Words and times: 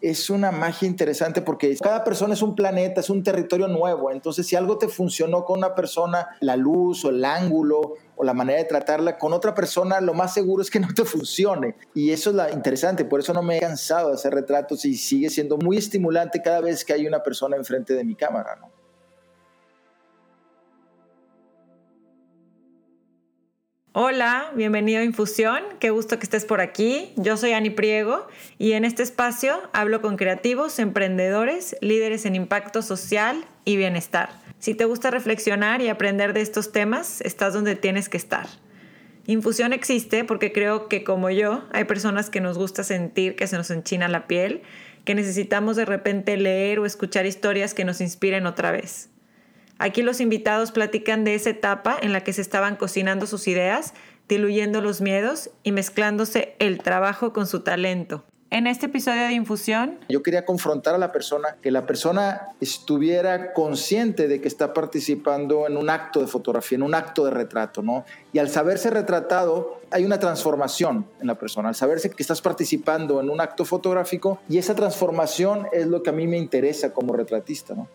es 0.00 0.30
una 0.30 0.50
magia 0.50 0.88
interesante 0.88 1.42
porque 1.42 1.76
cada 1.76 2.04
persona 2.04 2.34
es 2.34 2.42
un 2.42 2.54
planeta, 2.54 3.00
es 3.00 3.10
un 3.10 3.22
territorio 3.22 3.68
nuevo. 3.68 4.10
Entonces, 4.10 4.46
si 4.46 4.56
algo 4.56 4.78
te 4.78 4.88
funcionó 4.88 5.44
con 5.44 5.58
una 5.58 5.74
persona, 5.74 6.28
la 6.40 6.56
luz 6.56 7.04
o 7.04 7.10
el 7.10 7.24
ángulo 7.24 7.94
o 8.16 8.24
la 8.24 8.34
manera 8.34 8.58
de 8.58 8.64
tratarla, 8.64 9.18
con 9.18 9.32
otra 9.32 9.54
persona 9.54 10.00
lo 10.00 10.14
más 10.14 10.34
seguro 10.34 10.62
es 10.62 10.70
que 10.70 10.80
no 10.80 10.88
te 10.94 11.04
funcione. 11.04 11.76
Y 11.94 12.10
eso 12.10 12.30
es 12.30 12.36
lo 12.36 12.50
interesante, 12.50 13.04
por 13.04 13.20
eso 13.20 13.32
no 13.32 13.42
me 13.42 13.56
he 13.56 13.60
cansado 13.60 14.08
de 14.08 14.14
hacer 14.14 14.34
retratos 14.34 14.84
y 14.84 14.94
sigue 14.94 15.30
siendo 15.30 15.56
muy 15.58 15.76
estimulante 15.76 16.40
cada 16.42 16.60
vez 16.60 16.84
que 16.84 16.92
hay 16.92 17.06
una 17.06 17.22
persona 17.22 17.56
enfrente 17.56 17.94
de 17.94 18.04
mi 18.04 18.14
cámara. 18.14 18.56
¿no? 18.60 18.69
Hola, 23.92 24.52
bienvenido 24.54 25.00
a 25.00 25.04
Infusión, 25.04 25.64
qué 25.80 25.90
gusto 25.90 26.16
que 26.16 26.22
estés 26.22 26.44
por 26.44 26.60
aquí. 26.60 27.12
Yo 27.16 27.36
soy 27.36 27.54
Ani 27.54 27.70
Priego 27.70 28.28
y 28.56 28.74
en 28.74 28.84
este 28.84 29.02
espacio 29.02 29.60
hablo 29.72 30.00
con 30.00 30.16
creativos, 30.16 30.78
emprendedores, 30.78 31.74
líderes 31.80 32.24
en 32.24 32.36
impacto 32.36 32.82
social 32.82 33.44
y 33.64 33.76
bienestar. 33.76 34.30
Si 34.60 34.74
te 34.74 34.84
gusta 34.84 35.10
reflexionar 35.10 35.82
y 35.82 35.88
aprender 35.88 36.34
de 36.34 36.40
estos 36.40 36.70
temas, 36.70 37.20
estás 37.22 37.52
donde 37.52 37.74
tienes 37.74 38.08
que 38.08 38.16
estar. 38.16 38.46
Infusión 39.26 39.72
existe 39.72 40.22
porque 40.22 40.52
creo 40.52 40.86
que 40.86 41.02
como 41.02 41.28
yo, 41.28 41.64
hay 41.72 41.82
personas 41.82 42.30
que 42.30 42.40
nos 42.40 42.56
gusta 42.56 42.84
sentir 42.84 43.34
que 43.34 43.48
se 43.48 43.56
nos 43.56 43.72
enchina 43.72 44.06
la 44.06 44.28
piel, 44.28 44.62
que 45.04 45.16
necesitamos 45.16 45.74
de 45.74 45.84
repente 45.84 46.36
leer 46.36 46.78
o 46.78 46.86
escuchar 46.86 47.26
historias 47.26 47.74
que 47.74 47.84
nos 47.84 48.00
inspiren 48.00 48.46
otra 48.46 48.70
vez. 48.70 49.09
Aquí 49.82 50.02
los 50.02 50.20
invitados 50.20 50.72
platican 50.72 51.24
de 51.24 51.34
esa 51.34 51.48
etapa 51.48 51.96
en 52.02 52.12
la 52.12 52.22
que 52.22 52.34
se 52.34 52.42
estaban 52.42 52.76
cocinando 52.76 53.26
sus 53.26 53.48
ideas, 53.48 53.94
diluyendo 54.28 54.82
los 54.82 55.00
miedos 55.00 55.48
y 55.62 55.72
mezclándose 55.72 56.54
el 56.58 56.82
trabajo 56.82 57.32
con 57.32 57.46
su 57.46 57.60
talento. 57.60 58.22
En 58.50 58.66
este 58.66 58.86
episodio 58.86 59.22
de 59.22 59.32
Infusión, 59.32 59.98
yo 60.10 60.22
quería 60.22 60.44
confrontar 60.44 60.94
a 60.94 60.98
la 60.98 61.12
persona, 61.12 61.56
que 61.62 61.70
la 61.70 61.86
persona 61.86 62.48
estuviera 62.60 63.54
consciente 63.54 64.28
de 64.28 64.42
que 64.42 64.48
está 64.48 64.74
participando 64.74 65.66
en 65.66 65.78
un 65.78 65.88
acto 65.88 66.20
de 66.20 66.26
fotografía, 66.26 66.76
en 66.76 66.82
un 66.82 66.94
acto 66.94 67.24
de 67.24 67.30
retrato, 67.30 67.80
¿no? 67.80 68.04
Y 68.34 68.38
al 68.38 68.50
saberse 68.50 68.90
retratado, 68.90 69.80
hay 69.90 70.04
una 70.04 70.18
transformación 70.18 71.06
en 71.22 71.26
la 71.26 71.36
persona, 71.36 71.70
al 71.70 71.74
saberse 71.74 72.10
que 72.10 72.22
estás 72.22 72.42
participando 72.42 73.18
en 73.20 73.30
un 73.30 73.40
acto 73.40 73.64
fotográfico, 73.64 74.40
y 74.46 74.58
esa 74.58 74.74
transformación 74.74 75.68
es 75.72 75.86
lo 75.86 76.02
que 76.02 76.10
a 76.10 76.12
mí 76.12 76.26
me 76.26 76.36
interesa 76.36 76.92
como 76.92 77.14
retratista, 77.14 77.74
¿no? 77.74 77.88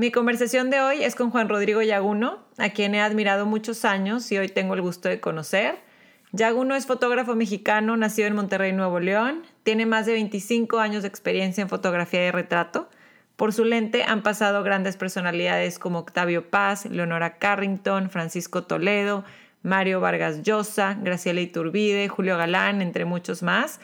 Mi 0.00 0.10
conversación 0.10 0.70
de 0.70 0.80
hoy 0.80 1.04
es 1.04 1.14
con 1.14 1.28
Juan 1.28 1.50
Rodrigo 1.50 1.82
Yaguno, 1.82 2.38
a 2.56 2.70
quien 2.70 2.94
he 2.94 3.02
admirado 3.02 3.44
muchos 3.44 3.84
años 3.84 4.32
y 4.32 4.38
hoy 4.38 4.48
tengo 4.48 4.72
el 4.72 4.80
gusto 4.80 5.10
de 5.10 5.20
conocer. 5.20 5.78
Yaguno 6.32 6.74
es 6.74 6.86
fotógrafo 6.86 7.34
mexicano, 7.34 7.98
nacido 7.98 8.26
en 8.26 8.34
Monterrey, 8.34 8.72
Nuevo 8.72 8.98
León. 8.98 9.42
Tiene 9.62 9.84
más 9.84 10.06
de 10.06 10.14
25 10.14 10.78
años 10.78 11.02
de 11.02 11.08
experiencia 11.08 11.60
en 11.60 11.68
fotografía 11.68 12.26
y 12.26 12.30
retrato. 12.30 12.88
Por 13.36 13.52
su 13.52 13.66
lente 13.66 14.02
han 14.02 14.22
pasado 14.22 14.62
grandes 14.62 14.96
personalidades 14.96 15.78
como 15.78 15.98
Octavio 15.98 16.48
Paz, 16.48 16.86
Leonora 16.86 17.36
Carrington, 17.36 18.08
Francisco 18.08 18.62
Toledo, 18.62 19.22
Mario 19.62 20.00
Vargas 20.00 20.42
Llosa, 20.42 20.96
Graciela 20.98 21.42
Iturbide, 21.42 22.08
Julio 22.08 22.38
Galán, 22.38 22.80
entre 22.80 23.04
muchos 23.04 23.42
más. 23.42 23.80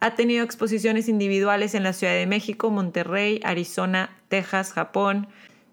Ha 0.00 0.14
tenido 0.14 0.44
exposiciones 0.44 1.10
individuales 1.10 1.74
en 1.74 1.82
la 1.82 1.92
Ciudad 1.92 2.14
de 2.14 2.26
México, 2.26 2.70
Monterrey, 2.70 3.42
Arizona, 3.44 4.16
Texas, 4.28 4.72
Japón, 4.72 5.28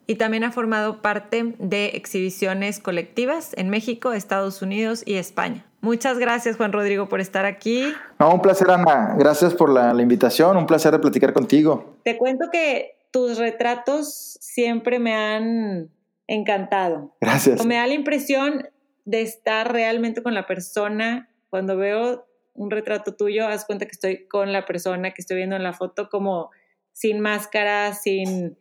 y 0.07 0.15
también 0.15 0.43
ha 0.43 0.51
formado 0.51 1.01
parte 1.01 1.55
de 1.57 1.87
exhibiciones 1.87 2.79
colectivas 2.79 3.51
en 3.57 3.69
México, 3.69 4.13
Estados 4.13 4.61
Unidos 4.61 5.03
y 5.05 5.15
España. 5.15 5.65
Muchas 5.81 6.17
gracias, 6.17 6.57
Juan 6.57 6.71
Rodrigo, 6.71 7.07
por 7.07 7.21
estar 7.21 7.45
aquí. 7.45 7.93
No, 8.19 8.33
un 8.33 8.41
placer, 8.41 8.69
Ana. 8.71 9.15
Gracias 9.17 9.53
por 9.53 9.69
la, 9.71 9.93
invitación. 10.01 10.57
Un 10.57 10.65
placer 10.65 10.91
de 10.91 10.99
platicar 10.99 11.31
contigo. 11.33 11.97
Te 12.03 12.17
cuento 12.17 12.49
que 12.51 12.97
tus 13.11 13.37
retratos 13.37 14.37
siempre 14.41 14.99
me 14.99 15.13
han 15.13 15.89
encantado. 16.27 17.15
Gracias. 17.21 17.63
me 17.65 17.75
da 17.75 17.85
la 17.85 17.93
impresión 17.93 18.67
de 19.05 19.21
estar 19.21 19.71
realmente 19.71 20.23
con 20.23 20.33
la 20.33 20.47
persona. 20.47 21.29
Cuando 21.51 21.77
veo 21.77 22.25
un 22.55 22.71
retrato 22.71 23.13
tuyo, 23.13 23.47
haz 23.47 23.65
cuenta 23.65 23.85
que 23.85 23.91
estoy 23.91 24.27
con 24.27 24.51
la 24.51 24.65
persona 24.65 25.11
que 25.11 25.21
estoy 25.21 25.37
viendo 25.37 25.55
en 25.55 25.63
la 25.63 25.73
foto, 25.73 26.09
como 26.09 26.49
sin 26.93 27.19
máscara, 27.19 27.93
sin 27.93 28.57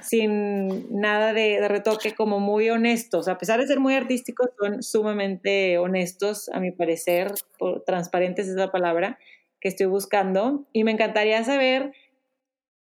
sin 0.00 0.86
nada 1.00 1.32
de, 1.32 1.66
retoque, 1.68 2.14
como 2.14 2.40
muy 2.40 2.70
honestos. 2.70 3.28
A 3.28 3.38
pesar 3.38 3.60
de 3.60 3.66
ser 3.66 3.80
muy 3.80 3.94
artísticos, 3.94 4.50
son 4.58 4.82
sumamente 4.82 5.78
honestos, 5.78 6.48
a 6.50 6.60
mi 6.60 6.70
parecer, 6.70 7.32
transparentes 7.86 8.48
es 8.48 8.54
la 8.54 8.70
palabra 8.70 9.18
que 9.60 9.68
estoy 9.68 9.86
buscando. 9.86 10.66
Y 10.72 10.84
me 10.84 10.92
encantaría 10.92 11.42
saber 11.44 11.92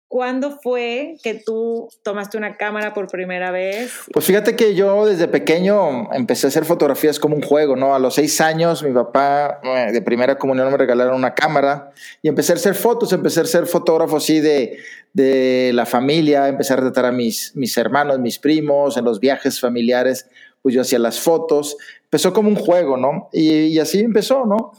¿Cuándo 0.08 0.60
fue 0.62 1.16
que 1.24 1.34
tú 1.34 1.88
tomaste 2.04 2.38
una 2.38 2.56
cámara 2.56 2.94
por 2.94 3.08
primera 3.08 3.50
vez? 3.50 3.92
Pues 4.12 4.24
fíjate 4.24 4.54
que 4.54 4.76
yo 4.76 5.04
desde 5.04 5.26
pequeño 5.26 6.12
empecé 6.12 6.46
a 6.46 6.48
hacer 6.48 6.64
fotografías 6.64 7.18
como 7.18 7.34
un 7.34 7.42
juego, 7.42 7.74
¿no? 7.74 7.92
A 7.92 7.98
los 7.98 8.14
seis 8.14 8.40
años 8.40 8.84
mi 8.84 8.92
papá 8.92 9.60
eh, 9.64 9.90
de 9.90 10.02
primera 10.02 10.38
comunión 10.38 10.70
me 10.70 10.76
regalaron 10.76 11.16
una 11.16 11.34
cámara 11.34 11.90
y 12.22 12.28
empecé 12.28 12.52
a 12.52 12.54
hacer 12.54 12.76
fotos, 12.76 13.12
empecé 13.12 13.40
a 13.40 13.46
ser 13.46 13.66
fotógrafo 13.66 14.18
así 14.18 14.38
de, 14.38 14.78
de 15.16 15.70
la 15.72 15.86
familia, 15.86 16.46
empecé 16.46 16.74
a 16.74 16.76
retratar 16.76 17.06
a 17.06 17.10
mis, 17.12 17.56
mis 17.56 17.74
hermanos, 17.78 18.18
mis 18.18 18.38
primos, 18.38 18.98
en 18.98 19.06
los 19.06 19.18
viajes 19.18 19.58
familiares, 19.58 20.28
pues 20.60 20.74
yo 20.74 20.82
hacía 20.82 20.98
las 20.98 21.18
fotos. 21.20 21.78
Empezó 22.04 22.34
como 22.34 22.50
un 22.50 22.56
juego, 22.56 22.98
¿no? 22.98 23.30
Y, 23.32 23.78
así 23.78 24.00
empezó, 24.00 24.44
¿no? 24.44 24.72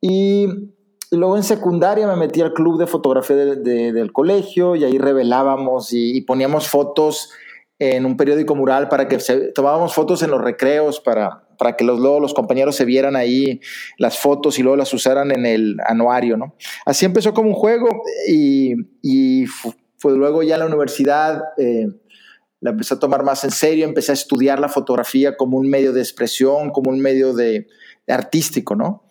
Y 0.00 0.46
y 1.12 1.16
luego 1.16 1.36
en 1.36 1.42
secundaria 1.42 2.06
me 2.06 2.14
metí 2.14 2.40
al 2.40 2.52
club 2.52 2.78
de 2.78 2.86
fotografía 2.86 3.34
del 3.34 4.12
colegio 4.12 4.76
y 4.76 4.84
ahí 4.84 4.96
revelábamos 4.96 5.88
y, 5.92 6.20
poníamos 6.20 6.68
fotos 6.68 7.30
en 7.80 8.06
un 8.06 8.16
periódico 8.16 8.54
mural 8.54 8.88
para 8.88 9.08
que 9.08 9.18
tomábamos 9.52 9.92
fotos 9.92 10.22
en 10.22 10.30
los 10.30 10.40
recreos 10.40 11.00
para, 11.00 11.48
para 11.58 11.74
que 11.74 11.82
los, 11.82 11.98
luego 11.98 12.20
los 12.20 12.32
compañeros 12.32 12.76
se 12.76 12.84
vieran 12.84 13.16
ahí 13.16 13.60
las 13.98 14.20
fotos 14.20 14.60
y 14.60 14.62
luego 14.62 14.76
las 14.76 14.94
usaran 14.94 15.32
en 15.32 15.46
el 15.46 15.78
anuario, 15.84 16.36
¿no? 16.36 16.54
Así 16.86 17.06
empezó 17.06 17.34
como 17.34 17.48
un 17.48 17.56
juego 17.56 17.88
y 18.28 18.76
fue 20.00 20.16
luego 20.16 20.42
ya 20.42 20.54
en 20.54 20.60
la 20.60 20.66
universidad 20.66 21.42
eh, 21.58 21.86
la 22.60 22.70
empecé 22.70 22.94
a 22.94 22.98
tomar 22.98 23.22
más 23.22 23.44
en 23.44 23.50
serio, 23.50 23.84
empecé 23.84 24.12
a 24.12 24.14
estudiar 24.14 24.58
la 24.58 24.68
fotografía 24.68 25.36
como 25.36 25.58
un 25.58 25.68
medio 25.68 25.92
de 25.92 26.00
expresión, 26.00 26.70
como 26.70 26.90
un 26.90 27.00
medio 27.00 27.34
de, 27.34 27.68
de 28.06 28.12
artístico, 28.12 28.74
¿no? 28.74 29.04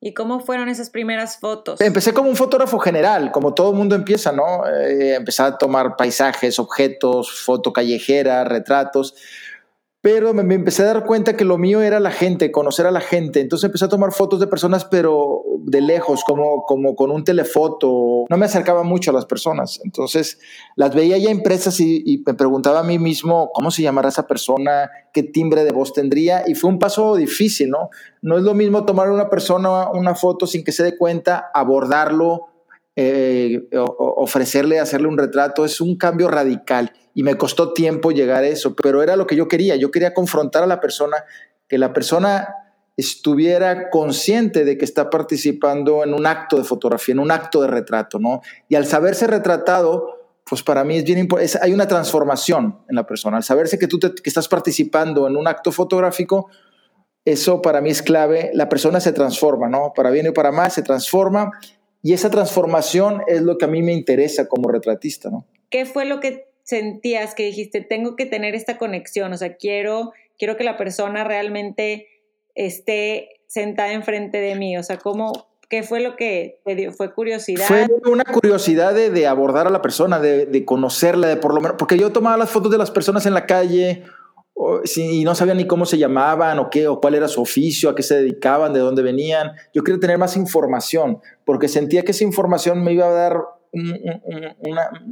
¿Y 0.00 0.12
cómo 0.12 0.40
fueron 0.40 0.68
esas 0.68 0.90
primeras 0.90 1.38
fotos? 1.38 1.80
Empecé 1.80 2.12
como 2.12 2.28
un 2.28 2.36
fotógrafo 2.36 2.78
general, 2.78 3.32
como 3.32 3.54
todo 3.54 3.70
el 3.70 3.76
mundo 3.76 3.94
empieza, 3.94 4.32
¿no? 4.32 4.66
Eh, 4.66 5.14
empecé 5.14 5.42
a 5.42 5.56
tomar 5.56 5.96
paisajes, 5.96 6.58
objetos, 6.58 7.30
foto 7.32 7.72
callejera, 7.72 8.44
retratos 8.44 9.14
pero 10.04 10.34
me, 10.34 10.54
empecé 10.54 10.82
a 10.82 10.92
dar 10.92 11.06
cuenta 11.06 11.34
que 11.34 11.46
lo 11.46 11.56
mío 11.56 11.80
era 11.80 11.98
la 11.98 12.10
gente, 12.10 12.52
conocer 12.52 12.86
a 12.86 12.90
la 12.90 13.00
gente. 13.00 13.40
Entonces 13.40 13.64
empecé 13.64 13.86
a 13.86 13.88
tomar 13.88 14.12
fotos 14.12 14.38
de 14.38 14.46
personas, 14.46 14.84
pero 14.84 15.44
de 15.60 15.80
lejos, 15.80 16.24
como, 16.24 16.66
como 16.66 16.94
con 16.94 17.10
un 17.10 17.24
telefoto. 17.24 18.26
No 18.28 18.36
me 18.36 18.44
acercaba 18.44 18.82
mucho 18.82 19.12
a 19.12 19.14
las 19.14 19.24
personas. 19.24 19.80
Entonces 19.82 20.38
las 20.76 20.94
veía 20.94 21.16
ya 21.16 21.30
impresas 21.30 21.80
y, 21.80 22.22
me 22.26 22.34
preguntaba 22.34 22.80
a 22.80 22.82
mí 22.82 22.98
mismo 22.98 23.48
cómo 23.54 23.70
se 23.70 23.80
llamará 23.80 24.10
esa 24.10 24.26
persona, 24.26 24.90
qué 25.14 25.22
timbre 25.22 25.64
de 25.64 25.72
voz 25.72 25.94
tendría. 25.94 26.44
Y 26.46 26.54
fue 26.54 26.68
un 26.68 26.78
paso 26.78 27.16
difícil, 27.16 27.70
¿no? 27.70 27.88
No 28.20 28.36
es 28.36 28.42
lo 28.42 28.52
mismo 28.52 28.84
tomar 28.84 29.08
a 29.08 29.12
una 29.12 29.30
persona 29.30 29.88
una 29.88 30.14
foto 30.14 30.46
sin 30.46 30.64
que 30.64 30.72
se 30.72 30.82
dé 30.82 30.98
cuenta, 30.98 31.50
abordarlo, 31.54 32.53
eh, 32.96 33.68
ofrecerle, 33.72 34.78
hacerle 34.78 35.08
un 35.08 35.18
retrato, 35.18 35.64
es 35.64 35.80
un 35.80 35.96
cambio 35.96 36.28
radical. 36.28 36.92
Y 37.14 37.22
me 37.22 37.36
costó 37.36 37.72
tiempo 37.72 38.10
llegar 38.10 38.44
a 38.44 38.48
eso, 38.48 38.74
pero 38.74 39.02
era 39.02 39.16
lo 39.16 39.26
que 39.26 39.36
yo 39.36 39.48
quería, 39.48 39.76
yo 39.76 39.90
quería 39.90 40.14
confrontar 40.14 40.62
a 40.62 40.66
la 40.66 40.80
persona, 40.80 41.24
que 41.68 41.78
la 41.78 41.92
persona 41.92 42.48
estuviera 42.96 43.90
consciente 43.90 44.64
de 44.64 44.78
que 44.78 44.84
está 44.84 45.10
participando 45.10 46.04
en 46.04 46.14
un 46.14 46.26
acto 46.26 46.56
de 46.56 46.64
fotografía, 46.64 47.12
en 47.12 47.18
un 47.18 47.30
acto 47.30 47.60
de 47.60 47.68
retrato, 47.68 48.18
¿no? 48.18 48.40
Y 48.68 48.76
al 48.76 48.86
saberse 48.86 49.26
retratado, 49.26 50.40
pues 50.44 50.62
para 50.62 50.84
mí 50.84 50.98
es 50.98 51.04
bien 51.04 51.18
importante, 51.18 51.58
hay 51.60 51.72
una 51.72 51.88
transformación 51.88 52.78
en 52.88 52.94
la 52.94 53.06
persona, 53.06 53.38
al 53.38 53.42
saberse 53.42 53.78
que 53.78 53.88
tú 53.88 53.98
que 53.98 54.12
estás 54.24 54.46
participando 54.46 55.26
en 55.26 55.36
un 55.36 55.48
acto 55.48 55.72
fotográfico, 55.72 56.48
eso 57.24 57.62
para 57.62 57.80
mí 57.80 57.90
es 57.90 58.02
clave, 58.02 58.50
la 58.54 58.68
persona 58.68 59.00
se 59.00 59.12
transforma, 59.12 59.68
¿no? 59.68 59.92
Para 59.94 60.10
bien 60.10 60.26
y 60.26 60.30
para 60.30 60.52
mal 60.52 60.70
se 60.70 60.82
transforma 60.82 61.50
y 62.04 62.12
esa 62.12 62.28
transformación 62.28 63.22
es 63.26 63.40
lo 63.40 63.56
que 63.56 63.64
a 63.64 63.68
mí 63.68 63.82
me 63.82 63.94
interesa 63.94 64.46
como 64.46 64.68
retratista, 64.68 65.30
¿no? 65.30 65.46
¿Qué 65.70 65.86
fue 65.86 66.04
lo 66.04 66.20
que 66.20 66.46
sentías 66.62 67.34
que 67.34 67.46
dijiste, 67.46 67.80
tengo 67.80 68.14
que 68.14 68.26
tener 68.26 68.54
esta 68.54 68.76
conexión? 68.76 69.32
O 69.32 69.38
sea, 69.38 69.56
quiero, 69.56 70.12
quiero 70.38 70.58
que 70.58 70.64
la 70.64 70.76
persona 70.76 71.24
realmente 71.24 72.06
esté 72.54 73.40
sentada 73.46 73.94
enfrente 73.94 74.38
de 74.38 74.54
mí. 74.54 74.76
O 74.76 74.82
sea, 74.82 74.98
¿cómo, 74.98 75.48
¿Qué 75.70 75.82
fue 75.82 76.00
lo 76.00 76.14
que 76.14 76.60
te 76.66 76.74
dio? 76.74 76.92
¿Fue 76.92 77.14
curiosidad? 77.14 77.66
Fue 77.66 77.86
una 78.04 78.24
curiosidad 78.24 78.92
de, 78.92 79.26
abordar 79.26 79.66
a 79.66 79.70
la 79.70 79.80
persona, 79.80 80.20
de, 80.20 80.44
de, 80.44 80.64
conocerla, 80.66 81.26
de 81.28 81.36
por 81.36 81.54
lo 81.54 81.62
menos, 81.62 81.78
porque 81.78 81.96
yo 81.96 82.12
tomaba 82.12 82.36
las 82.36 82.50
fotos 82.50 82.70
de 82.70 82.76
las 82.76 82.90
personas 82.90 83.24
en 83.24 83.32
la 83.32 83.46
calle 83.46 84.04
y 84.96 85.24
no 85.24 85.34
sabía 85.34 85.54
ni 85.54 85.66
cómo 85.66 85.84
se 85.84 85.98
llamaban 85.98 86.58
o 86.58 86.70
qué 86.70 86.86
o 86.86 87.00
cuál 87.00 87.14
era 87.14 87.28
su 87.28 87.40
oficio, 87.40 87.90
a 87.90 87.94
qué 87.94 88.02
se 88.02 88.16
dedicaban, 88.16 88.72
de 88.72 88.80
dónde 88.80 89.02
venían. 89.02 89.52
Yo 89.72 89.82
quería 89.82 90.00
tener 90.00 90.18
más 90.18 90.36
información 90.36 91.18
porque 91.44 91.68
sentía 91.68 92.02
que 92.02 92.12
esa 92.12 92.24
información 92.24 92.82
me 92.82 92.92
iba 92.92 93.06
a 93.06 93.12
dar 93.12 93.40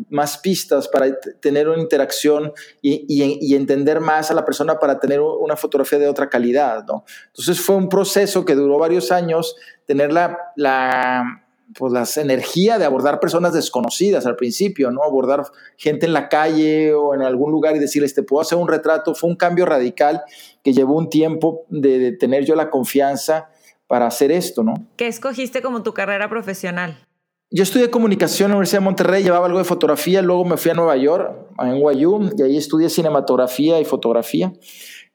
más 0.09 0.39
pistas 0.39 0.87
para 0.87 1.19
tener 1.41 1.69
una 1.69 1.83
interacción 1.83 2.53
y, 2.81 3.55
entender 3.55 4.01
más 4.01 4.31
a 4.31 4.35
la 4.35 4.45
persona 4.45 4.79
para 4.79 5.01
tener 5.01 5.21
una 5.21 5.57
fotografía 5.57 5.99
de 5.99 6.09
otra 6.09 6.29
calidad. 6.29 6.85
¿no? 6.87 7.05
Entonces 7.29 7.61
fue 7.61 7.77
un 7.77 7.89
proceso 7.89 8.45
que 8.45 8.55
duró 8.55 8.79
varios 8.79 9.11
años, 9.11 9.57
tener 9.87 10.13
la, 10.13 10.39
la 10.55 11.45
pues 11.77 11.93
la 11.93 12.07
energía 12.23 12.79
de 12.79 12.85
abordar 12.85 13.21
personas 13.21 13.53
desconocidas 13.53 14.27
al 14.27 14.37
principio, 14.37 14.91
¿no? 14.91 15.03
Abordar 15.03 15.45
gente 15.77 16.07
en 16.07 16.13
la 16.13 16.29
calle 16.29 16.93
o 16.95 17.15
en 17.15 17.23
algún 17.23 17.51
lugar 17.51 17.77
y 17.77 17.79
decirles, 17.79 18.15
te 18.15 18.23
puedo 18.23 18.43
hacer 18.43 18.59
un 18.59 18.69
retrato. 18.69 19.15
Fue 19.15 19.31
un 19.31 19.37
cambio 19.37 19.67
radical 19.67 20.23
que 20.63 20.73
llevó 20.73 20.97
un 20.97 21.09
tiempo 21.09 21.65
de, 21.69 22.13
tener 22.13 22.45
yo 22.45 22.55
la 22.55 22.71
confianza 22.71 23.49
para 23.87 24.07
hacer 24.07 24.33
esto, 24.33 24.63
¿no? 24.63 24.75
¿Qué 24.97 25.07
escogiste 25.07 25.63
como 25.63 25.83
tu 25.83 25.93
carrera 25.93 26.29
profesional? 26.29 27.07
Yo 27.51 27.63
estudié 27.63 27.91
comunicación 27.91 28.47
en 28.47 28.53
la 28.53 28.57
Universidad 28.57 28.81
de 28.81 28.85
Monterrey, 28.85 29.23
llevaba 29.23 29.47
algo 29.47 29.59
de 29.59 29.65
fotografía, 29.65 30.23
luego 30.23 30.45
me 30.47 30.57
fui 30.57 30.71
a 30.71 30.75
Nueva 30.75 30.97
York, 30.97 31.37
en 31.59 31.75
NYU, 31.75 32.31
y 32.39 32.43
ahí 32.43 32.57
estudié 32.57 32.89
cinematografía 32.89 33.79
y 33.79 33.85
fotografía. 33.85 34.53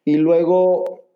Y 0.06 0.18
luego 0.18 1.07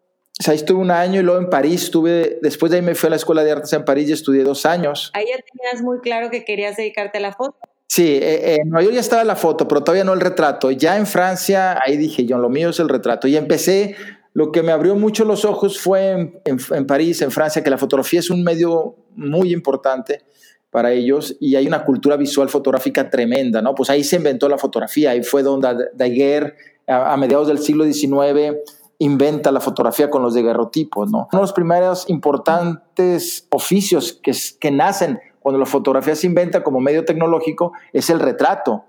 o 0.41 0.43
sea, 0.43 0.53
ahí 0.53 0.57
estuve 0.57 0.79
un 0.79 0.89
año 0.89 1.19
y 1.19 1.23
luego 1.23 1.39
en 1.39 1.51
París 1.51 1.83
estuve, 1.83 2.39
después 2.41 2.71
de 2.71 2.79
ahí 2.79 2.83
me 2.83 2.95
fui 2.95 3.05
a 3.05 3.09
la 3.11 3.15
Escuela 3.17 3.43
de 3.43 3.51
Artes 3.51 3.71
en 3.73 3.85
París 3.85 4.09
y 4.09 4.13
estudié 4.13 4.43
dos 4.43 4.65
años. 4.65 5.11
Ahí 5.13 5.25
ya 5.29 5.35
tenías 5.53 5.83
muy 5.83 5.99
claro 5.99 6.31
que 6.31 6.43
querías 6.43 6.75
dedicarte 6.77 7.19
a 7.19 7.21
la 7.21 7.31
foto. 7.31 7.59
Sí, 7.85 8.07
eh, 8.07 8.53
eh, 8.53 8.57
en 8.63 8.69
Nueva 8.71 8.81
York 8.81 8.95
ya 8.95 9.01
estaba 9.01 9.23
la 9.23 9.35
foto, 9.35 9.67
pero 9.67 9.83
todavía 9.83 10.03
no 10.03 10.13
el 10.13 10.19
retrato. 10.19 10.71
Ya 10.71 10.97
en 10.97 11.05
Francia, 11.05 11.79
ahí 11.85 11.95
dije 11.95 12.25
yo, 12.25 12.39
lo 12.39 12.49
mío 12.49 12.69
es 12.69 12.79
el 12.79 12.89
retrato. 12.89 13.27
Y 13.27 13.37
empecé, 13.37 13.95
lo 14.33 14.51
que 14.51 14.63
me 14.63 14.71
abrió 14.71 14.95
mucho 14.95 15.25
los 15.25 15.45
ojos 15.45 15.79
fue 15.79 16.09
en, 16.09 16.59
en 16.71 16.87
París, 16.87 17.21
en 17.21 17.29
Francia, 17.29 17.61
que 17.63 17.69
la 17.69 17.77
fotografía 17.77 18.19
es 18.19 18.31
un 18.31 18.41
medio 18.41 18.95
muy 19.15 19.53
importante 19.53 20.23
para 20.71 20.91
ellos 20.91 21.37
y 21.39 21.55
hay 21.55 21.67
una 21.67 21.85
cultura 21.85 22.17
visual 22.17 22.49
fotográfica 22.49 23.11
tremenda, 23.11 23.61
¿no? 23.61 23.75
Pues 23.75 23.91
ahí 23.91 24.03
se 24.03 24.15
inventó 24.15 24.49
la 24.49 24.57
fotografía, 24.57 25.11
ahí 25.11 25.21
fue 25.21 25.43
donde 25.43 25.89
Daguerre, 25.93 26.55
a, 26.87 27.13
a 27.13 27.17
mediados 27.17 27.47
del 27.47 27.59
siglo 27.59 27.83
XIX, 27.83 28.57
inventa 29.01 29.51
la 29.51 29.59
fotografía 29.59 30.11
con 30.11 30.21
los 30.21 30.35
daguerrotipos, 30.35 31.09
¿no? 31.09 31.27
Uno 31.31 31.39
de 31.39 31.41
los 31.41 31.53
primeros 31.53 32.07
importantes 32.07 33.47
oficios 33.49 34.19
que, 34.21 34.31
que 34.59 34.69
nacen 34.69 35.19
cuando 35.39 35.57
la 35.57 35.65
fotografía 35.65 36.15
se 36.15 36.27
inventa 36.27 36.63
como 36.63 36.79
medio 36.79 37.03
tecnológico 37.03 37.73
es 37.93 38.11
el 38.11 38.19
retrato. 38.19 38.85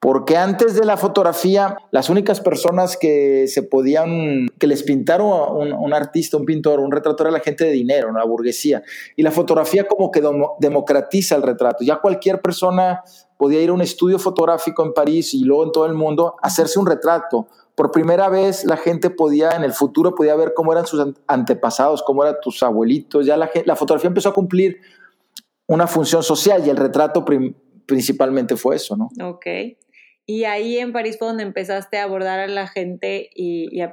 Porque 0.00 0.36
antes 0.36 0.74
de 0.74 0.84
la 0.84 0.96
fotografía, 0.96 1.76
las 1.92 2.10
únicas 2.10 2.40
personas 2.40 2.96
que 2.96 3.46
se 3.46 3.62
podían, 3.62 4.48
que 4.58 4.66
les 4.66 4.82
pintaron 4.82 5.56
un, 5.56 5.72
un 5.72 5.94
artista, 5.94 6.36
un 6.36 6.44
pintor, 6.44 6.80
un 6.80 6.90
retrato 6.90 7.22
era 7.22 7.30
la 7.30 7.38
gente 7.38 7.64
de 7.64 7.70
dinero, 7.70 8.10
la 8.10 8.24
burguesía. 8.24 8.82
Y 9.14 9.22
la 9.22 9.30
fotografía 9.30 9.86
como 9.86 10.10
que 10.10 10.20
democratiza 10.58 11.36
el 11.36 11.42
retrato. 11.42 11.84
Ya 11.84 12.00
cualquier 12.00 12.42
persona 12.42 13.04
podía 13.36 13.62
ir 13.62 13.70
a 13.70 13.74
un 13.74 13.80
estudio 13.80 14.18
fotográfico 14.18 14.84
en 14.84 14.92
París 14.92 15.34
y 15.34 15.44
luego 15.44 15.66
en 15.66 15.70
todo 15.70 15.86
el 15.86 15.94
mundo 15.94 16.34
hacerse 16.42 16.80
un 16.80 16.86
retrato 16.86 17.46
por 17.74 17.90
primera 17.90 18.28
vez 18.28 18.64
la 18.64 18.76
gente 18.76 19.10
podía, 19.10 19.50
en 19.52 19.64
el 19.64 19.72
futuro, 19.72 20.14
podía 20.14 20.34
ver 20.36 20.52
cómo 20.54 20.72
eran 20.72 20.86
sus 20.86 21.14
antepasados, 21.26 22.02
cómo 22.02 22.22
eran 22.22 22.36
tus 22.42 22.62
abuelitos. 22.62 23.26
Ya 23.26 23.36
la, 23.36 23.50
la 23.64 23.76
fotografía 23.76 24.08
empezó 24.08 24.28
a 24.28 24.34
cumplir 24.34 24.80
una 25.66 25.86
función 25.86 26.22
social 26.22 26.66
y 26.66 26.70
el 26.70 26.76
retrato 26.76 27.24
principalmente 27.86 28.56
fue 28.56 28.76
eso, 28.76 28.96
¿no? 28.96 29.10
Ok. 29.24 29.46
Y 30.26 30.44
ahí 30.44 30.78
en 30.78 30.92
París 30.92 31.16
fue 31.18 31.28
donde 31.28 31.42
empezaste 31.42 31.98
a 31.98 32.04
abordar 32.04 32.40
a 32.40 32.46
la 32.46 32.68
gente 32.68 33.30
y, 33.34 33.80
a, 33.80 33.92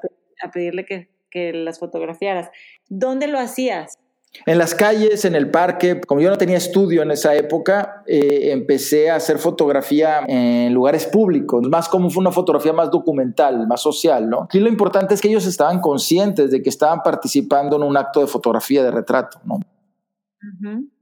pedirle 0.54 0.86
que, 0.86 1.10
que 1.32 1.54
las 1.54 1.80
fotografiaras. 1.80 2.50
¿Dónde 2.90 3.28
lo 3.28 3.40
hacías? 3.40 3.98
En 4.46 4.58
las 4.58 4.76
calles, 4.76 5.26
en 5.26 5.36
el 5.36 5.50
parque, 5.50 6.00
como 6.02 6.22
yo 6.22 6.30
no 6.30 6.38
tenía 6.38 6.58
estudio 6.58 7.02
en 7.02 7.12
esa 7.12 7.36
época, 7.36 8.04
eh, 8.06 8.52
empecé 8.52 9.10
a 9.10 9.16
hacer 9.16 9.40
fotografía 9.40 10.24
en 10.28 10.74
lugares 10.74 11.08
públicos, 11.08 11.68
más 11.68 11.90
como 11.90 12.10
fue 12.10 12.22
una 12.22 12.32
fotografía 12.32 12.72
más 12.72 12.92
documental, 12.92 13.68
más 13.68 13.82
social, 13.82 14.30
¿no? 14.30 14.48
Y 14.54 14.60
lo 14.60 14.70
importante 14.70 15.16
es 15.16 15.22
que 15.22 15.30
ellos 15.30 15.46
estaban 15.46 15.82
conscientes 15.82 16.52
de 16.52 16.62
que 16.62 16.70
estaban 16.70 17.02
participando 17.02 17.76
en 17.76 17.84
un 17.84 17.98
acto 17.98 18.22
de 18.22 18.28
fotografía 18.28 18.84
de 18.84 18.92
retrato, 18.92 19.40
¿no? 19.46 19.60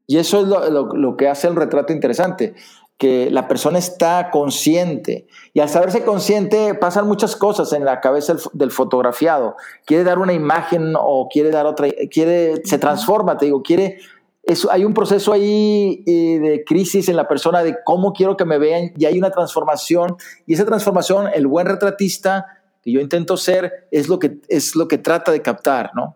Y 0.08 0.18
eso 0.18 0.42
es 0.42 0.72
lo, 0.72 1.18
que 1.18 1.28
hace 1.28 1.48
el 1.48 1.56
retrato 1.56 1.92
interesante 1.92 2.56
que 2.98 3.30
la 3.30 3.48
persona 3.48 3.78
está 3.78 4.30
consciente. 4.32 5.28
Y 5.54 5.60
al 5.60 5.70
saberse 5.70 6.04
consciente 6.04 6.74
pasan 6.74 7.08
muchas 7.08 7.36
cosas 7.36 7.72
en 7.74 7.86
la 7.86 8.02
cabeza 8.02 8.36
del, 8.54 8.72
fotografiado. 8.72 9.56
Quiere 9.86 10.04
dar 10.04 10.18
una 10.18 10.34
imagen 10.34 10.94
o 10.98 11.30
quiere 11.32 11.52
dar 11.52 11.68
otra, 11.68 11.88
quiere, 12.12 12.62
se 12.66 12.80
transforma, 12.80 13.38
te 13.38 13.46
digo, 13.46 13.62
quiere... 13.62 14.00
Eso, 14.44 14.72
hay 14.72 14.86
un 14.86 14.94
proceso 14.94 15.34
ahí 15.34 16.06
eh, 16.08 16.40
de 16.40 16.64
crisis 16.64 17.10
en 17.10 17.18
la 17.18 17.28
persona 17.28 17.64
de 17.64 17.76
cómo 17.84 18.14
quiero 18.14 18.38
que 18.38 18.46
me 18.46 18.58
vean 18.58 18.94
y 18.98 19.04
hay 19.04 19.18
una 19.18 19.30
transformación 19.30 20.16
y 20.46 20.54
esa 20.54 20.64
transformación, 20.66 21.28
el 21.34 21.48
buen 21.48 21.68
retratista 21.68 22.46
que 22.82 22.94
yo 22.94 23.02
intento 23.02 23.36
ser, 23.36 23.90
es 23.92 24.08
lo 24.08 24.20
que, 24.20 24.38
es 24.48 24.78
lo 24.78 24.88
que 24.88 24.98
trata 24.98 25.34
de 25.34 25.42
captar, 25.42 25.92
¿no? 25.94 26.16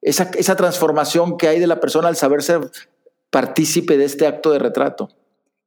Esa, 0.00 0.30
esa 0.38 0.56
transformación 0.56 1.36
que 1.36 1.48
hay 1.48 1.60
de 1.60 1.66
la 1.66 1.78
persona 1.78 2.08
al 2.08 2.16
saber 2.16 2.42
ser 2.42 2.70
partícipe 3.28 3.98
de 3.98 4.06
este 4.06 4.26
acto 4.26 4.50
de 4.52 4.58
retrato. 4.58 5.10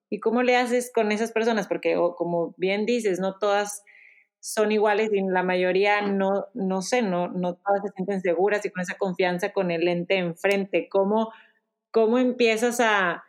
¿Y 0.10 0.20
cómo 0.20 0.44
le 0.44 0.56
haces 0.58 0.92
con 0.94 1.12
esas 1.12 1.32
personas? 1.32 1.68
Porque 1.68 1.96
como 2.18 2.54
bien 2.58 2.86
dices, 2.86 3.20
no 3.20 3.38
todas 3.38 3.84
son 4.40 4.72
iguales 4.72 5.12
y 5.14 5.22
la 5.22 5.44
mayoría 5.44 6.02
no, 6.02 6.48
no 6.54 6.82
sé, 6.82 7.02
no, 7.02 7.28
no 7.28 7.56
todas 7.56 7.82
se 7.84 7.92
sienten 7.96 8.22
seguras 8.22 8.66
y 8.66 8.72
con 8.72 8.82
esa 8.82 8.98
confianza 8.98 9.52
con 9.52 9.70
el 9.72 9.82
lente 9.86 10.18
enfrente. 10.18 10.88
¿Cómo, 10.90 11.32
cómo 11.92 12.18
empiezas 12.18 12.80
a, 12.80 13.24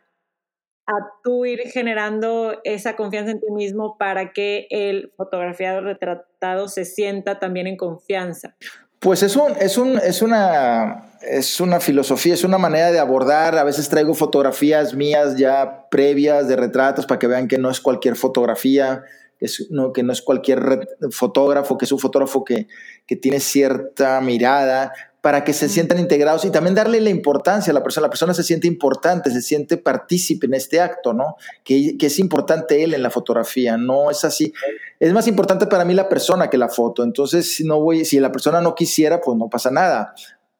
a 0.87 0.93
tú 1.23 1.45
ir 1.45 1.59
generando 1.69 2.59
esa 2.63 2.95
confianza 2.95 3.31
en 3.31 3.41
ti 3.41 3.51
mismo 3.51 3.97
para 3.97 4.31
que 4.31 4.67
el 4.69 5.11
fotografiado 5.17 5.81
retratado 5.81 6.67
se 6.67 6.85
sienta 6.85 7.39
también 7.39 7.67
en 7.67 7.77
confianza? 7.77 8.55
Pues 9.01 9.23
es, 9.23 9.35
un, 9.35 9.53
es, 9.59 9.79
un, 9.79 9.97
es, 9.97 10.21
una, 10.21 11.17
es 11.23 11.59
una 11.59 11.79
filosofía, 11.79 12.35
es 12.35 12.43
una 12.43 12.59
manera 12.59 12.91
de 12.91 12.99
abordar. 12.99 13.57
A 13.57 13.63
veces 13.63 13.89
traigo 13.89 14.13
fotografías 14.13 14.93
mías 14.93 15.37
ya 15.37 15.87
previas 15.89 16.47
de 16.47 16.55
retratos 16.55 17.07
para 17.07 17.17
que 17.17 17.25
vean 17.25 17.47
que 17.47 17.57
no 17.57 17.71
es 17.71 17.81
cualquier 17.81 18.15
fotografía, 18.15 19.01
es, 19.39 19.71
no, 19.71 19.91
que 19.91 20.03
no 20.03 20.13
es 20.13 20.21
cualquier 20.21 20.87
fotógrafo, 21.09 21.79
que 21.79 21.85
es 21.85 21.91
un 21.91 21.97
fotógrafo 21.97 22.43
que, 22.43 22.67
que 23.07 23.15
tiene 23.15 23.39
cierta 23.39 24.21
mirada 24.21 24.93
para 25.21 25.43
que 25.43 25.53
se 25.53 25.69
sientan 25.69 25.99
integrados 25.99 26.43
y 26.45 26.49
también 26.49 26.73
darle 26.73 26.99
la 26.99 27.11
importancia 27.11 27.69
a 27.69 27.75
la 27.75 27.83
persona. 27.83 28.07
La 28.07 28.09
persona 28.09 28.33
se 28.33 28.43
siente 28.43 28.67
importante, 28.67 29.29
se 29.29 29.43
siente 29.43 29.77
partícipe 29.77 30.47
en 30.47 30.55
este 30.55 30.79
acto, 30.79 31.13
¿no? 31.13 31.35
Que, 31.63 31.95
que, 31.95 32.07
es 32.07 32.17
importante 32.17 32.83
él 32.83 32.95
en 32.95 33.03
la 33.03 33.11
fotografía, 33.11 33.77
no 33.77 34.09
es 34.09 34.25
así. 34.25 34.51
Es 34.99 35.13
más 35.13 35.27
importante 35.27 35.67
para 35.67 35.85
mí 35.85 35.93
la 35.93 36.09
persona 36.09 36.49
que 36.49 36.57
la 36.57 36.69
foto. 36.69 37.03
Entonces, 37.03 37.53
si, 37.53 37.63
no 37.63 37.79
voy, 37.79 38.03
si 38.03 38.19
la 38.19 38.31
persona 38.31 38.61
no 38.61 38.73
quisiera, 38.73 39.21
pues 39.21 39.37
no 39.37 39.47
pasa 39.47 39.69
nada. 39.69 40.15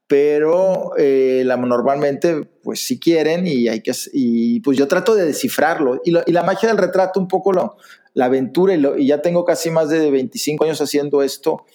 Pero 0.06 0.92
eh, 0.96 1.42
la, 1.44 1.58
normalmente, 1.58 2.48
pues 2.62 2.86
sí 2.86 3.00
quieren 3.00 3.48
y 3.48 3.68
hay 3.68 3.82
que. 3.82 3.94
Y 4.14 4.60
pues 4.60 4.78
yo 4.78 4.88
trato 4.88 5.16
de 5.16 5.26
descifrarlo. 5.26 6.02
Y, 6.06 6.16
y 6.16 6.32
la 6.32 6.44
magia 6.44 6.70
del 6.70 6.78
retrato, 6.78 7.20
un 7.20 7.28
poco 7.28 7.52
lo, 7.52 7.78
la 8.14 8.26
aventura, 8.26 8.76
y, 8.76 8.86
y 9.00 9.08
ya 9.08 9.24
tengo 9.24 9.44
casi 9.44 9.72
más 9.72 9.90
de 9.90 10.12
25 10.12 10.66
años 10.66 10.82
haciendo 10.82 11.24
esto, 11.24 11.66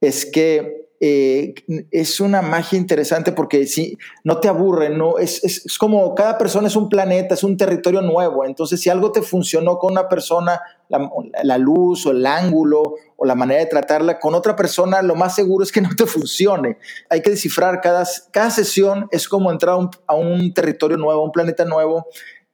es 0.00 0.24
que 0.24 0.89
eh, 1.02 1.54
es 1.90 2.20
una 2.20 2.42
magia 2.42 2.78
interesante 2.78 3.32
porque 3.32 3.66
si 3.66 3.96
no 4.22 4.38
te 4.38 4.48
aburre, 4.48 4.90
no, 4.90 5.16
es, 5.16 5.42
es, 5.42 5.78
como 5.78 6.14
cada 6.14 6.36
persona 6.36 6.68
es 6.68 6.76
un 6.76 6.90
planeta, 6.90 7.32
es 7.34 7.42
un 7.42 7.56
territorio 7.56 8.02
nuevo. 8.02 8.44
Entonces, 8.44 8.82
si 8.82 8.90
algo 8.90 9.10
te 9.10 9.22
funcionó 9.22 9.78
con 9.78 9.92
una 9.92 10.10
persona, 10.10 10.60
la, 10.90 11.10
la, 11.42 11.56
luz 11.56 12.04
o 12.04 12.10
el 12.10 12.26
ángulo 12.26 12.82
o 13.16 13.24
la 13.24 13.34
manera 13.34 13.60
de 13.60 13.66
tratarla, 13.66 14.18
con 14.18 14.34
otra 14.34 14.54
persona, 14.54 15.00
lo 15.00 15.14
más 15.14 15.34
seguro 15.34 15.64
es 15.64 15.72
que 15.72 15.80
no 15.80 15.88
te 15.96 16.04
funcione. 16.04 16.76
Hay 17.08 17.22
que 17.22 17.30
descifrar 17.30 17.80
cada, 17.80 18.06
cada 18.30 18.50
sesión, 18.50 19.08
es 19.10 19.26
como 19.26 19.50
entrar 19.50 19.76
a 19.76 19.78
un, 19.78 19.90
a 20.06 20.14
un 20.14 20.52
territorio 20.52 20.98
nuevo, 20.98 21.24
un 21.24 21.32
planeta 21.32 21.64
nuevo. 21.64 22.08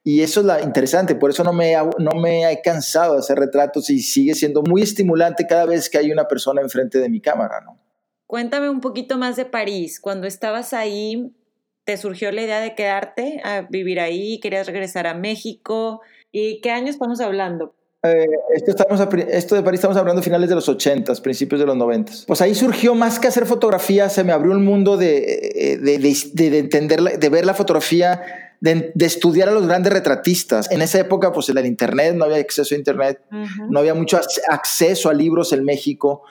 Y 0.05 0.21
eso 0.21 0.39
es 0.39 0.47
la 0.47 0.63
interesante, 0.63 1.17
por 1.17 1.31
eso 1.31 1.43
no 1.43 1.53
me, 1.53 1.75
no 1.99 2.13
me 2.13 2.49
he 2.49 2.63
cansado 2.63 3.15
de 3.15 3.19
hacer 3.19 3.41
retratos 3.41 3.91
y 3.91 3.99
sigue 3.99 4.37
siendo 4.37 4.63
muy 4.63 4.83
estimulante 4.83 5.49
cada 5.49 5.67
vez 5.67 5.91
que 5.91 5.99
hay 5.99 6.13
una 6.13 6.29
persona 6.29 6.63
enfrente 6.63 7.01
de 7.01 7.09
mi 7.09 7.21
cámara, 7.21 7.61
¿no? 7.63 7.86
Cuéntame 8.27 8.69
un 8.69 8.81
poquito 8.81 9.19
más 9.19 9.37
de 9.37 9.45
París. 9.45 10.01
Cuando 10.01 10.27
estabas 10.27 10.73
ahí, 10.73 11.33
¿te 11.85 11.97
surgió 11.97 12.33
la 12.33 12.43
idea 12.43 12.61
de 12.61 12.75
quedarte 12.75 13.41
a 13.45 13.63
vivir 13.63 14.01
ahí? 14.01 14.41
¿Querías 14.41 14.67
regresar 14.67 15.07
a 15.07 15.15
México? 15.15 16.01
¿Y 16.33 16.61
qué 16.61 16.71
años 16.71 16.91
estamos 16.91 17.21
hablando? 17.21 17.75
Eh, 18.03 18.27
esto, 18.55 18.71
estamos, 18.71 19.01
esto 19.29 19.55
de 19.55 19.63
París 19.63 19.79
estamos 19.79 19.97
hablando 19.97 20.23
finales 20.23 20.49
de 20.49 20.55
los 20.55 20.69
80, 20.69 21.13
principios 21.23 21.61
de 21.61 21.67
los 21.67 21.77
90. 21.77 22.13
Pues 22.27 22.41
ahí 22.41 22.55
surgió 22.55 22.95
más 22.95 23.19
que 23.19 23.29
hacer 23.29 23.47
fotografía, 23.47 24.09
se 24.09 24.23
me 24.23 24.33
abrió 24.33 24.53
un 24.53 24.65
mundo 24.65 24.97
de, 24.97 25.53
eh, 25.55 25.79
de, 25.79 25.99
de, 25.99 26.51
de 26.51 26.59
entender, 26.59 27.01
de 27.03 27.29
ver 27.29 27.47
la 27.47 27.55
fotografía 27.55 28.46
de, 28.61 28.93
estudiar 29.01 29.49
a 29.49 29.53
los 29.53 29.67
grandes 29.67 29.93
retratistas. 29.93 30.71
En 30.71 30.83
esa 30.83 30.99
época, 31.01 31.33
pues 31.33 31.49
el 31.49 31.65
Internet, 31.65 32.15
no 32.15 32.25
había 32.25 32.39
acceso 32.39 32.75
a 32.75 32.79
Internet, 32.79 33.21
no 33.69 33.79
había 33.79 33.95
mucho 33.95 34.19
acceso 34.49 35.09
a 35.09 35.15
libros 35.15 35.53
en 35.53 35.65
México, 35.65 36.23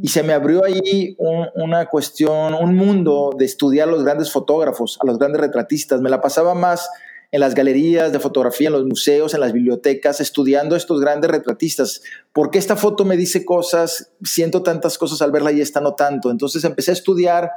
y 0.00 0.08
se 0.08 0.22
me 0.22 0.32
abrió 0.32 0.64
ahí 0.64 1.16
una 1.54 1.86
cuestión, 1.86 2.54
un 2.54 2.74
mundo 2.74 3.34
de 3.36 3.44
estudiar 3.44 3.88
a 3.88 3.90
los 3.90 4.04
grandes 4.04 4.32
fotógrafos, 4.32 4.98
a 5.00 5.06
los 5.06 5.18
grandes 5.18 5.40
retratistas. 5.40 6.00
Me 6.00 6.10
la 6.10 6.20
pasaba 6.20 6.54
más 6.54 6.88
en 7.34 7.40
las 7.40 7.56
galerías 7.56 8.12
de 8.12 8.20
fotografía, 8.20 8.68
en 8.68 8.74
los 8.74 8.84
museos, 8.84 9.34
en 9.34 9.40
las 9.40 9.52
bibliotecas, 9.52 10.20
estudiando 10.20 10.76
a 10.76 10.78
estos 10.78 11.00
grandes 11.00 11.28
retratistas. 11.28 12.02
porque 12.32 12.58
esta 12.58 12.76
foto 12.76 13.04
me 13.04 13.16
dice 13.16 13.44
cosas? 13.44 14.12
Siento 14.22 14.62
tantas 14.62 14.98
cosas 14.98 15.20
al 15.20 15.32
verla 15.32 15.50
y 15.50 15.60
esta 15.60 15.80
no 15.80 15.94
tanto. 15.94 16.30
Entonces 16.30 16.62
empecé 16.62 16.92
a 16.92 16.94
estudiar 16.94 17.50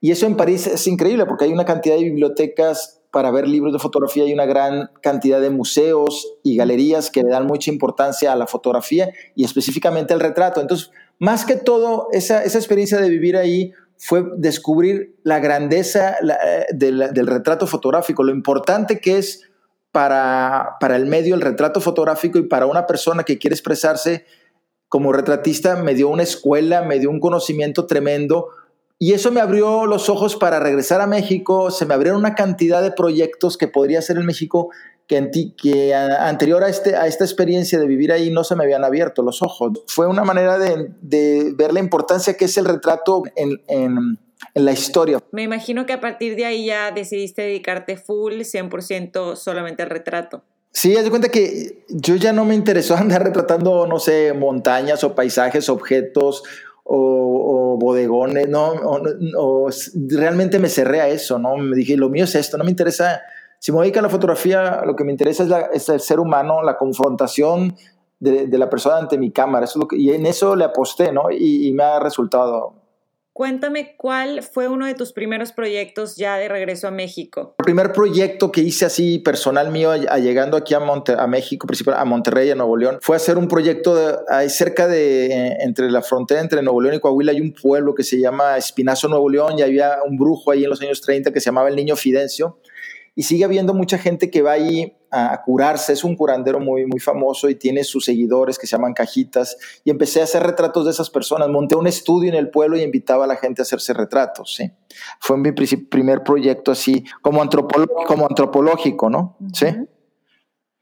y 0.00 0.10
eso 0.12 0.26
en 0.26 0.36
París 0.36 0.66
es 0.66 0.86
increíble 0.86 1.26
porque 1.26 1.44
hay 1.44 1.52
una 1.52 1.64
cantidad 1.64 1.96
de 1.96 2.04
bibliotecas 2.04 3.00
para 3.10 3.30
ver 3.30 3.46
libros 3.48 3.72
de 3.72 3.78
fotografía 3.78 4.24
y 4.24 4.32
una 4.32 4.46
gran 4.46 4.90
cantidad 5.02 5.40
de 5.40 5.50
museos 5.50 6.34
y 6.42 6.56
galerías 6.56 7.10
que 7.10 7.22
le 7.22 7.30
dan 7.30 7.46
mucha 7.46 7.70
importancia 7.70 8.32
a 8.32 8.36
la 8.36 8.46
fotografía 8.46 9.12
y 9.34 9.44
específicamente 9.44 10.14
al 10.14 10.20
retrato. 10.20 10.60
Entonces, 10.60 10.90
más 11.18 11.44
que 11.44 11.56
todo, 11.56 12.08
esa, 12.12 12.44
experiencia 12.44 12.98
de 13.00 13.10
vivir 13.10 13.36
ahí 13.36 13.72
fue 13.98 14.24
descubrir 14.36 15.16
la 15.24 15.40
grandeza 15.40 16.16
eh, 16.22 16.66
del, 16.72 17.26
retrato 17.26 17.66
fotográfico, 17.66 18.22
lo 18.22 18.32
importante 18.32 19.00
que 19.00 19.18
es 19.18 19.42
para, 19.92 20.76
para 20.80 20.96
el 20.96 21.06
medio 21.06 21.34
el 21.34 21.40
retrato 21.40 21.80
fotográfico 21.80 22.38
y 22.38 22.44
para 22.44 22.66
una 22.66 22.86
persona 22.86 23.24
que 23.24 23.38
quiere 23.38 23.54
expresarse 23.54 24.24
como 24.88 25.12
retratista, 25.12 25.76
me 25.76 25.94
dio 25.94 26.08
una 26.08 26.22
escuela, 26.22 26.82
me 26.82 26.98
dio 26.98 27.10
un 27.10 27.20
conocimiento 27.20 27.86
tremendo 27.86 28.48
y 29.02 29.14
eso 29.14 29.32
me 29.32 29.40
abrió 29.40 29.86
los 29.86 30.10
ojos 30.10 30.36
para 30.36 30.60
regresar 30.60 31.00
a 31.00 31.06
México, 31.06 31.70
se 31.70 31.86
me 31.86 31.94
abrieron 31.94 32.20
una 32.20 32.34
cantidad 32.34 32.82
de 32.82 32.92
proyectos 32.92 33.56
que 33.56 33.66
podría 33.66 34.00
hacer 34.00 34.18
en 34.18 34.26
México 34.26 34.68
que, 35.06 35.54
que 35.56 35.94
anterior 35.94 36.62
a, 36.62 36.68
este, 36.68 36.94
a 36.94 37.06
esta 37.06 37.24
experiencia 37.24 37.78
de 37.78 37.86
vivir 37.86 38.12
ahí 38.12 38.30
no 38.30 38.44
se 38.44 38.54
me 38.56 38.64
habían 38.64 38.84
abierto 38.84 39.22
los 39.22 39.40
ojos. 39.40 39.72
Fue 39.86 40.06
una 40.06 40.22
manera 40.22 40.58
de, 40.58 40.90
de 41.00 41.54
ver 41.56 41.72
la 41.72 41.80
importancia 41.80 42.34
que 42.34 42.44
es 42.44 42.58
el 42.58 42.66
retrato 42.66 43.22
en, 43.36 43.62
en, 43.68 44.18
en, 44.54 44.64
la 44.66 44.72
historia. 44.72 45.18
Me 45.32 45.44
imagino 45.44 45.86
que 45.86 45.94
a 45.94 46.00
partir 46.02 46.36
de 46.36 46.44
ahí 46.44 46.66
ya 46.66 46.90
decidiste 46.90 47.40
dedicarte 47.40 47.96
full, 47.96 48.34
100% 48.34 49.34
solamente 49.34 49.82
al 49.82 49.88
retrato. 49.88 50.44
Sí, 50.72 50.94
haz 50.94 51.04
de 51.04 51.10
cuenta 51.10 51.30
que 51.30 51.84
yo 51.88 52.16
ya 52.16 52.34
no 52.34 52.44
me 52.44 52.54
interesó 52.54 52.94
andar 52.96 53.24
retratando, 53.24 53.86
no 53.86 53.98
sé, 53.98 54.34
montañas 54.34 55.02
o 55.04 55.14
paisajes, 55.14 55.70
objetos 55.70 56.44
o, 56.92 57.76
bodegones, 57.78 58.48
¿no? 58.48 58.72
O, 58.72 59.00
o, 59.38 59.68
realmente 60.08 60.58
me 60.58 60.68
cerré 60.68 61.00
a 61.00 61.08
eso, 61.08 61.38
¿no? 61.38 61.56
Me 61.56 61.76
dije, 61.76 61.96
lo 61.96 62.08
mío 62.08 62.24
es 62.24 62.34
esto, 62.34 62.58
no 62.58 62.64
me 62.64 62.70
interesa 62.70 63.20
si 63.60 63.72
me 63.72 63.80
dedico 63.82 63.98
a 63.98 64.02
la 64.02 64.08
fotografía, 64.08 64.82
lo 64.86 64.96
que 64.96 65.04
me 65.04 65.12
interesa 65.12 65.68
es, 65.72 65.88
el 65.90 66.00
ser 66.00 66.18
humano, 66.18 66.62
la 66.62 66.78
confrontación 66.78 67.76
de, 68.18 68.48
la 68.56 68.70
persona 68.70 68.96
ante 68.96 69.18
mi 69.18 69.30
cámara. 69.30 69.66
Eso 69.66 69.78
es 69.78 69.82
lo 69.82 69.86
que, 69.86 69.98
y 69.98 70.10
en 70.10 70.24
eso 70.24 70.56
le 70.56 70.64
aposté, 70.64 71.12
¿no? 71.12 71.30
Y, 71.30 71.70
me 71.74 71.84
ha 71.84 72.00
resultado. 72.00 72.72
Cuéntame 73.40 73.94
cuál 73.96 74.42
fue 74.42 74.68
uno 74.68 74.84
de 74.84 74.92
tus 74.92 75.14
primeros 75.14 75.52
proyectos 75.52 76.16
ya 76.16 76.36
de 76.36 76.46
regreso 76.46 76.88
a 76.88 76.90
México. 76.90 77.54
El 77.58 77.64
primer 77.64 77.90
proyecto 77.90 78.52
que 78.52 78.60
hice 78.60 78.84
así 78.84 79.18
personal 79.18 79.70
mío 79.70 79.96
llegando 79.96 80.58
aquí 80.58 80.74
a, 80.74 80.76
a 80.76 81.26
México, 81.26 81.66
a 81.96 82.04
Monterrey, 82.04 82.50
a 82.50 82.54
Nuevo 82.54 82.76
León, 82.76 82.98
fue 83.00 83.16
hacer 83.16 83.38
un 83.38 83.48
proyecto 83.48 83.94
de, 83.94 84.50
cerca 84.50 84.86
de, 84.88 85.56
entre 85.60 85.90
la 85.90 86.02
frontera 86.02 86.42
entre 86.42 86.60
Nuevo 86.60 86.82
León 86.82 86.96
y 86.96 87.00
Coahuila 87.00 87.32
hay 87.32 87.40
un 87.40 87.54
pueblo 87.54 87.94
que 87.94 88.02
se 88.02 88.20
llama 88.20 88.58
Espinazo, 88.58 89.08
Nuevo 89.08 89.30
León, 89.30 89.58
y 89.58 89.62
había 89.62 90.00
un 90.06 90.18
brujo 90.18 90.50
ahí 90.50 90.64
en 90.64 90.68
los 90.68 90.82
años 90.82 91.00
30 91.00 91.32
que 91.32 91.40
se 91.40 91.46
llamaba 91.46 91.70
el 91.70 91.76
Niño 91.76 91.96
Fidencio 91.96 92.58
y 93.14 93.24
sigue 93.24 93.44
habiendo 93.44 93.74
mucha 93.74 93.98
gente 93.98 94.30
que 94.30 94.42
va 94.42 94.52
ahí 94.52 94.96
a 95.10 95.42
curarse. 95.42 95.92
Es 95.92 96.04
un 96.04 96.16
curandero 96.16 96.60
muy, 96.60 96.86
muy 96.86 97.00
famoso 97.00 97.48
y 97.48 97.54
tiene 97.54 97.84
sus 97.84 98.04
seguidores 98.04 98.58
que 98.58 98.66
se 98.66 98.76
llaman 98.76 98.94
cajitas. 98.94 99.56
Y 99.84 99.90
empecé 99.90 100.20
a 100.20 100.24
hacer 100.24 100.42
retratos 100.42 100.84
de 100.84 100.92
esas 100.92 101.10
personas. 101.10 101.48
Monté 101.48 101.76
un 101.76 101.86
estudio 101.86 102.28
en 102.28 102.36
el 102.36 102.50
pueblo 102.50 102.76
y 102.76 102.82
invitaba 102.82 103.24
a 103.24 103.26
la 103.26 103.36
gente 103.36 103.62
a 103.62 103.64
hacerse 103.64 103.92
retratos. 103.92 104.54
¿sí? 104.54 104.70
Fue 105.18 105.36
mi 105.36 105.52
primer 105.52 106.22
proyecto 106.22 106.70
así, 106.70 107.04
como, 107.22 107.42
como 108.06 108.26
antropológico, 108.26 109.10
¿no? 109.10 109.36
¿Sí? 109.52 109.66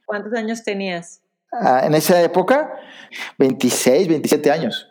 ¿Cuántos 0.04 0.32
años 0.34 0.62
tenías? 0.62 1.22
Ah, 1.50 1.82
en 1.84 1.94
esa 1.94 2.20
época, 2.22 2.78
26, 3.38 4.08
27 4.08 4.50
años. 4.50 4.88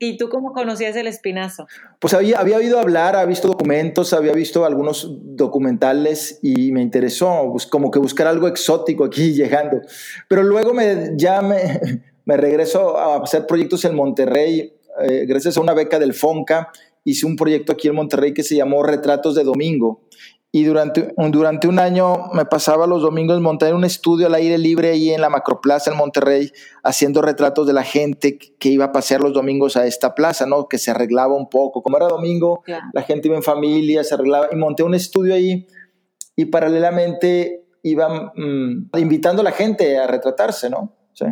¿Y 0.00 0.16
tú 0.16 0.28
cómo 0.28 0.52
conocías 0.52 0.96
el 0.96 1.06
espinazo? 1.06 1.66
Pues 1.98 2.14
había, 2.14 2.38
había 2.38 2.56
oído 2.56 2.78
hablar, 2.78 3.16
había 3.16 3.26
visto 3.26 3.48
documentos, 3.48 4.12
había 4.12 4.32
visto 4.32 4.64
algunos 4.64 5.08
documentales 5.36 6.38
y 6.42 6.72
me 6.72 6.80
interesó, 6.80 7.54
como 7.70 7.90
que 7.90 7.98
buscar 7.98 8.26
algo 8.26 8.48
exótico 8.48 9.04
aquí 9.04 9.32
llegando. 9.34 9.80
Pero 10.28 10.42
luego 10.42 10.72
me, 10.72 11.12
ya 11.16 11.42
me, 11.42 11.80
me 12.24 12.36
regreso 12.36 12.96
a 12.96 13.22
hacer 13.22 13.46
proyectos 13.46 13.84
en 13.84 13.94
Monterrey, 13.94 14.72
eh, 15.02 15.26
gracias 15.26 15.56
a 15.56 15.60
una 15.60 15.74
beca 15.74 15.98
del 15.98 16.14
FONCA, 16.14 16.72
hice 17.04 17.26
un 17.26 17.36
proyecto 17.36 17.72
aquí 17.72 17.88
en 17.88 17.94
Monterrey 17.94 18.32
que 18.34 18.42
se 18.42 18.56
llamó 18.56 18.82
Retratos 18.82 19.34
de 19.34 19.44
Domingo 19.44 20.02
y 20.50 20.64
durante, 20.64 21.12
durante 21.30 21.68
un 21.68 21.78
año 21.78 22.28
me 22.32 22.46
pasaba 22.46 22.86
los 22.86 23.02
domingos 23.02 23.38
montar 23.40 23.74
un 23.74 23.84
estudio 23.84 24.26
al 24.26 24.34
aire 24.34 24.56
libre 24.56 24.90
ahí 24.90 25.10
en 25.10 25.20
la 25.20 25.28
Macroplaza 25.28 25.90
en 25.90 25.98
Monterrey, 25.98 26.50
haciendo 26.82 27.20
retratos 27.20 27.66
de 27.66 27.74
la 27.74 27.82
gente 27.82 28.38
que 28.38 28.68
iba 28.70 28.86
a 28.86 28.92
pasear 28.92 29.20
los 29.20 29.34
domingos 29.34 29.76
a 29.76 29.86
esta 29.86 30.14
plaza, 30.14 30.46
¿no? 30.46 30.66
Que 30.66 30.78
se 30.78 30.90
arreglaba 30.90 31.36
un 31.36 31.50
poco. 31.50 31.82
Como 31.82 31.98
era 31.98 32.08
domingo, 32.08 32.62
la 32.94 33.02
gente 33.02 33.28
iba 33.28 33.36
en 33.36 33.42
familia, 33.42 34.02
se 34.04 34.14
arreglaba 34.14 34.48
y 34.50 34.56
monté 34.56 34.82
un 34.82 34.94
estudio 34.94 35.34
ahí 35.34 35.66
y 36.34 36.46
paralelamente 36.46 37.66
iba 37.82 38.32
mm, 38.34 38.90
invitando 38.96 39.42
a 39.42 39.44
la 39.44 39.52
gente 39.52 39.98
a 39.98 40.06
retratarse, 40.06 40.70
¿no? 40.70 40.96
¿Sí? 41.12 41.26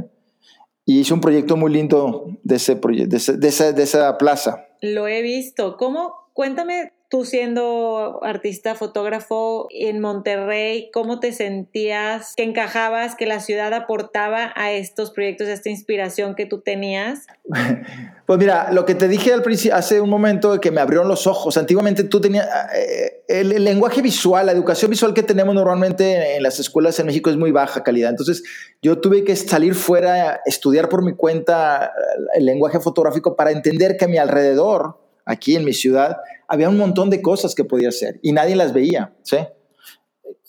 Y 0.84 1.00
hice 1.00 1.14
un 1.14 1.20
proyecto 1.22 1.56
muy 1.56 1.72
lindo 1.72 2.26
de, 2.44 2.56
ese, 2.56 2.74
de, 2.74 3.16
ese, 3.16 3.38
de, 3.38 3.48
esa, 3.48 3.72
de 3.72 3.82
esa 3.82 4.18
plaza. 4.18 4.66
Lo 4.82 5.08
he 5.08 5.22
visto. 5.22 5.76
¿Cómo? 5.78 6.12
Cuéntame 6.34 6.92
tú 7.08 7.24
siendo 7.24 8.20
artista 8.22 8.74
fotógrafo 8.74 9.68
en 9.70 10.00
Monterrey, 10.00 10.90
¿cómo 10.92 11.20
te 11.20 11.32
sentías 11.32 12.34
que 12.36 12.42
encajabas, 12.42 13.14
que 13.14 13.26
la 13.26 13.40
ciudad 13.40 13.72
aportaba 13.74 14.52
a 14.56 14.72
estos 14.72 15.10
proyectos, 15.10 15.48
a 15.48 15.52
esta 15.52 15.70
inspiración 15.70 16.34
que 16.34 16.46
tú 16.46 16.60
tenías? 16.60 17.26
Pues 18.26 18.40
mira, 18.40 18.72
lo 18.72 18.84
que 18.84 18.96
te 18.96 19.06
dije 19.06 19.32
al 19.32 19.44
principio, 19.44 19.76
hace 19.76 20.00
un 20.00 20.10
momento 20.10 20.60
que 20.60 20.72
me 20.72 20.80
abrieron 20.80 21.06
los 21.06 21.28
ojos. 21.28 21.56
Antiguamente 21.56 22.02
tú 22.02 22.20
tenías 22.20 22.48
eh, 22.74 23.22
el, 23.28 23.62
lenguaje 23.62 24.02
visual, 24.02 24.46
la 24.46 24.50
educación 24.50 24.90
visual 24.90 25.14
que 25.14 25.22
tenemos 25.22 25.54
normalmente 25.54 26.34
en 26.34 26.42
las 26.42 26.58
escuelas 26.58 26.98
en 26.98 27.06
México 27.06 27.30
es 27.30 27.36
muy 27.36 27.52
baja 27.52 27.84
calidad. 27.84 28.10
Entonces 28.10 28.42
yo 28.82 28.98
tuve 28.98 29.22
que 29.22 29.36
salir 29.36 29.76
fuera, 29.76 30.40
estudiar 30.44 30.88
por 30.88 31.04
mi 31.04 31.14
cuenta 31.14 31.92
el 32.34 32.46
lenguaje 32.46 32.80
fotográfico 32.80 33.36
para 33.36 33.52
entender 33.52 33.96
que 33.96 34.06
a 34.06 34.08
mi 34.08 34.18
alrededor, 34.18 34.98
aquí 35.24 35.54
en 35.54 35.64
mi 35.64 35.72
ciudad, 35.72 36.16
había 36.48 36.68
un 36.68 36.76
montón 36.76 37.10
de 37.10 37.22
cosas 37.22 37.54
que 37.54 37.64
podía 37.64 37.88
hacer 37.88 38.18
y 38.22 38.32
nadie 38.32 38.56
las 38.56 38.72
veía, 38.72 39.14
¿sí? 39.22 39.38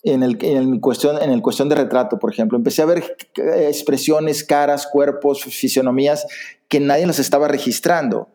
En 0.03 0.23
el, 0.23 0.37
en, 0.41 0.79
cuestión, 0.79 1.21
en 1.21 1.31
el 1.31 1.41
cuestión 1.41 1.69
de 1.69 1.75
retrato, 1.75 2.17
por 2.19 2.31
ejemplo, 2.31 2.57
empecé 2.57 2.81
a 2.81 2.85
ver 2.85 3.17
expresiones, 3.35 4.43
caras, 4.43 4.87
cuerpos, 4.87 5.43
fisionomías 5.43 6.25
que 6.69 6.79
nadie 6.79 7.05
las 7.05 7.19
estaba 7.19 7.47
registrando. 7.47 8.29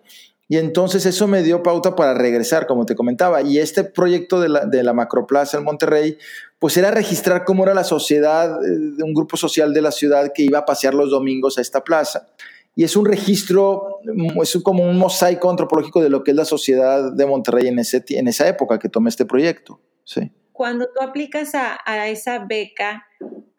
Y 0.49 0.59
entonces 0.59 1.07
eso 1.07 1.27
me 1.29 1.43
dio 1.43 1.63
pauta 1.63 1.97
para 1.97 2.13
regresar, 2.13 2.67
como 2.67 2.85
te 2.85 2.95
comentaba. 2.95 3.41
Y 3.41 3.59
este 3.59 3.85
proyecto 3.85 4.39
de 4.41 4.51
la, 4.51 4.67
de 4.67 4.83
la 4.83 4.93
Macroplaza 4.93 5.57
en 5.57 5.65
Monterrey, 5.65 6.19
pues 6.59 6.77
era 6.77 6.91
registrar 6.91 7.45
cómo 7.45 7.63
era 7.63 7.73
la 7.73 7.85
sociedad, 7.85 8.63
eh, 8.63 8.69
de 8.69 9.03
un 9.03 9.15
grupo 9.15 9.39
social 9.39 9.73
de 9.73 9.81
la 9.81 9.93
ciudad 9.93 10.33
que 10.35 10.43
iba 10.43 10.59
a 10.59 10.67
pasear 10.67 10.93
los 10.93 11.11
domingos 11.11 11.57
a 11.57 11.63
esta 11.63 11.83
plaza 11.83 12.29
y 12.75 12.85
es 12.85 12.97
un 12.97 13.05
registro, 13.05 14.01
es 14.43 14.59
como 14.63 14.85
un 14.85 14.99
mosaico 14.99 15.51
antropológico 15.51 16.03
de 16.03 16.09
lo 16.09 16.25
que 16.25 16.31
es 16.31 16.37
la 16.37 16.45
sociedad 16.45 17.13
de 17.13 17.27
Monterrey 17.27 17.69
en, 17.69 17.79
ese, 17.79 18.03
en 18.09 18.29
esa 18.29 18.49
época 18.49 18.79
que 18.79 18.89
tomé 18.89 19.11
este 19.11 19.27
proyecto. 19.27 19.81
Sí. 20.05 20.33
Cuando 20.53 20.87
tú 20.87 21.05
aplicas 21.05 21.55
a, 21.55 21.79
a 21.85 22.09
esa 22.09 22.47
beca, 22.47 23.05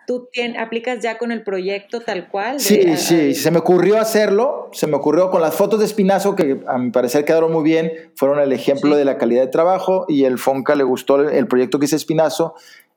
¿tú 0.08 0.30
aplicas 0.58 1.00
ya 1.00 1.18
con 1.20 1.32
el 1.32 1.44
proyecto 1.44 2.02
tal 2.02 2.28
cual? 2.30 2.60
sí, 2.60 2.98
sí, 2.98 3.36
se 3.36 3.52
me 3.52 3.60
ocurrió 3.60 4.00
hacerlo, 4.00 4.70
se 4.74 4.88
me 4.88 4.96
ocurrió 4.96 5.30
con 5.30 5.42
las 5.42 5.54
fotos 5.54 5.80
de 5.80 5.86
Espinazo, 5.86 6.36
que 6.36 6.62
a 6.68 6.78
mi 6.80 6.90
parecer 6.90 7.24
quedaron 7.24 7.52
muy 7.52 7.64
bien, 7.64 7.92
fueron 8.16 8.40
el 8.40 8.52
ejemplo 8.52 8.96
de 8.96 9.06
la 9.06 9.20
calidad 9.20 9.44
de 9.44 9.48
trabajo 9.48 10.06
y 10.08 10.26
el 10.26 10.40
FONCA 10.40 10.76
le 10.76 10.84
gustó 10.84 11.18
el, 11.18 11.30
el 11.36 11.48
proyecto 11.48 11.78
que 11.78 11.86
hice 11.86 11.96
Espinazo 11.96 12.56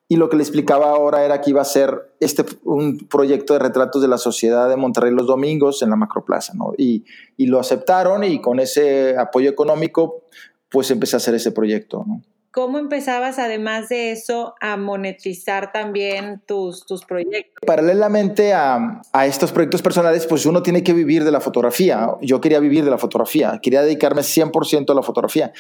y 0.08 0.16
lo 0.16 0.28
que 0.28 0.36
le 0.36 0.42
explicaba 0.42 0.90
ahora 0.90 1.24
era 1.24 1.40
que 1.40 1.50
iba 1.50 1.60
a 1.60 1.64
ser 1.64 2.12
este, 2.20 2.44
un 2.64 3.08
proyecto 3.08 3.54
de 3.54 3.58
retratos 3.58 4.02
de 4.02 4.08
la 4.08 4.18
sociedad 4.18 4.68
de 4.68 4.76
Monterrey 4.76 5.12
los 5.12 5.26
domingos 5.26 5.82
en 5.82 5.90
la 5.90 5.96
Macroplaza, 5.96 6.54
¿no? 6.54 6.72
Y, 6.78 7.04
y 7.36 7.46
lo 7.46 7.58
aceptaron 7.58 8.22
y 8.22 8.40
con 8.40 8.60
ese 8.60 9.16
apoyo 9.18 9.50
económico, 9.50 10.22
pues 10.68 10.90
empecé 10.90 11.16
a 11.16 11.18
hacer 11.18 11.34
ese 11.34 11.52
proyecto, 11.52 12.04
¿no? 12.06 12.22
¿Cómo 12.56 12.78
empezabas, 12.78 13.38
además 13.38 13.90
de 13.90 14.12
eso, 14.12 14.54
a 14.62 14.78
monetizar 14.78 15.72
también 15.72 16.40
tus, 16.46 16.86
tus 16.86 17.04
proyectos? 17.04 17.62
Paralelamente 17.66 18.54
a, 18.54 19.02
a, 19.12 19.26
estos 19.26 19.52
proyectos 19.52 19.82
personales, 19.82 20.26
pues 20.26 20.46
uno 20.46 20.62
tiene 20.62 20.82
que 20.82 20.94
vivir 20.94 21.22
de 21.24 21.32
la 21.32 21.42
fotografía. 21.42 22.08
Yo 22.22 22.40
quería 22.40 22.58
vivir 22.58 22.82
de 22.82 22.90
la 22.90 22.96
fotografía, 22.96 23.60
quería 23.62 23.82
dedicarme 23.82 24.22
100% 24.22 24.90
a 24.90 24.94
la 24.94 25.02
fotografía 25.02 25.52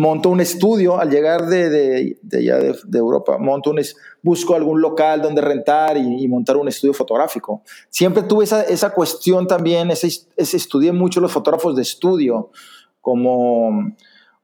monto 0.00 0.30
un 0.30 0.40
estudio 0.40 0.98
al 0.98 1.10
llegar 1.10 1.46
de, 1.46 1.68
de, 1.68 2.18
de 2.22 2.38
allá 2.38 2.58
de, 2.58 2.74
de, 2.84 2.98
Europa, 2.98 3.36
monto 3.38 3.70
un, 3.70 3.80
busco 4.22 4.54
algún 4.54 4.80
local 4.80 5.20
donde 5.20 5.42
rentar 5.42 5.96
y, 5.98 6.24
y, 6.24 6.26
montar 6.26 6.56
un 6.56 6.68
estudio 6.68 6.94
fotográfico. 6.94 7.62
Siempre 7.90 8.22
tuve 8.22 8.44
esa, 8.44 8.62
esa 8.62 8.90
cuestión 8.90 9.46
también, 9.46 9.90
ese, 9.90 10.08
ese, 10.36 10.56
estudié 10.56 10.92
mucho 10.92 11.20
los 11.20 11.30
fotógrafos 11.30 11.76
de 11.76 11.82
estudio, 11.82 12.50
como, 13.02 13.94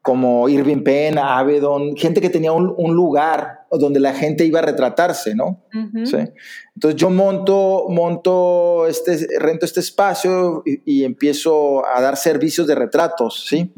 como 0.03 0.49
Irving 0.49 0.83
Penn, 0.83 1.19
Avedon, 1.19 1.97
gente 1.97 2.21
que 2.21 2.31
tenía 2.31 2.53
un, 2.53 2.75
un, 2.77 2.95
lugar 2.95 3.67
donde 3.71 3.99
la 3.99 4.13
gente 4.13 4.45
iba 4.45 4.59
a 4.59 4.63
retratarse, 4.63 5.35
¿no? 5.35 5.63
Uh 5.73 5.79
-huh. 5.79 6.07
¿Sí? 6.07 6.33
Entonces 6.75 7.01
yo 7.01 7.09
monto, 7.11 7.87
monto 7.89 8.87
este, 8.87 9.27
rento 9.39 9.65
este 9.65 9.81
espacio 9.81 10.63
y, 10.67 11.01
y, 11.01 11.05
empiezo 11.05 11.87
a 11.87 12.01
dar 12.03 12.17
servicios 12.17 12.67
de 12.67 12.75
retratos, 12.75 13.47
¿sí? 13.49 13.73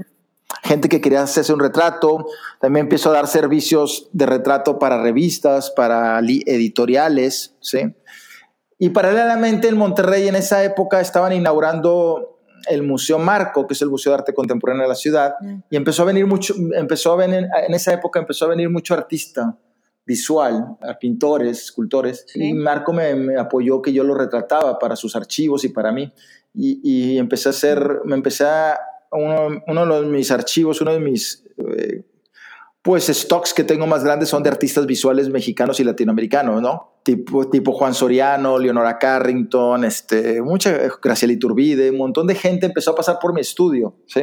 Gente 0.62 0.88
que 0.88 1.00
quería 1.00 1.22
hacerse 1.22 1.52
un 1.52 1.60
retrato. 1.60 2.26
También 2.60 2.86
empiezo 2.86 3.10
a 3.10 3.14
dar 3.14 3.26
servicios 3.26 4.08
de 4.12 4.26
retrato 4.26 4.78
para 4.78 5.02
revistas, 5.02 5.70
para 5.70 6.18
editoriales, 6.20 7.54
¿sí? 7.60 7.94
Y 8.78 8.90
paralelamente 8.90 9.68
en 9.68 9.76
Monterrey 9.76 10.28
en 10.28 10.36
esa 10.36 10.62
época 10.62 11.00
estaban 11.00 11.32
inaugurando 11.32 12.40
el 12.68 12.82
Museo 12.82 13.18
Marco, 13.18 13.66
que 13.66 13.74
es 13.74 13.82
el 13.82 13.88
Museo 13.88 14.12
de 14.12 14.18
Arte 14.18 14.34
Contemporáneo 14.34 14.82
de 14.82 14.88
la 14.88 14.94
ciudad, 14.94 15.34
mm. 15.40 15.58
y 15.70 15.76
empezó 15.76 16.02
a 16.02 16.06
venir 16.06 16.26
mucho, 16.26 16.54
empezó 16.74 17.12
a 17.12 17.16
venir, 17.16 17.48
en 17.66 17.74
esa 17.74 17.92
época 17.92 18.20
empezó 18.20 18.44
a 18.44 18.48
venir 18.48 18.68
mucho 18.68 18.94
artista 18.94 19.56
visual, 20.04 20.76
pintores, 21.00 21.64
escultores, 21.64 22.24
sí. 22.26 22.48
y 22.48 22.54
Marco 22.54 22.92
me, 22.92 23.14
me, 23.14 23.36
apoyó 23.36 23.82
que 23.82 23.92
yo 23.92 24.04
lo 24.04 24.14
retrataba 24.14 24.78
para 24.78 24.96
sus 24.96 25.14
archivos 25.16 25.64
y 25.64 25.68
para 25.68 25.92
mí, 25.92 26.12
y, 26.54 26.80
y 26.82 27.18
empecé 27.18 27.48
a 27.48 27.50
hacer, 27.50 28.00
me 28.04 28.16
empecé 28.16 28.44
a 28.44 28.78
uno, 29.12 29.62
uno, 29.66 30.00
de 30.00 30.06
mis 30.06 30.30
archivos, 30.30 30.80
uno 30.80 30.92
de 30.92 31.00
mis 31.00 31.44
eh, 31.58 32.04
pues 32.82 33.06
stocks 33.06 33.52
que 33.52 33.64
tengo 33.64 33.86
más 33.86 34.04
grandes 34.04 34.28
son 34.28 34.42
de 34.42 34.50
artistas 34.50 34.86
visuales 34.86 35.28
mexicanos 35.28 35.78
y 35.80 35.84
latinoamericanos, 35.84 36.62
¿no? 36.62 37.00
Tipo, 37.02 37.48
tipo 37.50 37.72
Juan 37.72 37.92
Soriano, 37.92 38.58
Leonora 38.58 38.98
Carrington, 38.98 39.84
este, 39.84 40.40
mucha 40.42 40.74
Graciela 41.02 41.34
Iturbide, 41.34 41.90
un 41.90 41.98
montón 41.98 42.26
de 42.26 42.34
gente 42.34 42.66
empezó 42.66 42.92
a 42.92 42.94
pasar 42.94 43.18
por 43.20 43.34
mi 43.34 43.40
estudio, 43.40 43.96
¿sí? 44.06 44.22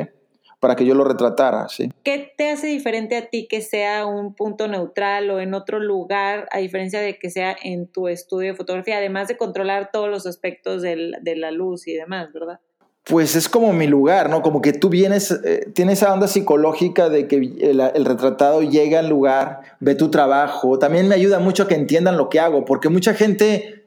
Para 0.60 0.76
que 0.76 0.86
yo 0.86 0.96
lo 0.96 1.04
retratara, 1.04 1.68
¿sí? 1.68 1.92
¿Qué 2.04 2.34
te 2.38 2.50
hace 2.50 2.68
diferente 2.68 3.18
a 3.18 3.30
ti 3.30 3.48
que 3.48 3.62
sea 3.62 4.06
un 4.06 4.34
punto 4.34 4.68
neutral 4.68 5.30
o 5.30 5.40
en 5.40 5.54
otro 5.54 5.80
lugar, 5.80 6.48
a 6.52 6.60
diferencia 6.60 7.02
de 7.02 7.20
que 7.20 7.30
sea 7.30 7.56
en 7.62 7.88
tu 7.88 8.08
estudio 8.08 8.52
de 8.52 8.58
fotografía, 8.58 8.98
además 8.98 9.28
de 9.28 9.38
controlar 9.38 9.90
todos 9.92 10.10
los 10.10 10.26
aspectos 10.26 10.82
del, 10.82 11.18
de 11.22 11.36
la 11.36 11.52
luz 11.52 11.88
y 11.88 11.94
demás, 11.94 12.32
¿verdad? 12.34 12.62
Pues 13.06 13.36
es 13.36 13.48
como 13.48 13.72
mi 13.72 13.86
lugar, 13.86 14.32
¿no? 14.32 14.42
Como 14.42 14.62
que 14.62 14.74
tú 14.74 14.90
vienes, 14.90 15.30
eh, 15.32 15.70
tienes 15.74 16.02
esa 16.02 16.12
onda 16.12 16.28
psicológica 16.28 17.08
de 17.08 17.28
que 17.28 17.36
el, 17.36 17.80
el, 17.80 18.06
retratado 18.06 18.64
llega 18.64 19.00
al 19.00 19.10
lugar, 19.10 19.62
ve 19.80 19.94
tu 19.94 20.10
trabajo. 20.10 20.80
También 20.80 21.08
me 21.08 21.14
ayuda 21.14 21.38
mucho 21.38 21.64
a 21.64 21.68
que 21.68 21.76
entiendan 21.76 22.18
lo 22.18 22.30
que 22.30 22.40
hago, 22.40 22.66
porque 22.66 22.90
mucha 22.90 23.14
gente 23.14 23.86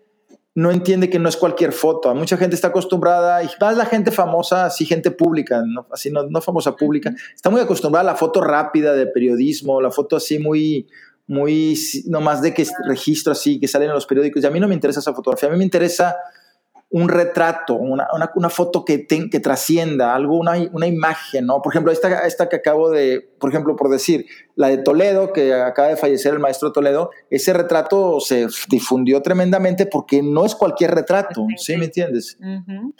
no 0.54 0.70
entiende 0.70 1.10
que 1.10 1.18
no 1.18 1.28
es 1.28 1.36
cualquier 1.36 1.72
foto. 1.72 2.12
Mucha 2.14 2.36
gente 2.36 2.54
está 2.54 2.68
acostumbrada, 2.68 3.42
y 3.42 3.48
más 3.60 3.76
la 3.76 3.86
gente 3.86 4.12
famosa, 4.12 4.66
así 4.66 4.86
gente 4.86 5.10
pública, 5.10 5.62
¿no? 5.66 5.86
así 5.92 6.10
no, 6.10 6.24
no 6.24 6.40
famosa 6.40 6.76
pública, 6.76 7.12
está 7.34 7.50
muy 7.50 7.60
acostumbrada 7.60 8.10
a 8.10 8.12
la 8.12 8.18
foto 8.18 8.40
rápida 8.40 8.92
de 8.92 9.06
periodismo, 9.06 9.80
la 9.80 9.90
foto 9.90 10.16
así 10.16 10.38
muy, 10.38 10.88
muy, 11.26 11.76
nomás 12.06 12.40
de 12.40 12.54
que 12.54 12.66
registro 12.86 13.32
así, 13.32 13.60
que 13.60 13.68
salen 13.68 13.88
en 13.88 13.94
los 13.94 14.06
periódicos. 14.06 14.42
Y 14.42 14.46
a 14.46 14.50
mí 14.50 14.58
no 14.58 14.68
me 14.68 14.74
interesa 14.74 15.00
esa 15.00 15.12
fotografía, 15.12 15.48
a 15.48 15.52
mí 15.52 15.58
me 15.58 15.64
interesa 15.64 16.16
un 16.90 17.08
retrato, 17.08 17.74
una, 17.74 18.08
una, 18.14 18.30
una 18.34 18.48
foto 18.48 18.84
que, 18.84 18.98
te, 18.98 19.28
que 19.28 19.40
trascienda, 19.40 20.14
algo, 20.14 20.38
una, 20.38 20.52
una, 20.72 20.86
imagen, 20.86 21.44
¿no? 21.44 21.60
Por 21.60 21.72
ejemplo, 21.72 21.92
esta, 21.92 22.26
esta 22.26 22.48
que 22.48 22.56
acabo 22.56 22.90
de, 22.90 23.28
por 23.38 23.50
ejemplo, 23.50 23.76
por 23.76 23.90
decir, 23.90 24.24
la 24.56 24.68
de 24.68 24.78
Toledo, 24.78 25.32
que 25.34 25.52
acaba 25.52 25.88
de 25.88 25.96
fallecer 25.96 26.32
el 26.32 26.40
maestro 26.40 26.72
Toledo, 26.72 27.10
ese 27.28 27.52
retrato 27.52 28.20
se 28.20 28.46
difundió 28.70 29.20
tremendamente 29.20 29.84
porque 29.84 30.22
no 30.22 30.46
es 30.46 30.54
cualquier 30.54 30.94
retrato, 30.94 31.46
¿sí, 31.56 31.76
me 31.76 31.86
entiendes? 31.86 32.38
Uh 32.40 32.44
-huh. 32.44 32.94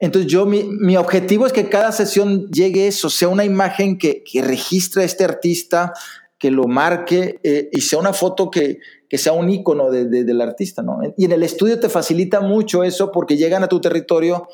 Entonces 0.00 0.30
yo, 0.30 0.44
mi, 0.46 0.64
mi, 0.64 0.96
objetivo 0.96 1.46
es 1.46 1.52
que 1.52 1.68
cada 1.68 1.92
sesión 1.92 2.48
llegue 2.50 2.86
eso, 2.86 3.10
sea 3.10 3.28
una 3.28 3.44
imagen 3.44 3.98
que, 3.98 4.22
que 4.22 4.42
registre 4.42 5.02
a 5.02 5.06
este 5.06 5.24
artista, 5.24 5.92
que 6.38 6.50
lo 6.52 6.68
marque 6.68 7.40
eh, 7.42 7.68
y 7.72 7.80
sea 7.80 7.98
una 7.98 8.12
foto 8.12 8.50
que, 8.50 8.78
que 9.08 9.18
sea 9.18 9.32
un 9.32 9.48
icono 9.48 9.90
de, 9.90 10.04
de, 10.04 10.24
del 10.24 10.40
artista, 10.40 10.82
¿no? 10.82 11.00
Y 11.16 11.24
en 11.24 11.32
el 11.32 11.42
estudio 11.42 11.80
te 11.80 11.88
facilita 11.88 12.40
mucho 12.40 12.84
eso 12.84 13.10
porque 13.10 13.36
llegan 13.36 13.62
a 13.62 13.68
tu 13.68 13.80
territorio. 13.80 14.48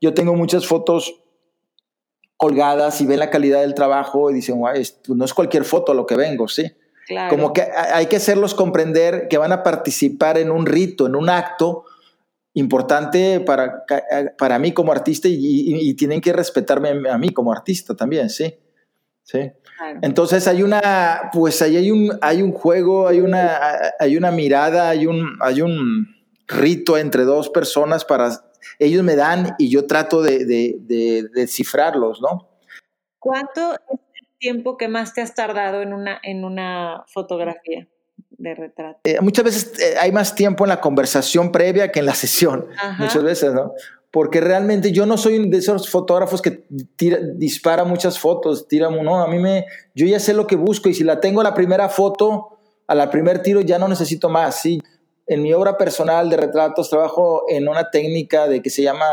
Yo 0.00 0.14
tengo 0.14 0.34
muchas 0.34 0.66
fotos 0.66 1.20
colgadas 2.36 3.00
y 3.00 3.06
ven 3.06 3.18
la 3.18 3.30
calidad 3.30 3.60
del 3.60 3.74
trabajo 3.74 4.30
y 4.30 4.34
dicen, 4.34 4.58
guau, 4.58 4.74
esto 4.74 5.14
no 5.14 5.24
es 5.24 5.34
cualquier 5.34 5.64
foto 5.64 5.92
a 5.92 5.94
lo 5.94 6.06
que 6.06 6.16
vengo, 6.16 6.48
¿sí? 6.48 6.72
Claro. 7.06 7.30
Como 7.30 7.52
que 7.52 7.62
hay 7.62 8.06
que 8.06 8.16
hacerlos 8.16 8.54
comprender 8.54 9.28
que 9.28 9.38
van 9.38 9.52
a 9.52 9.62
participar 9.62 10.38
en 10.38 10.50
un 10.50 10.64
rito, 10.66 11.06
en 11.06 11.16
un 11.16 11.28
acto 11.28 11.84
importante 12.54 13.40
para, 13.40 13.84
para 14.38 14.58
mí 14.58 14.72
como 14.72 14.90
artista 14.90 15.28
y, 15.28 15.34
y, 15.34 15.90
y 15.90 15.94
tienen 15.94 16.20
que 16.20 16.32
respetarme 16.32 17.08
a 17.08 17.18
mí 17.18 17.30
como 17.30 17.52
artista 17.52 17.94
también, 17.94 18.30
¿sí? 18.30 18.54
¿Sí? 19.22 19.52
Claro. 19.80 19.98
Entonces 20.02 20.46
hay 20.46 20.62
una, 20.62 21.30
pues 21.32 21.62
ahí 21.62 21.76
hay 21.76 21.90
un, 21.90 22.18
hay 22.20 22.42
un 22.42 22.52
juego, 22.52 23.08
hay 23.08 23.20
una, 23.20 23.58
hay 23.98 24.16
una 24.16 24.30
mirada, 24.30 24.90
hay 24.90 25.06
un, 25.06 25.38
hay 25.40 25.62
un 25.62 26.06
rito 26.46 26.98
entre 26.98 27.24
dos 27.24 27.48
personas 27.48 28.04
para, 28.04 28.30
ellos 28.78 29.02
me 29.02 29.16
dan 29.16 29.54
y 29.58 29.70
yo 29.70 29.86
trato 29.86 30.20
de, 30.20 30.44
de, 30.44 30.76
de, 30.80 31.28
de 31.32 31.46
cifrarlos, 31.46 32.20
¿no? 32.20 32.50
¿Cuánto 33.18 33.72
es 33.72 34.00
el 34.20 34.26
tiempo 34.38 34.76
que 34.76 34.88
más 34.88 35.14
te 35.14 35.22
has 35.22 35.34
tardado 35.34 35.80
en 35.80 35.94
una, 35.94 36.20
en 36.22 36.44
una 36.44 37.04
fotografía? 37.08 37.88
de 38.40 38.54
retrato. 38.54 39.00
Eh, 39.04 39.20
muchas 39.20 39.44
veces 39.44 39.78
eh, 39.80 39.96
hay 40.00 40.12
más 40.12 40.34
tiempo 40.34 40.64
en 40.64 40.70
la 40.70 40.80
conversación 40.80 41.52
previa 41.52 41.92
que 41.92 42.00
en 42.00 42.06
la 42.06 42.14
sesión, 42.14 42.66
Ajá. 42.78 43.02
muchas 43.02 43.22
veces, 43.22 43.52
¿no? 43.52 43.74
Porque 44.10 44.40
realmente 44.40 44.92
yo 44.92 45.06
no 45.06 45.16
soy 45.16 45.48
de 45.48 45.56
esos 45.56 45.88
fotógrafos 45.88 46.42
que 46.42 46.64
dispara 47.36 47.84
muchas 47.84 48.18
fotos, 48.18 48.66
tira, 48.66 48.90
no, 48.90 49.22
a 49.22 49.28
mí 49.28 49.38
me, 49.38 49.66
yo 49.94 50.06
ya 50.06 50.18
sé 50.18 50.34
lo 50.34 50.46
que 50.46 50.56
busco 50.56 50.88
y 50.88 50.94
si 50.94 51.04
la 51.04 51.20
tengo 51.20 51.42
la 51.42 51.54
primera 51.54 51.88
foto, 51.88 52.58
a 52.88 52.94
la 52.94 53.10
primer 53.10 53.40
tiro 53.42 53.60
ya 53.60 53.78
no 53.78 53.86
necesito 53.86 54.28
más, 54.28 54.60
sí. 54.60 54.80
En 55.26 55.42
mi 55.42 55.52
obra 55.52 55.78
personal 55.78 56.28
de 56.28 56.36
retratos 56.36 56.90
trabajo 56.90 57.44
en 57.48 57.68
una 57.68 57.90
técnica 57.90 58.48
de 58.48 58.62
que 58.62 58.70
se 58.70 58.82
llama 58.82 59.06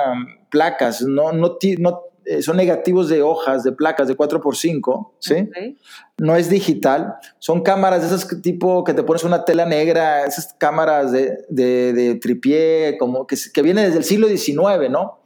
placas, 0.50 1.04
no, 1.04 1.32
no, 1.32 1.58
no 1.78 2.02
eh, 2.30 2.42
son 2.42 2.58
negativos 2.58 3.08
de 3.08 3.22
hojas, 3.22 3.64
de 3.64 3.72
placas 3.72 4.10
de 4.10 4.18
4x5, 4.18 5.12
¿sí? 5.20 5.34
Okay. 5.50 5.78
No 6.18 6.36
es 6.36 6.50
digital, 6.50 7.16
son 7.40 7.62
cámaras 7.62 8.02
de 8.02 8.08
esas 8.08 8.42
tipo 8.42 8.84
que 8.84 8.94
te 8.94 9.04
pones 9.04 9.24
una 9.24 9.46
tela 9.46 9.66
negra, 9.66 10.26
esas 10.26 10.54
cámaras 10.58 11.14
de, 11.14 11.38
de, 11.48 11.94
de 11.94 12.16
tripié, 12.16 12.98
como 13.00 13.26
que, 13.26 13.38
que 13.54 13.62
viene 13.62 13.84
desde 13.84 14.00
el 14.00 14.04
siglo 14.04 14.28
XIX, 14.28 14.90
¿no? 14.90 15.20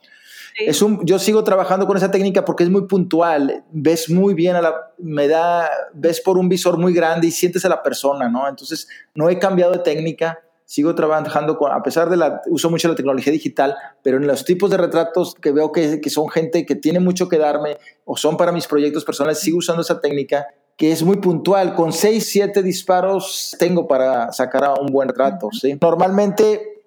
Sí. 0.55 0.65
Es 0.67 0.81
un, 0.83 1.03
yo 1.03 1.17
sigo 1.17 1.43
trabajando 1.43 1.87
con 1.87 1.97
esa 1.97 2.11
técnica 2.11 2.45
porque 2.45 2.65
es 2.65 2.69
muy 2.69 2.85
puntual, 2.85 3.63
ves 3.71 4.09
muy 4.09 4.35
bien 4.35 4.55
a 4.55 4.61
la, 4.61 4.75
me 4.99 5.27
da, 5.27 5.71
ves 5.93 6.21
por 6.21 6.37
un 6.37 6.49
visor 6.49 6.77
muy 6.77 6.93
grande 6.93 7.27
y 7.27 7.31
sientes 7.31 7.65
a 7.65 7.69
la 7.69 7.81
persona, 7.81 8.29
¿no? 8.29 8.47
Entonces, 8.47 8.87
no 9.15 9.27
he 9.29 9.39
cambiado 9.39 9.71
de 9.71 9.79
técnica, 9.79 10.39
sigo 10.71 10.95
trabajando 10.95 11.57
con, 11.57 11.69
a 11.73 11.83
pesar 11.83 12.09
de 12.09 12.15
la, 12.15 12.41
uso 12.47 12.69
mucho 12.69 12.87
la 12.87 12.95
tecnología 12.95 13.33
digital, 13.33 13.75
pero 14.01 14.15
en 14.15 14.25
los 14.25 14.45
tipos 14.45 14.71
de 14.71 14.77
retratos 14.77 15.35
que 15.35 15.51
veo 15.51 15.73
que, 15.73 15.99
que 15.99 16.09
son 16.09 16.29
gente 16.29 16.65
que 16.65 16.75
tiene 16.75 17.01
mucho 17.01 17.27
que 17.27 17.37
darme 17.37 17.77
o 18.05 18.15
son 18.15 18.37
para 18.37 18.53
mis 18.53 18.67
proyectos 18.67 19.03
personales, 19.03 19.39
sigo 19.39 19.57
usando 19.57 19.81
esa 19.81 19.99
técnica 19.99 20.47
que 20.77 20.93
es 20.93 21.03
muy 21.03 21.17
puntual. 21.17 21.75
Con 21.75 21.91
6, 21.91 22.25
7 22.25 22.63
disparos 22.63 23.53
tengo 23.59 23.85
para 23.85 24.31
sacar 24.31 24.63
a 24.63 24.75
un 24.75 24.85
buen 24.93 25.09
retrato. 25.09 25.49
¿sí? 25.51 25.77
Normalmente 25.81 26.85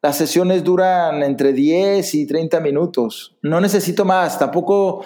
las 0.00 0.16
sesiones 0.16 0.64
duran 0.64 1.22
entre 1.22 1.52
10 1.52 2.14
y 2.14 2.26
30 2.26 2.58
minutos. 2.60 3.36
No 3.42 3.60
necesito 3.60 4.06
más, 4.06 4.38
tampoco 4.38 5.04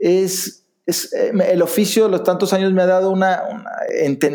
es, 0.00 0.64
es 0.84 1.12
eh, 1.12 1.32
el 1.48 1.62
oficio 1.62 2.06
de 2.06 2.10
los 2.10 2.24
tantos 2.24 2.52
años 2.52 2.72
me 2.72 2.82
ha 2.82 2.86
dado 2.86 3.10
una, 3.10 3.40
una 3.48 3.70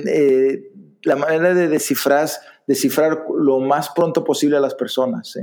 eh, 0.06 0.72
la 1.04 1.18
manera 1.18 1.54
de 1.54 1.68
descifrar 1.68 2.30
descifrar 2.68 3.26
lo 3.40 3.60
más 3.60 3.90
pronto 3.90 4.24
posible 4.24 4.58
a 4.58 4.60
las 4.60 4.76
personas. 4.76 5.32
¿sí? 5.32 5.40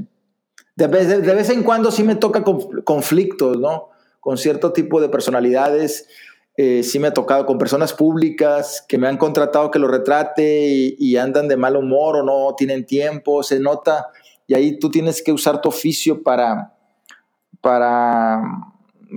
De, 0.77 0.87
vez, 0.87 1.09
de, 1.09 1.35
vez 1.35 1.51
en 1.51 1.63
cuando 1.65 1.91
sí 1.91 2.05
me 2.05 2.15
toca 2.15 2.45
conflictos, 2.85 3.59
¿no? 3.59 3.89
Con 4.21 4.39
cierto 4.39 4.73
tipo 4.73 5.01
de 5.01 5.09
personalidades. 5.09 6.07
Eh, 6.57 6.85
sí 6.85 7.01
me 7.01 7.09
ha 7.09 7.15
tocado 7.15 7.47
con 7.47 7.59
personas 7.59 7.93
públicas 7.93 8.85
que 8.87 8.97
me 8.97 9.09
han 9.09 9.17
contratado 9.17 9.73
que 9.73 9.81
lo 9.81 9.89
retrate 9.89 10.69
y, 10.69 10.97
y, 11.01 11.17
andan 11.17 11.49
de 11.49 11.57
mal 11.57 11.75
humor 11.75 12.19
o 12.19 12.23
no 12.23 12.55
tienen 12.55 12.87
tiempo, 12.87 13.43
se 13.43 13.59
nota. 13.59 14.07
Y 14.47 14.55
ahí 14.55 14.79
tú 14.79 14.89
tienes 14.89 15.21
que 15.21 15.33
usar 15.33 15.61
tu 15.61 15.69
oficio 15.69 16.23
para, 16.23 16.75
para, 17.61 18.41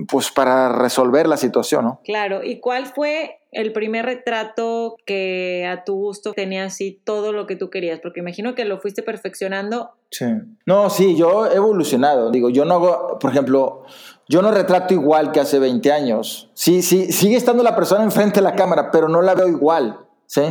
pues 0.06 0.30
para 0.30 0.68
resolver 0.68 1.26
la 1.26 1.36
situación, 1.36 1.84
¿no? 1.84 2.00
Claro. 2.04 2.44
¿Y 2.44 2.60
cuál 2.60 2.86
fue 2.86 3.40
el 3.50 3.72
primer 3.72 4.04
retrato 4.04 4.96
que 5.06 5.66
a 5.66 5.84
tu 5.84 5.94
gusto 5.94 6.32
tenía 6.34 6.64
así 6.64 7.00
todo 7.04 7.32
lo 7.32 7.46
que 7.46 7.56
tú 7.56 7.70
querías? 7.70 8.00
Porque 8.00 8.20
imagino 8.20 8.54
que 8.54 8.64
lo 8.64 8.78
fuiste 8.78 9.02
perfeccionando. 9.02 9.92
Sí. 10.10 10.26
No, 10.66 10.90
sí, 10.90 11.16
yo 11.16 11.46
he 11.46 11.56
evolucionado. 11.56 12.30
Digo, 12.30 12.50
yo 12.50 12.64
no 12.64 12.74
hago, 12.74 13.18
por 13.18 13.30
ejemplo, 13.30 13.84
yo 14.28 14.42
no 14.42 14.50
retrato 14.50 14.94
igual 14.94 15.32
que 15.32 15.40
hace 15.40 15.58
20 15.58 15.90
años. 15.90 16.50
Sí, 16.54 16.82
sí, 16.82 17.12
sigue 17.12 17.36
estando 17.36 17.62
la 17.62 17.74
persona 17.74 18.04
enfrente 18.04 18.40
de 18.40 18.44
la 18.44 18.54
cámara, 18.54 18.90
pero 18.90 19.08
no 19.08 19.22
la 19.22 19.34
veo 19.34 19.48
igual, 19.48 19.98
¿sí? 20.26 20.42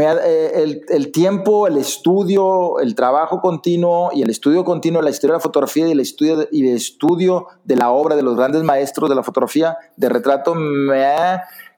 Eh, 0.00 0.82
el, 0.88 1.12
tiempo, 1.12 1.66
el 1.66 1.76
estudio, 1.76 2.80
el 2.80 2.94
trabajo 2.94 3.40
continuo 3.40 4.10
y 4.12 4.22
el 4.22 4.30
estudio 4.30 4.64
continuo 4.64 5.00
de 5.00 5.04
la 5.04 5.10
historia 5.10 5.32
de 5.32 5.38
la 5.38 5.42
fotografía 5.42 5.88
y 5.88 5.92
el 5.92 6.00
estudio, 6.00 6.48
y 6.50 6.68
el 6.68 6.76
estudio 6.76 7.46
de 7.64 7.76
la 7.76 7.90
obra 7.90 8.16
de 8.16 8.22
los 8.22 8.36
grandes 8.36 8.62
maestros 8.62 9.08
de 9.08 9.14
la 9.14 9.22
fotografía 9.22 9.76
de 9.96 10.08
retrato, 10.08 10.54
me 10.54 11.04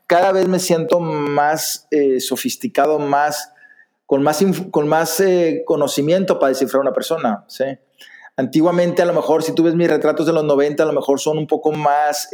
cada 0.06 0.32
vez 0.32 0.48
me 0.48 0.58
siento 0.58 1.00
más 1.00 1.86
eh, 1.90 2.18
sofisticado, 2.20 2.98
más, 2.98 3.52
con 4.06 4.22
más, 4.22 4.42
con 4.70 4.88
más 4.88 5.20
eh, 5.20 5.62
conocimiento 5.66 6.38
para 6.38 6.48
descifrar 6.48 6.80
a 6.80 6.82
una 6.82 6.94
persona. 6.94 7.44
¿sí? 7.46 7.64
Antiguamente, 8.36 9.02
a 9.02 9.04
lo 9.04 9.12
mejor, 9.12 9.42
si 9.42 9.52
tú 9.52 9.62
ves 9.62 9.74
mis 9.74 9.88
retratos 9.88 10.24
de 10.24 10.32
los 10.32 10.44
90, 10.44 10.82
a 10.82 10.86
lo 10.86 10.94
mejor 10.94 11.20
son 11.20 11.36
un 11.36 11.46
poco 11.46 11.72
más 11.72 12.30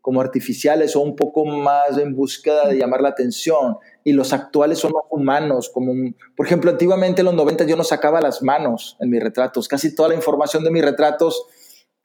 como 0.00 0.20
artificiales 0.20 0.96
o 0.96 1.00
un 1.00 1.16
poco 1.16 1.44
más 1.44 1.98
en 1.98 2.14
búsqueda 2.14 2.68
de 2.68 2.76
llamar 2.78 3.00
la 3.00 3.10
atención 3.10 3.76
y 4.04 4.12
los 4.12 4.32
actuales 4.32 4.78
son 4.78 4.92
más 4.92 5.04
humanos, 5.10 5.70
como 5.72 5.92
por 6.36 6.46
ejemplo 6.46 6.70
antiguamente 6.70 7.20
en 7.20 7.26
los 7.26 7.34
90 7.34 7.64
yo 7.64 7.76
no 7.76 7.84
sacaba 7.84 8.20
las 8.20 8.42
manos 8.42 8.96
en 9.00 9.10
mis 9.10 9.22
retratos, 9.22 9.68
casi 9.68 9.94
toda 9.94 10.10
la 10.10 10.14
información 10.14 10.64
de 10.64 10.70
mis 10.70 10.84
retratos 10.84 11.44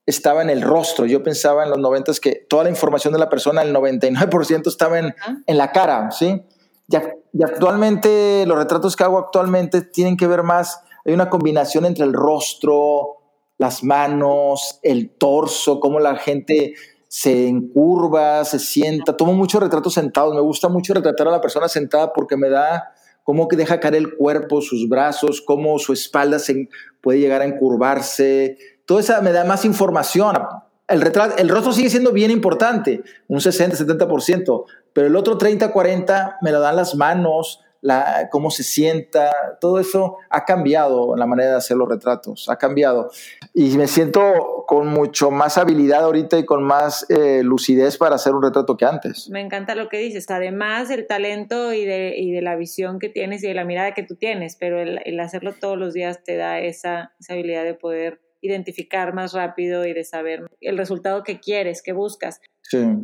estaba 0.05 0.41
en 0.41 0.49
el 0.49 0.61
rostro, 0.61 1.05
yo 1.05 1.23
pensaba 1.23 1.63
en 1.63 1.69
los 1.69 1.79
90 1.79 2.11
que 2.21 2.45
toda 2.49 2.65
la 2.65 2.69
información 2.69 3.13
de 3.13 3.19
la 3.19 3.29
persona, 3.29 3.61
el 3.61 3.73
99% 3.73 4.67
estaba 4.67 4.99
en, 4.99 5.15
en, 5.47 5.57
la 5.57 5.71
cara, 5.71 6.11
¿sí? 6.11 6.43
Y, 6.89 6.95
y 7.33 7.43
actualmente 7.43 8.45
los 8.45 8.57
retratos 8.57 8.97
que 8.97 9.03
hago 9.05 9.17
actualmente 9.17 9.81
tienen 9.81 10.17
que 10.17 10.27
ver 10.27 10.43
más, 10.43 10.81
hay 11.05 11.13
una 11.13 11.29
combinación 11.29 11.85
entre 11.85 12.03
el 12.03 12.13
rostro, 12.13 13.23
las 13.57 13.83
manos, 13.83 14.79
el 14.83 15.11
torso, 15.11 15.79
cómo 15.79 15.99
la 15.99 16.17
gente 16.17 16.73
se 17.13 17.47
encurva, 17.47 18.43
se 18.43 18.57
sienta. 18.57 19.15
Tomo 19.15 19.33
muchos 19.33 19.61
retratos 19.61 19.93
sentados. 19.93 20.33
Me 20.33 20.41
gusta 20.41 20.67
mucho 20.67 20.95
retratar 20.95 21.27
a 21.27 21.31
la 21.31 21.41
persona 21.41 21.67
sentada 21.67 22.11
porque 22.11 22.35
me 22.35 22.49
da 22.49 22.91
cómo 23.21 23.47
que 23.47 23.55
deja 23.55 23.79
caer 23.79 23.93
el 23.93 24.15
cuerpo, 24.15 24.61
sus 24.61 24.89
brazos, 24.89 25.39
cómo 25.39 25.77
su 25.77 25.93
espalda 25.93 26.39
se 26.39 26.69
puede 27.01 27.19
llegar 27.19 27.43
a 27.43 27.45
encurvarse. 27.45 28.57
Todo 28.87 28.97
eso 28.97 29.13
me 29.21 29.31
da 29.31 29.43
más 29.43 29.63
información. 29.63 30.39
El, 30.87 31.01
retrato, 31.01 31.37
el 31.37 31.49
rostro 31.49 31.71
sigue 31.71 31.91
siendo 31.91 32.13
bien 32.13 32.31
importante, 32.31 33.03
un 33.27 33.39
60, 33.39 33.77
70%, 33.77 34.65
pero 34.91 35.05
el 35.05 35.15
otro 35.15 35.37
30, 35.37 35.71
40 35.71 36.37
me 36.41 36.51
lo 36.51 36.61
dan 36.61 36.75
las 36.75 36.95
manos, 36.95 37.59
la, 37.83 38.29
cómo 38.31 38.49
se 38.49 38.63
sienta, 38.63 39.31
todo 39.59 39.77
eso 39.77 40.17
ha 40.29 40.45
cambiado 40.45 41.15
la 41.17 41.25
manera 41.25 41.51
de 41.51 41.57
hacer 41.57 41.75
los 41.75 41.89
retratos, 41.89 42.47
ha 42.49 42.57
cambiado. 42.57 43.11
Y 43.53 43.77
me 43.77 43.87
siento 43.87 44.63
con 44.65 44.87
mucho 44.87 45.31
más 45.31 45.57
habilidad 45.57 46.05
ahorita 46.05 46.39
y 46.39 46.45
con 46.45 46.63
más 46.63 47.05
eh, 47.09 47.43
lucidez 47.43 47.97
para 47.97 48.15
hacer 48.15 48.33
un 48.33 48.41
retrato 48.41 48.77
que 48.77 48.85
antes. 48.85 49.29
Me 49.29 49.41
encanta 49.41 49.75
lo 49.75 49.89
que 49.89 49.97
dices, 49.97 50.29
además 50.29 50.89
el 50.89 51.05
talento 51.05 51.73
y 51.73 51.85
de, 51.85 52.39
la 52.41 52.55
visión 52.55 52.99
que 52.99 53.09
tienes 53.09 53.43
y 53.43 53.47
de 53.47 53.53
la 53.53 53.65
mirada 53.65 53.93
que 53.93 54.03
tú 54.03 54.15
tienes, 54.15 54.55
pero 54.57 54.79
el, 54.81 55.19
hacerlo 55.19 55.53
todos 55.53 55.77
los 55.77 55.93
días 55.93 56.23
te 56.23 56.37
da 56.37 56.59
esa, 56.59 57.13
esa 57.19 57.33
habilidad 57.33 57.63
de 57.65 57.73
poder 57.73 58.22
identificar 58.43 59.13
más 59.13 59.33
rápido 59.33 59.85
y 59.85 59.93
de 59.93 60.03
saber 60.03 60.45
el 60.59 60.77
resultado 60.77 61.23
que 61.23 61.39
quieres, 61.39 61.81
que 61.81 61.93
buscas. 61.93 62.41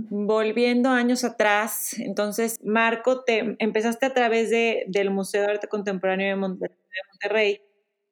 Volviendo 0.09 0.89
años 0.89 1.23
atrás, 1.23 1.97
entonces, 1.99 2.57
Marco, 2.63 3.23
te 3.23 3.55
empezaste 3.59 4.05
a 4.05 4.13
través 4.13 4.49
de, 4.49 4.83
del 4.87 5.11
Museo 5.11 5.43
de 5.43 5.51
Arte 5.51 5.67
Contemporáneo 5.67 6.27
de 6.27 6.35
Monterrey 6.35 7.61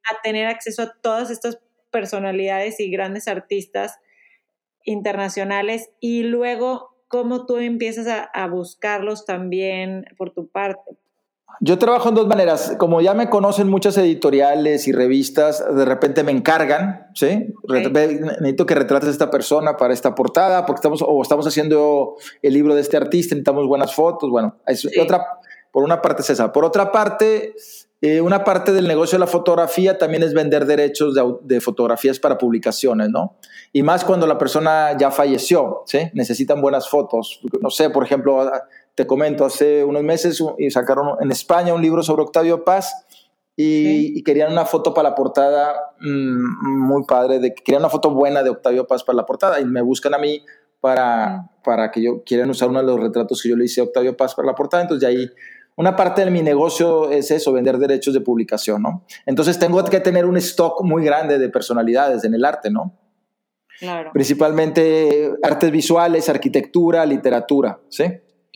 a 0.09 0.21
tener 0.21 0.47
acceso 0.47 0.83
a 0.83 0.93
todas 1.01 1.31
estas 1.31 1.59
personalidades 1.91 2.79
y 2.79 2.89
grandes 2.89 3.27
artistas 3.27 3.99
internacionales 4.83 5.89
y 5.99 6.23
luego 6.23 6.95
cómo 7.07 7.45
tú 7.45 7.57
empiezas 7.57 8.07
a, 8.07 8.23
a 8.23 8.47
buscarlos 8.47 9.25
también 9.25 10.05
por 10.17 10.33
tu 10.33 10.47
parte. 10.47 10.97
Yo 11.59 11.79
trabajo 11.79 12.09
en 12.09 12.15
dos 12.15 12.27
maneras. 12.27 12.75
Como 12.77 13.01
ya 13.01 13.13
me 13.13 13.29
conocen 13.29 13.67
muchas 13.67 13.97
editoriales 13.97 14.87
y 14.87 14.91
revistas, 14.91 15.63
de 15.75 15.85
repente 15.85 16.23
me 16.23 16.31
encargan, 16.31 17.07
¿sí? 17.15 17.53
Necesito 17.67 18.65
que 18.65 18.75
retrates 18.75 19.09
a 19.09 19.11
esta 19.11 19.31
persona 19.31 19.75
para 19.75 19.93
esta 19.93 20.13
portada, 20.13 20.65
porque 20.65 20.79
estamos, 20.79 21.03
o 21.05 21.21
estamos 21.21 21.47
haciendo 21.47 22.15
el 22.41 22.53
libro 22.53 22.75
de 22.75 22.81
este 22.81 22.97
artista, 22.97 23.33
necesitamos 23.33 23.67
buenas 23.67 23.95
fotos. 23.95 24.29
Bueno, 24.29 24.55
otra, 25.01 25.25
por 25.71 25.83
una 25.83 26.01
parte 26.01 26.21
es 26.21 26.29
esa. 26.29 26.51
Por 26.51 26.63
otra 26.63 26.91
parte, 26.91 27.55
eh, 28.01 28.21
una 28.21 28.43
parte 28.43 28.71
del 28.71 28.87
negocio 28.87 29.17
de 29.17 29.21
la 29.21 29.27
fotografía 29.27 29.97
también 29.97 30.21
es 30.21 30.35
vender 30.35 30.67
derechos 30.67 31.15
de, 31.15 31.23
de, 31.41 31.59
fotografías 31.59 32.19
para 32.19 32.37
publicaciones, 32.37 33.09
¿no? 33.09 33.37
Y 33.73 33.81
más 33.81 34.05
cuando 34.05 34.27
la 34.27 34.37
persona 34.37 34.95
ya 34.95 35.09
falleció, 35.09 35.81
¿sí? 35.87 36.11
Necesitan 36.13 36.61
buenas 36.61 36.87
fotos. 36.87 37.41
No 37.61 37.71
sé, 37.71 37.89
por 37.89 38.03
ejemplo, 38.03 38.47
te 38.97 39.05
comento, 39.05 39.45
hace 39.45 39.83
unos 39.83 40.01
meses 40.01 40.43
y 40.57 40.71
sacaron 40.71 41.17
en 41.21 41.29
España 41.29 41.71
un 41.71 41.83
libro 41.83 42.01
sobre 42.01 42.23
Octavio 42.23 42.65
Paz 42.65 43.05
y, 43.55 44.23
querían 44.23 44.51
una 44.51 44.65
foto 44.65 44.91
para 44.91 45.09
la 45.09 45.15
portada 45.15 45.93
mm, 45.99 46.79
muy 46.79 47.03
padre, 47.03 47.37
de, 47.37 47.53
querían 47.53 47.83
una 47.83 47.91
foto 47.91 48.09
buena 48.09 48.41
de 48.41 48.49
Octavio 48.49 48.87
Paz 48.87 49.03
para 49.03 49.17
la 49.17 49.25
portada 49.27 49.59
y 49.59 49.65
me 49.65 49.83
buscan 49.83 50.15
a 50.15 50.17
mí 50.17 50.43
para, 50.81 51.47
para 51.63 51.91
que 51.91 52.01
yo 52.01 52.23
quieran 52.23 52.49
usar 52.49 52.69
uno 52.69 52.79
de 52.79 52.87
los 52.87 52.99
retratos 52.99 53.39
que 53.43 53.49
yo 53.49 53.55
le 53.55 53.65
hice 53.65 53.81
a 53.81 53.83
Octavio 53.83 54.17
Paz 54.17 54.33
para 54.33 54.47
la 54.47 54.55
portada. 54.55 54.81
Entonces, 54.81 55.07
de 55.07 55.15
ahí 55.15 55.31
una 55.75 55.95
parte 55.95 56.25
de 56.25 56.31
mi 56.31 56.41
negocio 56.41 57.11
es 57.11 57.29
eso, 57.29 57.53
vender 57.53 57.77
derechos 57.77 58.15
de 58.15 58.21
publicación, 58.21 58.81
¿no? 58.81 59.05
Entonces 59.27 59.59
tengo 59.59 59.83
que 59.85 59.99
tener 59.99 60.25
un 60.25 60.37
stock 60.37 60.83
muy 60.83 61.05
grande 61.05 61.37
de 61.37 61.49
personalidades 61.49 62.23
en 62.23 62.33
el 62.33 62.43
arte, 62.43 62.71
¿no? 62.71 62.97
Claro. 63.79 64.09
Principalmente 64.11 65.33
artes 65.43 65.69
visuales, 65.69 66.29
arquitectura, 66.29 67.05
literatura, 67.05 67.79
¿sí? 67.89 68.05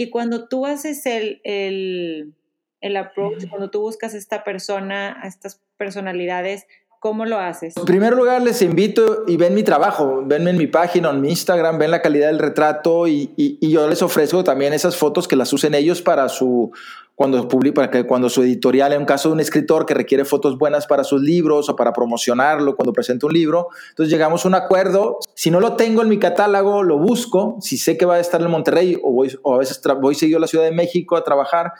Y 0.01 0.09
cuando 0.09 0.47
tú 0.47 0.65
haces 0.65 1.05
el, 1.05 1.41
el, 1.43 2.33
el 2.81 2.97
approach, 2.97 3.47
cuando 3.47 3.69
tú 3.69 3.81
buscas 3.81 4.15
a 4.15 4.17
esta 4.17 4.43
persona, 4.43 5.15
a 5.21 5.27
estas 5.27 5.61
personalidades, 5.77 6.65
¿Cómo 7.01 7.25
lo 7.25 7.39
haces? 7.39 7.75
En 7.77 7.85
primer 7.85 8.13
lugar, 8.13 8.43
les 8.43 8.61
invito 8.61 9.23
y 9.25 9.35
ven 9.35 9.55
mi 9.55 9.63
trabajo, 9.63 10.21
venme 10.23 10.51
en 10.51 10.57
mi 10.57 10.67
página, 10.67 11.09
en 11.09 11.19
mi 11.19 11.29
Instagram, 11.29 11.79
ven 11.79 11.89
la 11.89 11.99
calidad 11.99 12.27
del 12.27 12.37
retrato 12.37 13.07
y, 13.07 13.33
y, 13.35 13.71
yo 13.71 13.87
les 13.89 14.03
ofrezco 14.03 14.43
también 14.43 14.71
esas 14.71 14.95
fotos 14.95 15.27
que 15.27 15.35
las 15.35 15.51
usen 15.51 15.73
ellos 15.73 16.03
para 16.03 16.29
su, 16.29 16.71
cuando 17.15 17.47
publica, 17.47 17.89
que 17.89 18.05
cuando 18.05 18.29
su 18.29 18.43
editorial, 18.43 18.93
en 18.93 18.99
un 18.99 19.05
caso 19.05 19.29
de 19.29 19.33
un 19.33 19.39
escritor 19.39 19.87
que 19.87 19.95
requiere 19.95 20.25
fotos 20.25 20.59
buenas 20.59 20.85
para 20.85 21.03
sus 21.03 21.23
libros 21.23 21.69
o 21.69 21.75
para 21.75 21.91
promocionarlo, 21.91 22.75
cuando 22.75 22.93
presenta 22.93 23.25
un 23.25 23.33
libro, 23.33 23.69
entonces 23.89 24.11
llegamos 24.11 24.45
a 24.45 24.49
un 24.49 24.53
acuerdo. 24.53 25.17
Si 25.33 25.49
no 25.49 25.59
lo 25.59 25.75
tengo 25.75 26.03
en 26.03 26.09
mi 26.09 26.19
catálogo, 26.19 26.83
lo 26.83 26.99
busco. 26.99 27.57
Si 27.61 27.77
sé 27.77 27.97
que 27.97 28.05
va 28.05 28.15
a 28.15 28.19
estar 28.19 28.39
en 28.41 28.51
Monterrey 28.51 28.99
o, 29.03 29.11
voy, 29.11 29.35
o 29.41 29.55
a 29.55 29.57
veces 29.57 29.81
voy 29.99 30.13
seguido 30.13 30.37
a 30.37 30.41
la 30.41 30.47
Ciudad 30.47 30.65
de 30.65 30.71
México 30.71 31.15
a 31.15 31.23
trabajar, 31.23 31.73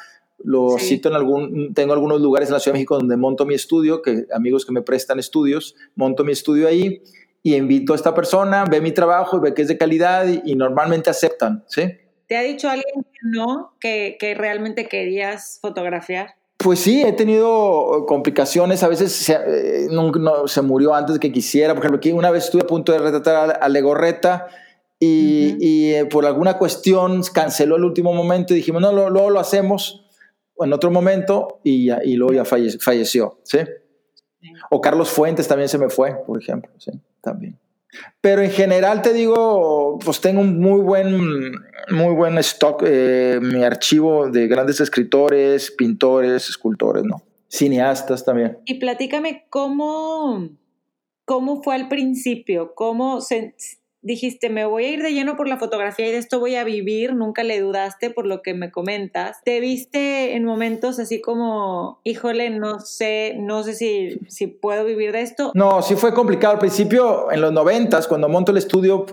lo 0.43 0.77
cito 0.77 1.09
en 1.09 1.15
algún, 1.15 1.73
tengo 1.73 1.93
algunos 1.93 2.21
lugares 2.21 2.49
en 2.49 2.53
la 2.53 2.59
Ciudad 2.59 2.73
de 2.73 2.79
México 2.79 2.97
donde 2.97 3.17
monto 3.17 3.45
mi 3.45 3.53
estudio, 3.53 4.01
que 4.01 4.25
amigos 4.33 4.65
que 4.65 4.71
me 4.71 4.81
prestan 4.81 5.19
estudios, 5.19 5.75
monto 5.95 6.23
mi 6.23 6.31
estudio 6.31 6.67
ahí 6.67 7.01
y 7.43 7.55
invito 7.55 7.93
a 7.93 7.95
esta 7.95 8.13
persona, 8.13 8.65
ve 8.65 8.81
mi 8.81 8.91
trabajo 8.91 9.37
y 9.37 9.39
ve 9.41 9.53
que 9.53 9.63
es 9.63 9.67
de 9.67 9.77
calidad 9.77 10.25
y, 10.27 10.55
normalmente 10.55 11.09
aceptan, 11.09 11.63
¿sí? 11.67 11.83
¿Te 12.27 12.37
ha 12.37 12.41
dicho 12.41 12.69
alguien 12.69 13.03
que 13.03 13.19
no, 13.23 13.73
que, 13.79 14.15
que 14.19 14.35
realmente 14.35 14.87
querías 14.87 15.59
fotografiar? 15.61 16.35
Pues 16.57 16.79
sí, 16.79 17.01
he 17.01 17.11
tenido 17.13 18.05
complicaciones, 18.07 18.83
a 18.83 18.87
veces 18.87 19.11
se, 19.11 19.33
eh, 19.33 19.87
no, 19.89 20.47
se 20.47 20.61
murió 20.61 20.93
antes 20.93 21.15
de 21.15 21.19
que 21.19 21.31
quisiera, 21.31 21.73
por 21.73 21.83
ejemplo, 21.83 21.97
aquí 21.97 22.11
una 22.11 22.29
vez 22.29 22.45
estuve 22.45 22.61
a 22.61 22.67
punto 22.67 22.91
de 22.91 22.99
retratar 22.99 23.57
a, 23.59 23.69
Legorreta 23.69 24.47
y, 24.99 25.55
y 25.59 25.93
eh, 25.95 26.05
por 26.05 26.25
alguna 26.25 26.59
cuestión 26.59 27.23
canceló 27.33 27.77
el 27.77 27.83
último 27.83 28.13
momento 28.13 28.53
y 28.53 28.57
dijimos, 28.57 28.81
no, 28.81 28.91
luego 29.09 29.31
lo 29.31 29.39
hacemos 29.39 30.00
en 30.63 30.73
otro 30.73 30.91
momento 30.91 31.59
y, 31.63 31.91
y 31.91 32.15
luego 32.15 32.33
ya 32.33 32.45
falleció, 32.45 33.39
¿sí? 33.43 33.59
O 34.69 34.81
Carlos 34.81 35.09
Fuentes 35.09 35.47
también 35.47 35.69
se 35.69 35.77
me 35.77 35.89
fue, 35.89 36.15
por 36.25 36.41
ejemplo, 36.41 36.71
¿sí? 36.77 36.91
También. 37.21 37.57
Pero 38.21 38.41
en 38.41 38.51
general 38.51 39.01
te 39.01 39.13
digo, 39.13 39.99
pues 40.03 40.21
tengo 40.21 40.41
un 40.41 40.59
muy 40.59 40.81
buen, 40.81 41.51
muy 41.89 42.15
buen 42.15 42.37
stock, 42.37 42.83
eh, 42.85 43.39
mi 43.41 43.63
archivo 43.63 44.29
de 44.29 44.47
grandes 44.47 44.79
escritores, 44.79 45.71
pintores, 45.71 46.49
escultores, 46.49 47.03
¿no? 47.03 47.21
Cineastas 47.49 48.23
también. 48.23 48.59
Y 48.65 48.75
platícame 48.75 49.45
cómo, 49.49 50.49
cómo 51.25 51.61
fue 51.61 51.75
al 51.75 51.89
principio, 51.89 52.73
cómo 52.75 53.19
se, 53.19 53.55
dijiste, 54.01 54.49
me 54.49 54.65
voy 54.65 54.85
a 54.85 54.89
ir 54.91 55.01
de 55.03 55.13
lleno 55.13 55.35
por 55.35 55.47
la 55.47 55.57
fotografía 55.57 56.07
y 56.07 56.11
de 56.11 56.17
esto 56.17 56.39
voy 56.39 56.55
a 56.55 56.63
vivir, 56.63 57.13
nunca 57.13 57.43
le 57.43 57.59
dudaste 57.59 58.09
por 58.09 58.25
lo 58.25 58.41
que 58.41 58.53
me 58.53 58.71
comentas. 58.71 59.37
¿Te 59.43 59.59
viste 59.59 60.35
en 60.35 60.43
momentos 60.43 60.99
así 60.99 61.21
como, 61.21 61.99
híjole, 62.03 62.49
no 62.49 62.79
sé, 62.79 63.35
no 63.37 63.63
sé 63.63 63.75
si, 63.75 64.19
si 64.27 64.47
puedo 64.47 64.83
vivir 64.85 65.11
de 65.11 65.21
esto? 65.21 65.51
No, 65.53 65.81
sí 65.81 65.95
fue 65.95 66.13
complicado. 66.13 66.53
Al 66.53 66.59
principio, 66.59 67.31
en 67.31 67.41
los 67.41 67.51
noventas, 67.51 68.07
cuando 68.07 68.27
monto 68.27 68.51
el 68.51 68.57
estudio, 68.57 69.05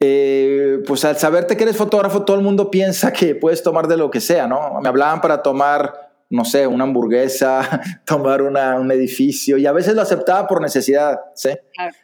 eh, 0.00 0.78
pues 0.86 1.04
al 1.04 1.18
saberte 1.18 1.56
que 1.56 1.64
eres 1.64 1.76
fotógrafo, 1.76 2.24
todo 2.24 2.36
el 2.36 2.42
mundo 2.42 2.70
piensa 2.70 3.12
que 3.12 3.34
puedes 3.34 3.62
tomar 3.62 3.88
de 3.88 3.96
lo 3.96 4.10
que 4.10 4.20
sea, 4.20 4.46
¿no? 4.46 4.80
Me 4.80 4.88
hablaban 4.88 5.20
para 5.20 5.42
tomar 5.42 6.04
no 6.30 6.44
sé, 6.44 6.66
una 6.66 6.84
hamburguesa, 6.84 7.80
tomar 8.04 8.42
una, 8.42 8.74
un 8.76 8.90
edificio, 8.90 9.56
y 9.56 9.66
a 9.66 9.72
veces 9.72 9.94
lo 9.94 10.02
aceptaba 10.02 10.48
por 10.48 10.60
necesidad, 10.60 11.20
¿sí? 11.34 11.50
Claro. 11.74 11.94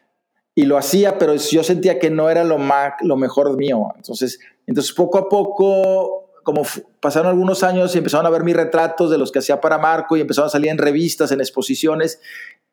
Y 0.61 0.64
lo 0.64 0.77
hacía, 0.77 1.16
pero 1.18 1.35
yo 1.37 1.64
sentía 1.64 1.99
que 1.99 2.11
no 2.11 2.29
era 2.29 2.44
lo, 2.44 2.59
más, 2.59 2.92
lo 3.01 3.16
mejor 3.16 3.57
mío. 3.57 3.94
Entonces, 3.96 4.40
entonces 4.66 4.92
poco 4.92 5.16
a 5.16 5.27
poco 5.27 6.27
como 6.42 6.62
pasaron 7.01 7.29
algunos 7.29 7.62
años 7.62 7.94
y 7.94 7.99
empezaron 7.99 8.27
a 8.27 8.31
ver 8.31 8.44
mis 8.44 8.55
retratos 8.55 9.11
de 9.11 9.16
los 9.16 9.33
que 9.33 9.38
hacía 9.38 9.59
para 9.59 9.79
Marco 9.79 10.18
y 10.18 10.20
empezaron 10.20 10.49
a 10.49 10.51
salir 10.51 10.70
en 10.70 10.77
revistas, 10.77 11.33
en 11.33 11.40
exposiciones 11.40 12.20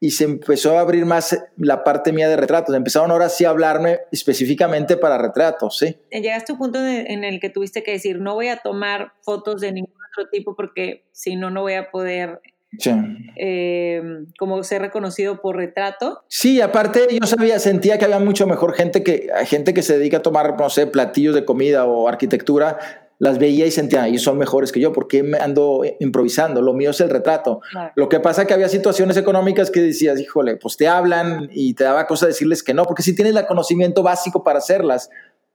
y 0.01 0.11
se 0.11 0.25
empezó 0.25 0.77
a 0.77 0.81
abrir 0.81 1.05
más 1.05 1.37
la 1.55 1.85
parte 1.85 2.11
mía 2.11 2.27
de 2.27 2.35
retratos. 2.35 2.75
Empezaron 2.75 3.09
ahora 3.11 3.29
sí 3.29 3.45
a 3.45 3.51
hablarme 3.51 4.01
específicamente 4.11 4.97
para 4.97 5.17
retratos, 5.17 5.77
¿sí? 5.77 5.97
Llegaste 6.11 6.51
a 6.51 6.55
un 6.55 6.59
punto 6.59 6.79
en 6.85 7.23
el 7.23 7.39
que 7.39 7.49
tuviste 7.49 7.83
que 7.83 7.91
decir, 7.91 8.19
no 8.19 8.35
voy 8.35 8.49
a 8.49 8.57
tomar 8.57 9.13
fotos 9.21 9.61
de 9.61 9.71
ningún 9.71 9.95
otro 10.11 10.29
tipo 10.29 10.55
porque 10.55 11.05
si 11.13 11.37
no, 11.37 11.51
no 11.51 11.61
voy 11.61 11.75
a 11.75 11.89
poder 11.89 12.41
Sí. 12.77 12.91
Eh, 13.37 14.01
como 14.37 14.63
ser 14.63 14.81
reconocido 14.81 15.41
por 15.41 15.55
retrato. 15.55 16.23
Sí, 16.27 16.61
aparte 16.61 17.07
yo 17.09 17.25
sabía, 17.25 17.59
sentía 17.59 17.97
que 17.97 18.05
había 18.05 18.19
mucho 18.19 18.45
mejor 18.45 18.73
gente 18.73 19.03
que 19.03 19.29
gente 19.45 19.73
que 19.73 19.81
se 19.81 19.97
dedica 19.97 20.17
a 20.17 20.21
tomar, 20.21 20.59
no 20.59 20.69
sé, 20.69 20.87
platillos 20.87 21.33
de 21.33 21.45
comida 21.45 21.85
o 21.85 22.07
arquitectura 22.07 22.77
las 23.19 23.39
veía 23.39 23.65
y 23.65 23.71
sentía, 23.71 24.07
y 24.07 24.17
son 24.19 24.37
mejores 24.37 24.71
que 24.71 24.79
yo, 24.79 24.93
¿por 24.93 25.07
qué 25.07 25.23
me 25.23 25.37
ando 25.39 25.81
improvisando? 25.99 26.61
Lo 26.61 26.73
mío 26.73 26.91
es 26.91 27.01
el 27.01 27.09
retrato. 27.09 27.61
Lo 27.95 28.09
que 28.09 28.19
pasa 28.19 28.43
es 28.43 28.47
que 28.47 28.53
había 28.53 28.69
situaciones 28.69 29.17
económicas 29.17 29.71
que 29.71 29.81
decías, 29.81 30.19
híjole, 30.19 30.57
pues 30.57 30.77
te 30.77 30.87
hablan 30.87 31.49
y 31.51 31.73
te 31.73 31.83
daba 31.83 32.05
cosa 32.05 32.27
decirles 32.27 32.63
que 32.63 32.73
no, 32.73 32.85
porque 32.85 33.01
sí 33.01 33.15
tienes 33.15 33.35
el 33.35 33.47
conocimiento 33.47 34.03
básico 34.03 34.43
para 34.43 34.59
hacerlas, 34.59 35.09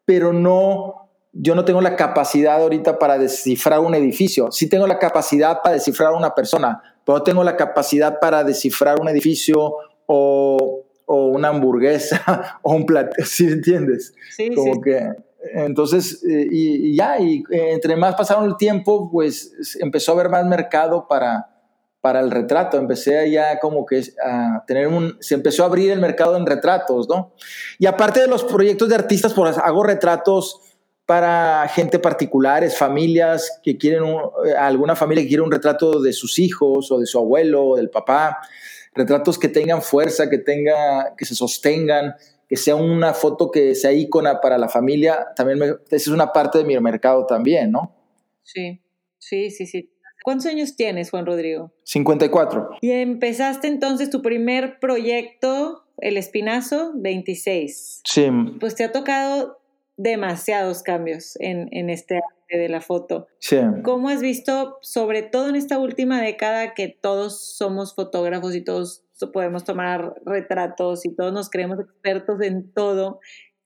pero 0.05 0.33
no, 0.33 1.09
yo 1.33 1.55
no 1.55 1.64
tengo 1.64 1.81
la 1.81 1.94
capacidad 1.94 2.61
ahorita 2.61 2.98
para 2.98 3.16
descifrar 3.16 3.79
un 3.79 3.94
edificio. 3.94 4.51
Sí 4.51 4.68
tengo 4.68 4.88
la 4.88 4.98
capacidad 4.98 5.62
para 5.62 5.75
descifrar 5.75 6.12
una 6.14 6.35
persona, 6.35 6.83
pero 7.05 7.23
tengo 7.23 7.45
la 7.45 7.57
capacidad 7.57 8.21
para 8.21 8.45
descifrar 8.45 9.01
un 9.01 9.09
edificio 9.09 9.75
o, 10.07 10.85
o 11.07 11.27
una 11.27 11.49
hamburguesa 11.49 12.59
o 12.62 12.75
un 12.75 12.87
plato, 12.87 13.12
¿sí 13.25 13.45
entiendes? 13.45 14.15
Sí, 14.31 14.55
Como 14.55 14.81
que 14.81 15.09
entonces, 15.55 16.23
eh, 16.25 16.47
y, 16.51 16.97
ya, 16.97 17.19
y 17.19 17.43
eh, 17.51 17.73
entre 17.73 17.97
más 17.97 18.15
pasaron 18.15 18.45
el 18.45 18.57
tiempo, 18.57 19.11
pues 19.11 19.77
empezó 19.81 20.12
a 20.12 20.15
haber 20.15 20.29
más 20.29 20.47
mercado 20.47 21.07
para, 21.09 21.49
para 22.01 22.21
el 22.21 22.31
retrato. 22.31 22.79
Empecé 22.79 23.31
ya 23.31 23.59
como 23.59 23.85
que 23.85 24.03
a 24.25 24.65
tener 24.67 24.87
un, 24.87 25.17
se 25.21 25.35
empezó 25.35 25.65
a 25.65 25.67
abrir 25.67 25.91
el 25.91 26.01
mercado 26.01 26.37
en 26.37 26.47
retratos, 26.47 27.09
¿no? 27.09 27.33
Y 27.79 27.87
aparte 27.87 28.21
de 28.21 28.29
los 28.29 28.45
proyectos 28.45 28.88
de 28.88 28.95
artistas, 28.95 29.35
pues 29.35 29.59
hago 29.59 29.83
retratos 29.83 30.61
para 31.07 31.69
gente 31.69 31.99
particulares, 31.99 32.77
familias 32.77 33.61
que 33.62 33.77
quieren, 33.77 34.05
eh, 34.05 34.53
alguna 34.59 34.97
familia 34.97 35.23
que 35.25 35.29
quiere 35.29 35.43
un 35.43 35.53
retrato 35.53 36.01
de 36.01 36.12
sus 36.12 36.38
hijos 36.38 36.91
o 36.91 36.99
de 36.99 37.07
su 37.07 37.19
abuelo 37.19 37.67
o 37.67 37.77
del 37.77 37.91
papá, 37.91 38.38
retratos 38.95 39.38
que 39.38 39.49
tengan 39.49 39.83
fuerza, 39.83 40.31
que, 40.31 40.38
tenga, 40.38 41.15
que 41.17 41.25
se 41.25 41.35
sostengan 41.35 42.15
que 42.53 42.59
sea 42.59 42.77
una 42.77 43.15
foto 43.15 43.51
que 43.51 43.75
sea 43.75 43.95
ícona 43.95 44.43
para 44.43 44.59
la 44.59 44.69
familia, 44.69 45.29
también 45.35 45.59
esa 45.62 45.97
es 45.97 46.09
una 46.09 46.35
parte 46.35 46.59
de 46.59 46.65
mi 46.65 46.79
mercado 46.81 47.25
también, 47.25 47.71
¿no? 47.71 47.97
Sí, 48.43 48.79
sí, 49.17 49.51
sí, 49.51 49.65
sí. 49.65 49.91
¿Cuántos 50.23 50.45
años 50.49 50.77
tienes, 50.77 51.09
Juan 51.09 51.25
Rodrigo? 51.25 51.73
54. 51.85 52.73
Y 52.83 52.91
empezaste 52.91 53.69
entonces 53.69 54.11
tu 54.11 54.21
primer 54.21 54.81
proyecto, 54.81 55.87
El 55.97 56.19
Espinazo, 56.19 56.93
26. 56.95 58.03
Sí. 58.05 58.29
Pues 58.61 58.75
te 58.75 58.85
ha 58.85 58.93
tocado 58.93 59.62
demasiados 59.96 60.83
cambios 60.83 61.37
en, 61.40 61.68
en 61.72 61.90
este 61.90 62.16
arte 62.16 62.59
de 62.59 62.68
la 62.68 62.81
foto. 62.81 63.28
Sí. 63.38 63.59
¿Cómo 63.83 64.09
has 64.09 64.20
visto, 64.20 64.78
sobre 64.83 65.22
todo 65.22 65.48
en 65.48 65.57
esta 65.57 65.78
última 65.78 66.20
década, 66.20 66.74
que 66.74 66.88
todos 66.88 67.57
somos 67.57 67.94
fotógrafos 67.94 68.55
y 68.55 68.62
todos 68.62 69.05
podemos 69.31 69.64
tomar 69.64 70.14
retratos 70.24 71.05
y 71.05 71.14
todos 71.14 71.33
nos 71.33 71.50
creemos 71.50 71.78
expertos 71.78 72.40
en 72.42 72.72
todo. 72.72 73.20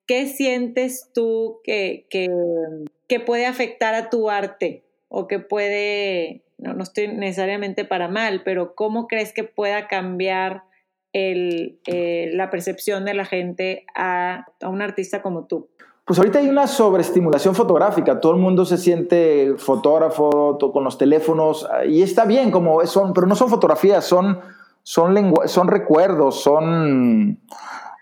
¿Qué 0.07 0.27
sientes 0.27 1.11
tú 1.15 1.61
que, 1.65 2.07
que, 2.11 3.21
puede 3.21 3.47
afectar 3.47 3.95
a 3.95 4.11
tu 4.11 4.31
arte 4.31 4.85
o 5.09 5.27
que 5.27 5.39
puede, 5.39 6.45
no, 6.59 6.75
no, 6.75 6.83
estoy 6.83 7.09
necesariamente 7.09 7.85
para 7.85 8.09
mal, 8.09 8.43
pero 8.45 8.75
cómo 8.75 9.09
crees 9.09 9.33
que 9.33 9.45
pueda 9.45 9.89
cambiar 9.89 10.65
el, 11.13 11.81
eh, 11.87 12.31
la 12.33 12.51
percepción 12.51 13.05
de 13.05 13.15
la 13.15 13.25
gente 13.25 13.87
a, 13.95 14.47
a 14.61 14.69
un 14.69 14.83
artista 14.83 15.23
como 15.23 15.47
tú? 15.47 15.71
Pues 16.07 16.19
ahorita 16.19 16.39
hay 16.39 16.49
una 16.49 16.67
sobreestimulación 16.67 17.55
fotográfica, 17.55 18.21
todo 18.21 18.33
el 18.33 18.39
mundo 18.39 18.65
se 18.65 18.79
siente 18.79 19.55
fotógrafo 19.59 20.57
con 20.73 20.85
los 20.85 20.97
teléfonos 20.97 21.67
y 21.89 22.01
está 22.01 22.25
bien 22.25 22.51
como 22.51 22.87
son, 22.87 23.13
pero 23.13 23.27
no 23.27 23.35
son 23.35 23.49
fotografías, 23.49 24.05
son 24.05 24.39
son, 24.87 25.35
son 25.47 25.67
recuerdos, 25.67 26.43
son, 26.43 27.41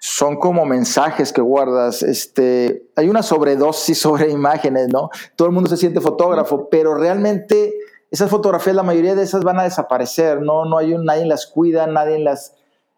son 0.01 0.37
como 0.37 0.67
mensajes 0.67 1.33
que 1.33 1.41
guardas. 1.41 2.03
Este, 2.03 2.91
hay 2.95 3.09
una 3.09 3.23
sobredosis 3.23 3.99
sobre 3.99 4.31
imágenes, 4.31 4.89
¿no? 4.93 5.09
Todo 5.35 5.49
el 5.49 5.55
mundo 5.55 5.71
se 5.71 5.79
siente 5.79 6.03
fotógrafo, 6.03 6.69
pero 6.69 6.95
realmente 6.95 7.73
esas 8.11 8.29
fotografías, 8.29 8.77
la 8.77 8.83
mayoría 8.83 9.15
de 9.15 9.23
esas 9.23 9.45
van 9.45 9.59
a 9.61 9.63
desaparecer, 9.63 10.43
¿no? 10.43 10.67
No 10.67 10.77
hay 10.77 10.93
un, 10.93 11.07
nadie 11.07 11.25
las 11.25 11.47
cuida, 11.47 11.87
nadie 11.87 12.19
las... 12.19 12.55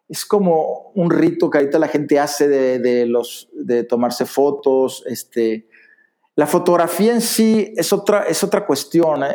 Es 0.09 0.25
como 0.25 0.93
un 0.95 1.11
rito 1.11 1.51
que 1.51 1.59
ahorita 1.59 1.79
la 1.79 1.89
gente 1.89 2.19
hace 2.19 2.49
de, 2.49 2.79
de 3.53 3.85
tomarse 3.85 4.25
fotos, 4.25 5.03
este, 5.07 5.67
la 6.37 6.47
fotografía 6.47 7.15
en 7.15 7.23
sí 7.23 7.73
es 7.77 7.95
otra, 7.95 8.25
es 8.25 8.45
otra 8.45 8.67
cuestión. 8.67 9.25
¿eh? 9.25 9.35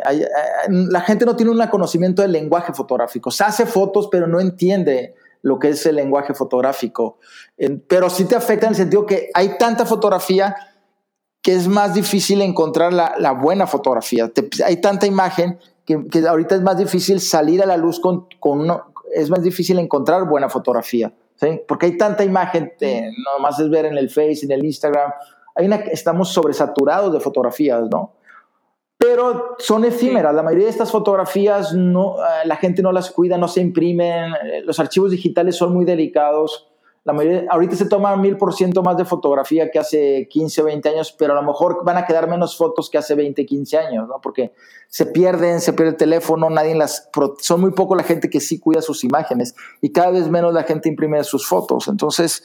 la 0.68 1.00
gente 1.00 1.26
no 1.26 1.34
tiene 1.34 1.50
un 1.50 1.66
conocimiento 1.66 2.22
del 2.22 2.30
lenguaje 2.30 2.72
fotográfico. 2.72 3.32
Se 3.32 3.42
hace 3.42 3.66
fotos, 3.66 4.08
pero 4.10 4.28
no 4.28 4.38
entiende 4.38 5.16
lo 5.42 5.58
que 5.58 5.70
es 5.70 5.84
el 5.84 5.96
lenguaje 5.96 6.32
fotográfico. 6.32 7.18
Pero 7.88 8.08
sí 8.08 8.24
te 8.24 8.36
afecta 8.36 8.66
en 8.66 8.70
el 8.70 8.76
sentido 8.76 9.04
que 9.04 9.30
hay 9.34 9.58
tanta 9.58 9.84
fotografía 9.84 10.54
que 11.42 11.56
es 11.56 11.66
más 11.66 11.92
difícil 11.92 12.40
encontrar 12.40 12.92
la, 12.92 13.32
buena 13.32 13.66
fotografía. 13.66 14.30
hay 14.64 14.80
tanta 14.80 15.04
imagen 15.04 15.58
que, 15.84 16.24
ahorita 16.24 16.54
es 16.54 16.62
más 16.62 16.78
difícil 16.78 17.20
salir 17.20 17.60
a 17.64 17.66
la 17.66 17.76
luz 17.76 17.98
con, 17.98 18.28
con 18.38 18.60
uno, 18.60 18.91
es 19.14 19.30
más 19.30 19.42
difícil 19.42 19.78
encontrar 19.78 20.28
buena 20.28 20.48
fotografía. 20.48 21.12
Porque 21.66 21.86
hay 21.86 21.96
tanta 21.96 22.24
imagen, 22.24 22.72
no 22.80 23.42
más 23.42 23.58
es 23.58 23.68
ver 23.68 23.86
en 23.86 23.98
el 23.98 24.08
Face, 24.08 24.40
en 24.44 24.52
el 24.52 24.64
Instagram, 24.64 25.12
hay 25.54 25.66
una, 25.66 25.76
estamos 25.76 26.32
sobresaturados 26.32 27.12
de 27.12 27.20
fotografías, 27.20 27.88
¿no? 27.90 28.14
Pero 28.96 29.56
son 29.58 29.84
efímeras. 29.84 30.34
La 30.34 30.42
mayoría 30.42 30.66
de 30.66 30.70
estas 30.70 30.90
fotografías 30.90 31.74
no, 31.74 32.16
eh, 32.18 32.46
la 32.46 32.56
gente 32.56 32.82
no 32.82 32.92
las 32.92 33.10
cuida, 33.10 33.36
no 33.36 33.48
se 33.48 33.60
imprimen. 33.60 34.32
Eh, 34.44 34.62
los 34.64 34.78
archivos 34.78 35.10
digitales 35.10 35.56
son 35.56 35.74
muy 35.74 35.84
delicados. 35.84 36.71
La 37.04 37.12
mayoría, 37.12 37.46
ahorita 37.50 37.74
se 37.74 37.86
toma 37.86 38.16
mil 38.16 38.36
por 38.36 38.54
ciento 38.54 38.82
más 38.82 38.96
de 38.96 39.04
fotografía 39.04 39.70
que 39.70 39.78
hace 39.80 40.28
15 40.30 40.62
o 40.62 40.64
20 40.66 40.88
años, 40.88 41.12
pero 41.18 41.32
a 41.32 41.36
lo 41.36 41.42
mejor 41.42 41.84
van 41.84 41.96
a 41.96 42.06
quedar 42.06 42.28
menos 42.28 42.56
fotos 42.56 42.88
que 42.88 42.98
hace 42.98 43.16
20, 43.16 43.44
15 43.44 43.78
años, 43.78 44.08
¿no? 44.08 44.20
Porque 44.22 44.52
se 44.86 45.06
pierden, 45.06 45.60
se 45.60 45.72
pierde 45.72 45.90
el 45.90 45.96
teléfono, 45.96 46.48
nadie 46.48 46.76
las. 46.76 47.08
Son 47.40 47.60
muy 47.60 47.72
poco 47.72 47.96
la 47.96 48.04
gente 48.04 48.30
que 48.30 48.40
sí 48.40 48.60
cuida 48.60 48.82
sus 48.82 49.02
imágenes 49.02 49.56
y 49.80 49.90
cada 49.90 50.12
vez 50.12 50.28
menos 50.28 50.54
la 50.54 50.62
gente 50.62 50.88
imprime 50.88 51.24
sus 51.24 51.46
fotos. 51.46 51.88
Entonces, 51.88 52.44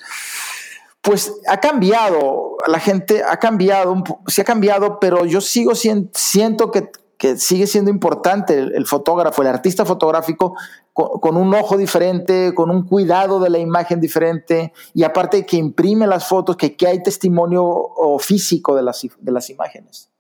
pues 1.02 1.34
ha 1.48 1.58
cambiado, 1.60 2.58
la 2.68 2.80
gente 2.80 3.24
ha 3.24 3.38
cambiado, 3.38 3.96
sí 4.28 4.42
ha 4.42 4.44
cambiado, 4.44 5.00
pero 5.00 5.26
yo 5.26 5.40
sigo 5.40 5.74
siento 5.76 6.72
que, 6.72 6.90
sigue 7.38 7.68
siendo 7.68 7.92
importante 7.92 8.58
el, 8.58 8.86
fotógrafo, 8.86 9.42
el 9.42 9.48
artista 9.48 9.86
fotográfico, 9.86 10.56
con, 10.94 11.38
un 11.38 11.54
ojo 11.54 11.78
diferente, 11.78 12.54
con 12.54 12.70
un 12.70 12.86
cuidado 12.86 13.40
de 13.40 13.50
la 13.50 13.60
imagen 13.60 14.00
diferente, 14.00 14.74
y 14.94 15.04
aparte 15.04 15.46
que 15.46 15.58
imprime 15.58 16.08
las 16.08 16.28
fotos, 16.28 16.58
que, 16.58 16.76
que 16.76 16.88
hay 16.88 17.04
testimonio 17.04 17.90
físico 18.20 18.76
de 18.76 18.84
las, 18.84 19.08
de 19.20 19.32
las 19.32 19.50
imágenes. 19.50 20.12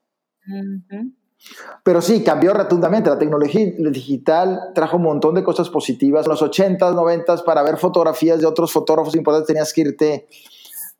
Pero 1.83 2.01
sí, 2.01 2.23
cambió 2.23 2.53
rotundamente. 2.53 3.09
La 3.09 3.19
tecnología 3.19 3.61
digital 3.77 4.71
trajo 4.73 4.97
un 4.97 5.03
montón 5.03 5.35
de 5.35 5.43
cosas 5.43 5.69
positivas. 5.69 6.25
En 6.25 6.31
los 6.31 6.41
80s, 6.41 6.77
90s, 6.79 7.43
para 7.43 7.63
ver 7.63 7.77
fotografías 7.77 8.39
de 8.39 8.45
otros 8.45 8.71
fotógrafos 8.71 9.15
importantes 9.15 9.47
tenías 9.47 9.71
que 9.73 9.81
irte 9.81 10.27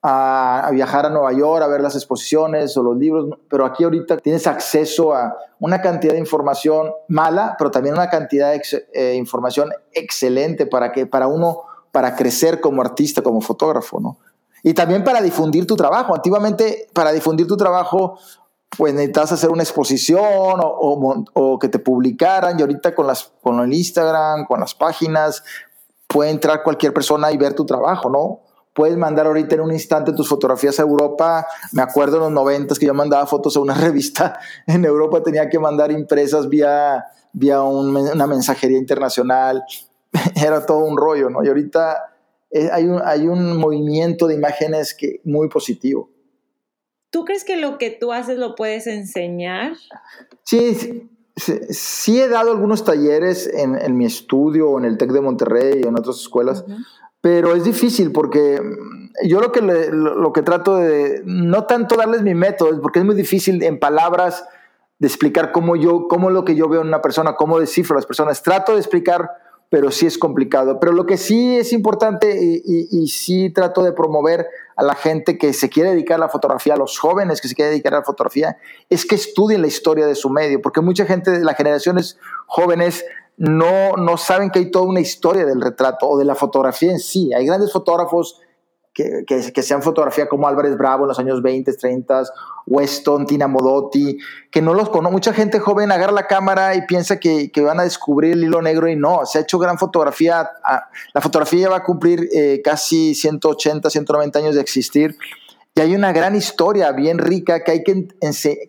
a, 0.10 0.70
viajar 0.72 1.06
a 1.06 1.10
Nueva 1.10 1.34
York 1.34 1.62
a 1.62 1.68
ver 1.68 1.82
las 1.82 1.96
exposiciones 1.96 2.78
o 2.78 2.84
los 2.84 2.96
libros, 2.96 3.38
pero 3.50 3.66
aquí 3.66 3.84
ahorita 3.84 4.18
tienes 4.18 4.48
acceso 4.48 5.14
a 5.14 5.36
una 5.60 5.82
cantidad 5.82 6.14
de 6.14 6.20
información 6.20 6.94
mala, 7.10 7.56
pero 7.58 7.72
también 7.72 7.94
una 7.94 8.10
cantidad 8.10 8.54
de 8.54 8.62
eh, 8.94 9.16
información 9.16 9.70
excelente 9.92 10.66
para 10.66 10.94
que 10.94 11.06
para 11.06 11.28
uno 11.28 11.64
para 11.92 12.16
crecer 12.16 12.62
como 12.62 12.82
artista, 12.82 13.22
como 13.22 13.42
fotógrafo, 13.42 14.00
¿no? 14.00 14.18
Y 14.64 14.74
también 14.74 15.04
para 15.04 15.22
difundir 15.22 15.68
tu 15.68 15.76
trabajo. 15.76 16.16
Antiguamente, 16.16 16.88
para 16.94 17.12
difundir 17.12 17.48
tu 17.48 17.58
trabajo, 17.58 18.18
pues 18.78 18.94
necesitas 18.94 19.32
hacer 19.32 19.50
una 19.50 19.64
exposición 19.64 20.60
o, 20.62 21.26
o, 21.34 21.60
que 21.60 21.70
te 21.70 21.80
publicaran. 21.80 22.58
Y 22.60 22.62
ahorita 22.62 22.94
con, 22.94 23.08
las, 23.08 23.32
con 23.42 23.60
el 23.60 23.74
Instagram, 23.74 24.46
con 24.46 24.60
las 24.60 24.74
páginas, 24.74 25.44
puede 26.08 26.30
entrar 26.30 26.64
cualquier 26.64 26.94
persona 26.94 27.32
y 27.32 27.38
ver 27.38 27.54
tu 27.54 27.66
trabajo, 27.66 28.10
¿no? 28.10 28.47
Puedes 28.78 28.96
mandar 28.96 29.26
ahorita 29.26 29.56
en 29.56 29.62
un 29.62 29.74
instante 29.74 30.14
tus 30.14 30.30
fotografías 30.30 30.80
a 30.80 30.84
Europa. 30.84 31.48
Me 31.72 31.82
acuerdo 31.82 32.18
en 32.18 32.22
los 32.22 32.32
noventas 32.32 32.78
que 32.78 32.86
yo 32.86 32.94
mandaba 32.94 33.26
fotos 33.26 33.58
a 33.58 33.60
una 33.60 33.74
revista 33.88 34.40
en 34.68 34.86
Europa, 34.86 35.24
tenía 35.24 35.50
que 35.50 35.58
mandar 35.58 35.92
impresas 35.92 36.48
vía, 36.48 37.04
vía 37.34 37.64
una 37.64 38.28
mensajería 38.28 38.78
internacional. 38.78 39.64
Era 40.36 40.64
todo 40.64 40.86
un 40.86 40.96
rollo, 40.96 41.32
¿no? 41.32 41.44
Y 41.44 41.48
ahorita 41.48 42.14
eh, 42.52 42.70
hay, 42.72 42.86
un, 42.86 43.02
hay 43.04 43.28
un 43.28 43.58
movimiento 43.58 44.28
de 44.28 44.36
imágenes 44.36 44.94
que, 44.94 45.22
muy 45.24 45.50
positivo. 45.50 46.12
¿Tú 47.10 47.26
crees 47.26 47.44
que 47.44 47.58
lo 47.58 47.80
que 47.80 47.90
tú 47.90 48.14
haces 48.14 48.38
lo 48.38 48.54
puedes 48.54 48.86
enseñar? 48.86 49.74
Sí, 50.44 51.10
sí, 51.36 52.22
he 52.22 52.28
dado 52.28 52.52
algunos 52.52 52.84
talleres 52.84 53.48
en, 53.52 53.98
mi 53.98 54.06
estudio 54.06 54.78
en 54.78 54.86
el 54.86 55.00
TEC 55.00 55.14
de 55.14 55.22
Monterrey 55.22 55.82
o 55.84 55.88
en 55.88 55.98
otras 55.98 56.18
escuelas, 56.18 56.64
pero 57.28 57.54
es 57.56 57.66
difícil 57.66 58.14
porque 58.14 58.62
yo 59.26 59.42
lo 59.42 59.52
que, 59.52 59.60
lo, 59.60 60.32
que 60.32 60.44
trato 60.44 60.78
de, 60.78 61.22
no 61.26 61.66
tanto 61.66 61.98
darles 61.98 62.22
mi 62.22 62.34
método, 62.34 62.82
porque 62.82 63.00
es 63.00 63.06
muy 63.06 63.16
difícil 63.16 63.62
en 63.64 63.80
palabras 63.80 64.46
de 64.98 65.08
explicar 65.08 65.52
cómo 65.52 65.76
yo, 65.76 66.08
cómo 66.08 66.30
lo 66.30 66.46
que 66.46 66.56
yo 66.56 66.70
veo 66.70 66.80
en 66.80 66.88
una 66.88 67.02
persona, 67.02 67.36
cómo 67.36 67.60
descifro 67.60 67.96
a 67.96 67.98
las 67.98 68.06
personas. 68.06 68.42
Trato 68.44 68.72
de 68.72 68.78
explicar, 68.78 69.30
pero 69.68 69.92
sí 69.92 70.06
es 70.06 70.18
complicado. 70.18 70.80
Pero 70.80 70.94
lo 70.94 71.06
que 71.06 71.18
sí 71.18 71.58
es 71.58 71.74
importante 71.74 72.40
y, 72.42 72.88
y, 72.90 73.08
sí 73.10 73.50
trato 73.50 73.84
de 73.84 73.92
promover 73.92 74.48
a 74.78 74.84
la 74.84 74.96
gente 74.96 75.38
que 75.38 75.52
se 75.52 75.68
quiere 75.68 75.90
dedicar 75.90 76.16
a 76.16 76.20
la 76.20 76.30
fotografía, 76.30 76.76
a 76.76 76.78
los 76.78 76.98
jóvenes 76.98 77.42
que 77.42 77.50
se 77.50 77.56
quieren 77.56 77.74
dedicar 77.74 77.94
a 77.94 77.98
la 77.98 78.06
fotografía, 78.06 78.58
es 78.90 79.06
que 79.06 79.16
estudien 79.16 79.60
la 79.60 79.68
historia 79.68 80.06
de 80.06 80.16
su 80.16 80.30
medio, 80.30 80.62
porque 80.62 80.80
mucha 80.80 81.06
gente 81.06 81.32
de 81.32 81.44
las 81.44 81.58
generaciones 81.58 82.18
jóvenes 82.46 83.04
no, 83.38 83.96
no 83.98 84.18
saben 84.18 84.50
que 84.50 84.60
hay 84.60 84.72
toda 84.72 84.86
una 84.86 85.00
historia 85.00 85.46
del 85.46 85.62
retrato 85.62 86.08
o 86.08 86.18
de 86.18 86.26
la 86.26 86.36
fotografía 86.36 86.92
en 86.92 87.00
sí. 87.00 87.32
Hay 87.34 87.46
grandes 87.46 87.72
fotógrafos 87.72 88.42
que, 88.94 89.24
que, 89.28 89.54
que, 89.54 89.62
se 89.62 89.76
han 89.76 89.84
fotografiado 89.84 90.28
como 90.28 90.48
Álvarez 90.48 90.76
Bravo 90.76 91.04
en 91.04 91.10
los 91.10 91.20
años 91.20 91.44
20, 91.44 91.72
30, 91.72 92.24
Weston, 92.66 93.28
Tina 93.28 93.48
Modotti, 93.48 94.18
que 94.50 94.60
no 94.60 94.74
los 94.74 94.90
conoce. 94.90 95.12
Mucha 95.14 95.34
gente 95.34 95.60
joven 95.60 95.92
agarra 95.92 96.14
la 96.14 96.26
cámara 96.26 96.74
y 96.74 96.82
piensa 96.88 97.20
que, 97.20 97.52
que, 97.52 97.62
van 97.62 97.80
a 97.80 97.84
descubrir 97.84 98.34
el 98.34 98.44
hilo 98.44 98.60
negro 98.64 98.88
y 98.88 98.96
no, 98.96 99.24
se 99.28 99.38
ha 99.38 99.42
hecho 99.42 99.60
gran 99.60 99.78
fotografía. 99.78 100.50
La 101.14 101.22
fotografía 101.22 101.70
va 101.70 101.78
a 101.78 101.84
cumplir 101.84 102.28
eh, 102.34 102.62
casi 102.64 103.14
180, 103.14 103.88
190 103.88 104.40
años 104.40 104.56
de 104.56 104.62
existir. 104.62 105.16
Y 105.76 105.82
hay 105.82 105.94
una 105.94 106.12
gran 106.12 106.36
historia 106.36 106.92
bien 106.92 107.20
rica 107.20 107.64
que 107.64 107.72
hay 107.72 107.84
que, 107.84 108.08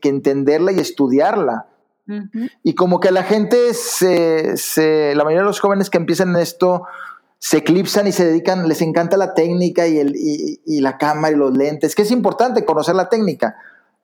que 0.02 0.08
entenderla 0.10 0.72
y 0.72 0.78
estudiarla. 0.78 1.68
Y 2.62 2.74
como 2.74 3.00
que 3.00 3.10
la 3.10 3.22
gente, 3.22 3.74
se, 3.74 4.56
se, 4.56 5.14
la 5.14 5.24
mayoría 5.24 5.42
de 5.42 5.48
los 5.48 5.60
jóvenes 5.60 5.90
que 5.90 5.98
empiezan 5.98 6.30
en 6.30 6.36
esto, 6.36 6.84
se 7.38 7.58
eclipsan 7.58 8.06
y 8.06 8.12
se 8.12 8.24
dedican, 8.24 8.68
les 8.68 8.82
encanta 8.82 9.16
la 9.16 9.34
técnica 9.34 9.86
y, 9.86 9.98
el, 9.98 10.14
y, 10.16 10.80
la 10.80 10.98
cámara 10.98 11.34
y 11.34 11.36
los 11.38 11.56
lentes, 11.56 11.94
que 11.94 12.02
es 12.02 12.10
importante 12.10 12.64
conocer 12.64 12.94
la 12.94 13.08
técnica, 13.08 13.56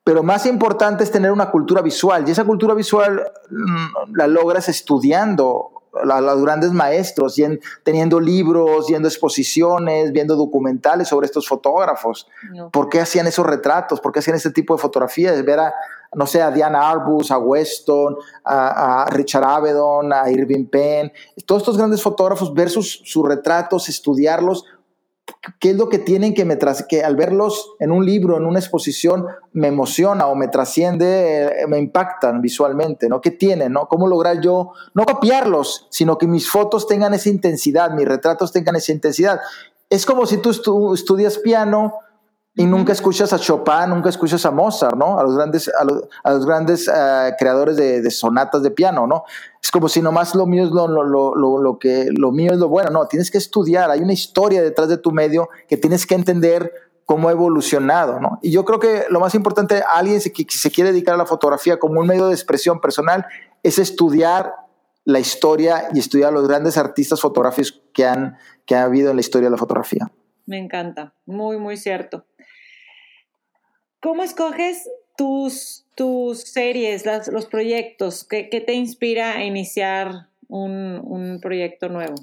pero 0.05 0.23
más 0.23 0.47
importante 0.47 1.03
es 1.03 1.11
tener 1.11 1.33
una 1.33 1.51
cultura 1.51 1.83
visual 1.83 2.29
y 2.29 2.31
esa 2.31 2.45
cultura 2.45 2.75
visual 2.75 3.23
mm, 3.51 4.17
la 4.17 4.27
logras 4.27 4.69
estudiando 4.69 5.71
a 6.11 6.21
los 6.21 6.43
grandes 6.43 6.73
maestros, 6.73 7.41
teniendo 7.83 8.21
libros, 8.21 8.89
yendo 8.89 9.09
exposiciones, 9.09 10.13
viendo 10.13 10.37
documentales 10.37 11.09
sobre 11.09 11.27
estos 11.27 11.47
fotógrafos. 11.47 12.29
¿Por 12.73 12.89
qué 12.89 13.01
hacían 13.01 13.27
esos 13.27 13.47
retratos? 13.47 14.01
¿Por 14.01 14.13
qué 14.13 14.19
hacían 14.19 14.37
este 14.37 14.51
tipo 14.51 14.75
de 14.75 14.83
fotografías? 14.83 15.45
Ver 15.45 15.61
a, 15.61 15.75
no 16.15 16.27
sé, 16.27 16.43
a 16.43 16.51
Diana 16.51 16.91
Arbus, 16.91 17.31
a 17.31 17.39
Weston, 17.39 18.17
a, 18.45 19.07
Richard 19.11 19.45
Avedon, 19.45 20.13
a 20.13 20.31
Irving 20.31 20.67
Penn, 20.67 21.13
todos 21.47 21.63
estos 21.63 21.77
grandes 21.77 22.03
fotógrafos, 22.03 22.53
ver 22.55 22.71
sus, 22.71 23.03
sus 23.05 23.27
retratos, 23.27 23.89
estudiarlos, 23.89 24.65
qué 25.59 25.71
es 25.71 25.77
lo 25.77 25.89
que 25.89 25.99
tienen 25.99 26.35
que 26.35 26.45
me 26.45 26.59
que 26.89 27.03
al 27.03 27.17
verlos 27.17 27.75
en 27.79 27.91
un 27.91 28.05
libro, 28.05 28.37
en 28.37 28.47
una 28.47 28.59
exposición, 28.59 29.27
me 29.53 29.69
emociona 29.69 30.27
o 30.27 30.35
me 30.35 30.49
trasciende, 30.49 31.63
eh, 31.63 31.67
me 31.67 31.79
impactan 31.79 32.41
visualmente, 32.41 33.09
¿no? 33.09 33.21
¿Qué 33.21 33.31
tienen, 33.31 33.73
no? 33.73 33.87
¿Cómo 33.89 34.07
lograr 34.07 34.41
yo 34.41 34.73
no 34.95 35.05
copiarlos, 35.05 35.87
sino 35.91 36.19
que 36.19 36.27
mis 36.27 36.49
fotos 36.49 36.87
tengan 36.87 37.15
esa 37.15 37.29
intensidad, 37.29 37.91
mis 37.91 38.07
retratos 38.07 38.53
tengan 38.53 38.77
esa 38.77 38.93
intensidad? 38.93 39.41
Es 39.91 40.07
como 40.07 40.27
si 40.27 40.39
tú 40.39 40.51
estudias 40.95 41.39
piano 41.39 41.95
y 42.57 42.67
nunca 42.67 42.93
escuchas 42.93 43.33
a 43.33 43.39
Chopin, 43.39 43.89
nunca 43.89 44.09
escuchas 44.09 44.47
a 44.47 44.53
Mozart, 44.53 44.97
¿no? 44.97 45.19
A 45.19 45.25
los 45.25 45.35
grandes, 45.35 45.69
a 45.69 45.85
los, 45.85 46.47
grandes 46.47 46.87
eh, 46.89 47.35
creadores 47.37 47.77
de, 47.77 48.11
sonatas 48.13 48.63
de 48.63 48.71
piano, 48.71 49.09
¿no? 49.09 49.25
Es 49.61 49.71
como 49.73 49.89
si 49.89 50.01
nomás 50.01 50.37
lo 50.37 50.47
mío 50.47 50.65
es 50.65 50.71
lo, 50.71 50.87
lo, 50.87 51.35
lo, 51.35 51.59
lo, 51.59 51.79
que, 51.79 52.09
lo 52.17 52.31
mío 52.31 52.53
es 52.53 52.59
lo 52.59 52.69
bueno. 52.69 52.91
No, 52.91 53.07
tienes 53.07 53.31
que 53.31 53.39
estudiar. 53.39 53.91
Hay 53.91 54.01
una 54.01 54.13
historia 54.13 54.63
detrás 54.63 54.89
de 54.89 54.99
tu 54.99 55.11
medio 55.11 55.49
que 55.69 55.77
tienes 55.77 56.07
que 56.07 56.15
entender 56.15 56.73
cómo 57.05 57.29
ha 57.29 57.33
evolucionado, 57.33 58.21
¿no? 58.21 58.39
Y 58.41 58.53
yo 58.53 58.65
creo 58.65 58.79
que 58.79 59.07
lo 59.11 59.19
más 59.19 59.35
importante, 59.35 59.83
alguien 59.93 60.21
que 60.21 60.47
se 60.49 60.71
quiere 60.71 60.93
dedicar 60.93 61.17
a 61.17 61.19
la 61.19 61.27
fotografía 61.27 61.79
como 61.79 62.01
un 62.01 62.07
medio 62.07 62.29
de 62.29 62.35
expresión 62.35 62.81
personal, 62.81 63.27
es 63.65 63.81
estudiar 63.81 64.55
la 65.05 65.19
historia 65.19 65.89
y 65.93 65.99
estudiar 65.99 66.33
los 66.33 66.47
grandes 66.47 66.79
artistas 66.79 67.21
fotográficos 67.21 67.83
que 67.93 68.07
han 68.07 68.37
que 68.65 68.75
ha 68.75 68.85
habido 68.85 69.11
en 69.11 69.17
la 69.17 69.21
historia 69.21 69.49
de 69.49 69.51
la 69.51 69.59
fotografía. 69.59 70.11
Me 70.47 70.59
encanta, 70.59 71.15
muy, 71.27 71.59
muy 71.59 71.77
cierto. 71.77 72.27
¿Cómo 74.05 74.23
escoges 74.23 74.91
tus, 75.17 75.87
tus 75.95 76.43
series, 76.43 77.07
los 77.33 77.47
proyectos? 77.47 78.25
¿Qué, 78.25 78.63
te 78.67 78.75
inspira 78.75 79.33
a 79.33 79.45
iniciar 79.45 80.29
un, 80.47 81.39
proyecto 81.41 81.89
nuevo? 81.89 82.15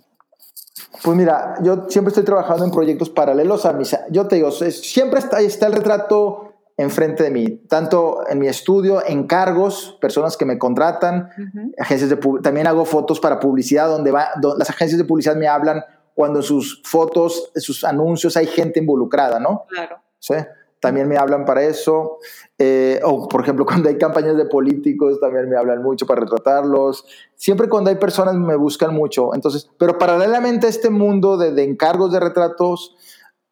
Pues 1.03 1.17
mira, 1.17 1.55
yo 1.63 1.87
siempre 1.89 2.09
estoy 2.09 2.23
trabajando 2.23 2.65
en 2.65 2.69
proyectos 2.69 3.09
paralelos 3.09 3.65
a 3.65 3.73
mis... 3.73 3.97
Yo 4.11 4.27
te 4.27 4.35
digo, 4.35 4.51
siempre 4.51 5.21
está, 5.21 5.41
está 5.41 5.65
el 5.65 5.73
retrato 5.73 6.53
enfrente 6.77 7.23
de 7.23 7.31
mí, 7.31 7.47
tanto 7.67 8.29
en 8.29 8.37
mi 8.37 8.47
estudio, 8.47 9.03
encargos, 9.03 9.97
personas 9.99 10.37
que 10.37 10.45
me 10.45 10.59
contratan, 10.59 11.31
agencias 11.79 12.11
de 12.11 12.17
también 12.43 12.67
hago 12.67 12.85
fotos 12.85 13.19
para 13.19 13.39
publicidad 13.39 13.87
donde 13.87 14.11
va, 14.11 14.29
las 14.55 14.69
agencias 14.69 14.99
de 14.99 15.05
publicidad 15.05 15.35
me 15.35 15.47
hablan 15.47 15.83
cuando 16.13 16.39
en 16.39 16.43
sus 16.43 16.83
fotos, 16.85 17.51
en 17.55 17.61
sus 17.61 17.83
anuncios 17.83 18.37
hay 18.37 18.45
gente 18.45 18.79
involucrada, 18.79 19.39
¿no? 19.39 19.65
Claro. 19.67 19.97
¿Sí? 20.19 20.35
También 20.81 21.07
me 21.07 21.15
hablan 21.15 21.45
para 21.45 21.63
eso. 21.63 22.17
Eh, 22.57 22.99
o, 23.05 23.29
por 23.29 23.41
ejemplo, 23.41 23.65
cuando 23.67 23.87
hay 23.87 23.97
campañas 23.97 24.35
de 24.35 24.45
políticos, 24.45 25.19
también 25.21 25.47
me 25.47 25.55
hablan 25.55 25.81
mucho 25.81 26.05
para 26.05 26.21
retratarlos. 26.21 27.05
Siempre 27.35 27.69
cuando 27.69 27.89
hay 27.89 27.95
personas 27.95 28.35
me 28.35 28.57
buscan 28.57 28.93
mucho. 28.93 29.33
Entonces, 29.33 29.69
pero 29.77 29.97
paralelamente 29.97 30.67
a 30.67 30.69
este 30.69 30.89
mundo 30.89 31.37
de, 31.37 31.63
encargos 31.63 32.11
de 32.11 32.19
retratos 32.19 32.97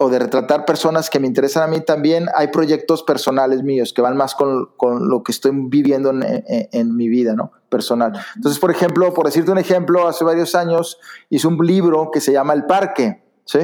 o 0.01 0.09
de 0.09 0.17
retratar 0.17 0.65
personas 0.65 1.09
que 1.09 1.19
me 1.19 1.27
interesan 1.27 1.63
a 1.63 1.67
mí 1.67 1.81
también, 1.81 2.27
hay 2.33 2.47
proyectos 2.47 3.03
personales 3.03 3.63
míos 3.63 3.91
que 3.93 4.01
van 4.01 4.15
más 4.15 4.33
con, 4.33 4.69
con 4.77 5.09
lo 5.09 5.23
que 5.23 5.33
estoy 5.33 5.51
viviendo 5.53 6.11
en, 6.11 6.23
en, 6.45 6.95
mi 6.95 7.09
vida, 7.09 7.33
¿no? 7.33 7.51
Personal. 7.67 8.13
Entonces, 8.37 8.61
por 8.61 8.71
ejemplo, 8.71 9.13
por 9.13 9.25
decirte 9.25 9.51
un 9.51 9.57
ejemplo, 9.57 10.07
hace 10.07 10.23
varios 10.23 10.55
años 10.55 10.99
hice 11.29 11.47
un 11.47 11.57
libro 11.57 12.11
que 12.11 12.21
se 12.21 12.31
llama 12.31 12.53
El 12.53 12.65
Parque, 12.65 13.21
¿sí? 13.43 13.59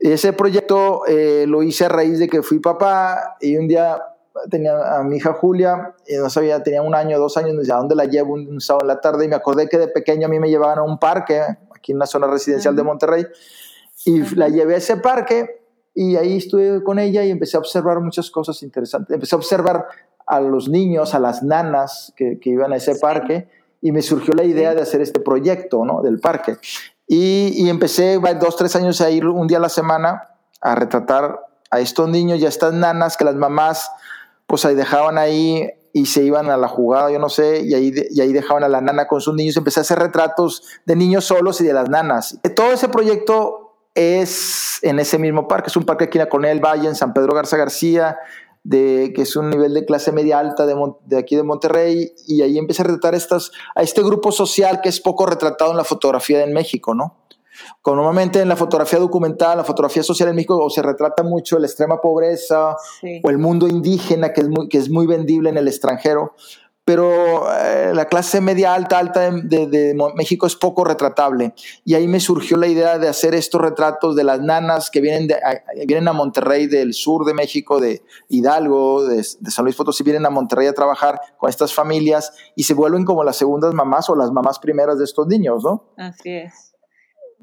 Ese 0.00 0.32
proyecto 0.32 1.06
eh, 1.06 1.44
lo 1.46 1.62
hice 1.62 1.84
a 1.84 1.88
raíz 1.88 2.18
de 2.18 2.28
que 2.28 2.42
fui 2.42 2.58
papá 2.58 3.36
y 3.40 3.56
un 3.56 3.68
día 3.68 4.00
tenía 4.50 4.98
a 4.98 5.02
mi 5.02 5.16
hija 5.16 5.32
Julia, 5.32 5.94
y 6.06 6.16
no 6.16 6.30
sabía, 6.30 6.62
tenía 6.62 6.82
un 6.82 6.94
año, 6.94 7.18
dos 7.18 7.36
años, 7.36 7.54
¿a 7.70 7.76
dónde 7.76 7.94
la 7.94 8.04
llevo 8.04 8.34
un, 8.34 8.60
sábado 8.60 8.84
en 8.84 8.88
la 8.88 9.00
tarde? 9.00 9.24
Y 9.24 9.28
me 9.28 9.36
acordé 9.36 9.68
que 9.68 9.78
de 9.78 9.88
pequeño 9.88 10.26
a 10.26 10.30
mí 10.30 10.38
me 10.38 10.48
llevaban 10.48 10.78
a 10.78 10.82
un 10.82 10.98
parque, 10.98 11.40
aquí 11.74 11.92
en 11.92 11.96
una 11.96 12.06
zona 12.06 12.26
residencial 12.26 12.76
de 12.76 12.82
Monterrey, 12.82 13.26
y 14.04 14.34
la 14.36 14.48
llevé 14.48 14.74
a 14.74 14.78
ese 14.78 14.96
parque 14.96 15.62
y 15.94 16.16
ahí 16.16 16.36
estuve 16.36 16.82
con 16.84 16.98
ella 16.98 17.24
y 17.24 17.30
empecé 17.30 17.56
a 17.56 17.60
observar 17.60 18.00
muchas 18.00 18.30
cosas 18.30 18.62
interesantes. 18.62 19.12
Empecé 19.12 19.34
a 19.34 19.38
observar 19.38 19.86
a 20.26 20.40
los 20.40 20.68
niños, 20.68 21.14
a 21.14 21.18
las 21.18 21.42
nanas 21.42 22.12
que, 22.16 22.38
que 22.38 22.50
iban 22.50 22.72
a 22.72 22.76
ese 22.76 22.94
parque 22.94 23.48
y 23.80 23.90
me 23.90 24.02
surgió 24.02 24.34
la 24.34 24.44
idea 24.44 24.74
de 24.74 24.82
hacer 24.82 25.00
este 25.00 25.18
proyecto 25.18 25.84
¿no? 25.84 26.02
del 26.02 26.20
parque. 26.20 26.56
Y, 27.08 27.68
empecé 27.70 28.20
dos, 28.38 28.56
tres 28.56 28.76
años 28.76 29.00
a 29.00 29.10
ir 29.10 29.26
un 29.26 29.46
día 29.46 29.56
a 29.56 29.62
la 29.62 29.70
semana 29.70 30.28
a 30.60 30.74
retratar 30.74 31.40
a 31.70 31.80
estos 31.80 32.08
niños 32.08 32.38
y 32.38 32.44
a 32.44 32.48
estas 32.48 32.74
nanas 32.74 33.16
que 33.16 33.24
las 33.24 33.34
mamás 33.34 33.90
pues 34.46 34.64
ahí 34.64 34.74
dejaban 34.74 35.18
ahí 35.18 35.68
y 35.92 36.06
se 36.06 36.22
iban 36.22 36.50
a 36.50 36.56
la 36.56 36.68
jugada, 36.68 37.10
yo 37.10 37.18
no 37.18 37.28
sé, 37.28 37.60
y 37.60 37.74
ahí, 37.74 37.92
y 38.10 38.20
ahí 38.20 38.32
dejaban 38.32 38.64
a 38.64 38.68
la 38.68 38.80
nana 38.80 39.06
con 39.06 39.20
sus 39.20 39.34
niños. 39.34 39.56
Empecé 39.56 39.80
a 39.80 39.82
hacer 39.82 39.98
retratos 39.98 40.62
de 40.84 40.96
niños 40.96 41.24
solos 41.24 41.60
y 41.60 41.64
de 41.64 41.72
las 41.72 41.88
nanas. 41.88 42.38
Todo 42.54 42.72
ese 42.72 42.88
proyecto 42.88 43.76
es 43.94 44.78
en 44.82 45.00
ese 45.00 45.18
mismo 45.18 45.48
parque, 45.48 45.68
es 45.68 45.76
un 45.76 45.84
parque 45.84 46.04
aquí 46.04 46.18
en 46.18 46.24
la 46.24 46.30
Cornel 46.30 46.64
Valle, 46.64 46.88
en 46.88 46.94
San 46.94 47.12
Pedro 47.12 47.34
Garza 47.34 47.56
García, 47.56 48.18
de, 48.64 49.12
que 49.14 49.22
es 49.22 49.36
un 49.36 49.50
nivel 49.50 49.74
de 49.74 49.84
clase 49.84 50.12
media 50.12 50.38
alta 50.38 50.66
de, 50.66 50.74
de, 51.06 51.18
aquí 51.18 51.36
de 51.36 51.42
Monterrey, 51.42 52.12
y 52.26 52.42
ahí 52.42 52.58
empecé 52.58 52.82
a 52.82 52.86
retratar 52.86 53.14
estas, 53.14 53.50
a 53.74 53.82
este 53.82 54.02
grupo 54.02 54.32
social 54.32 54.80
que 54.82 54.88
es 54.88 55.00
poco 55.00 55.26
retratado 55.26 55.70
en 55.70 55.76
la 55.76 55.84
fotografía 55.84 56.42
en 56.42 56.52
México, 56.52 56.94
¿no? 56.94 57.16
Como 57.82 57.96
normalmente 57.96 58.40
en 58.40 58.48
la 58.48 58.56
fotografía 58.56 58.98
documental, 58.98 59.58
la 59.58 59.64
fotografía 59.64 60.02
social 60.02 60.28
en 60.28 60.36
México, 60.36 60.56
o 60.62 60.70
se 60.70 60.82
retrata 60.82 61.22
mucho 61.22 61.58
la 61.58 61.66
extrema 61.66 62.00
pobreza 62.00 62.76
o 63.22 63.30
el 63.30 63.38
mundo 63.38 63.66
indígena, 63.66 64.32
que 64.32 64.42
es, 64.42 64.48
muy, 64.48 64.68
que 64.68 64.78
es 64.78 64.90
muy 64.90 65.06
vendible 65.06 65.50
en 65.50 65.56
el 65.56 65.66
extranjero, 65.66 66.34
pero 66.88 67.44
eh, 67.54 67.92
la 67.92 68.06
clase 68.06 68.40
media 68.40 68.72
alta, 68.72 68.98
alta 68.98 69.30
de, 69.30 69.94
México 70.14 70.46
es 70.46 70.56
poco 70.56 70.84
retratable. 70.84 71.52
Y 71.84 71.92
ahí 71.92 72.08
me 72.08 72.18
surgió 72.18 72.56
la 72.56 72.66
idea 72.66 72.98
de 72.98 73.08
hacer 73.08 73.34
estos 73.34 73.60
retratos 73.60 74.16
de 74.16 74.24
las 74.24 74.40
nanas 74.40 74.88
que 74.88 75.02
vienen, 75.02 75.26
de, 75.26 75.34
a, 75.34 75.62
vienen 75.86 76.08
a 76.08 76.14
Monterrey 76.14 76.66
del 76.66 76.94
sur 76.94 77.26
de 77.26 77.34
México, 77.34 77.78
de 77.78 78.00
Hidalgo, 78.30 79.04
de, 79.04 79.22
San 79.22 79.66
Luis 79.66 79.76
Potosí, 79.76 80.02
vienen 80.02 80.24
a 80.24 80.30
Monterrey 80.30 80.66
a 80.66 80.72
trabajar 80.72 81.20
con 81.36 81.50
estas 81.50 81.74
familias 81.74 82.32
y 82.56 82.62
se 82.62 82.72
vuelven 82.72 83.04
como 83.04 83.22
las 83.22 83.36
segundas 83.36 83.74
mamás 83.74 84.08
o 84.08 84.16
las 84.16 84.32
mamás 84.32 84.58
primeras 84.58 84.96
de 84.96 85.04
estos 85.04 85.26
niños, 85.26 85.62
¿no? 85.62 85.92
Así 85.98 86.30
es. 86.30 86.74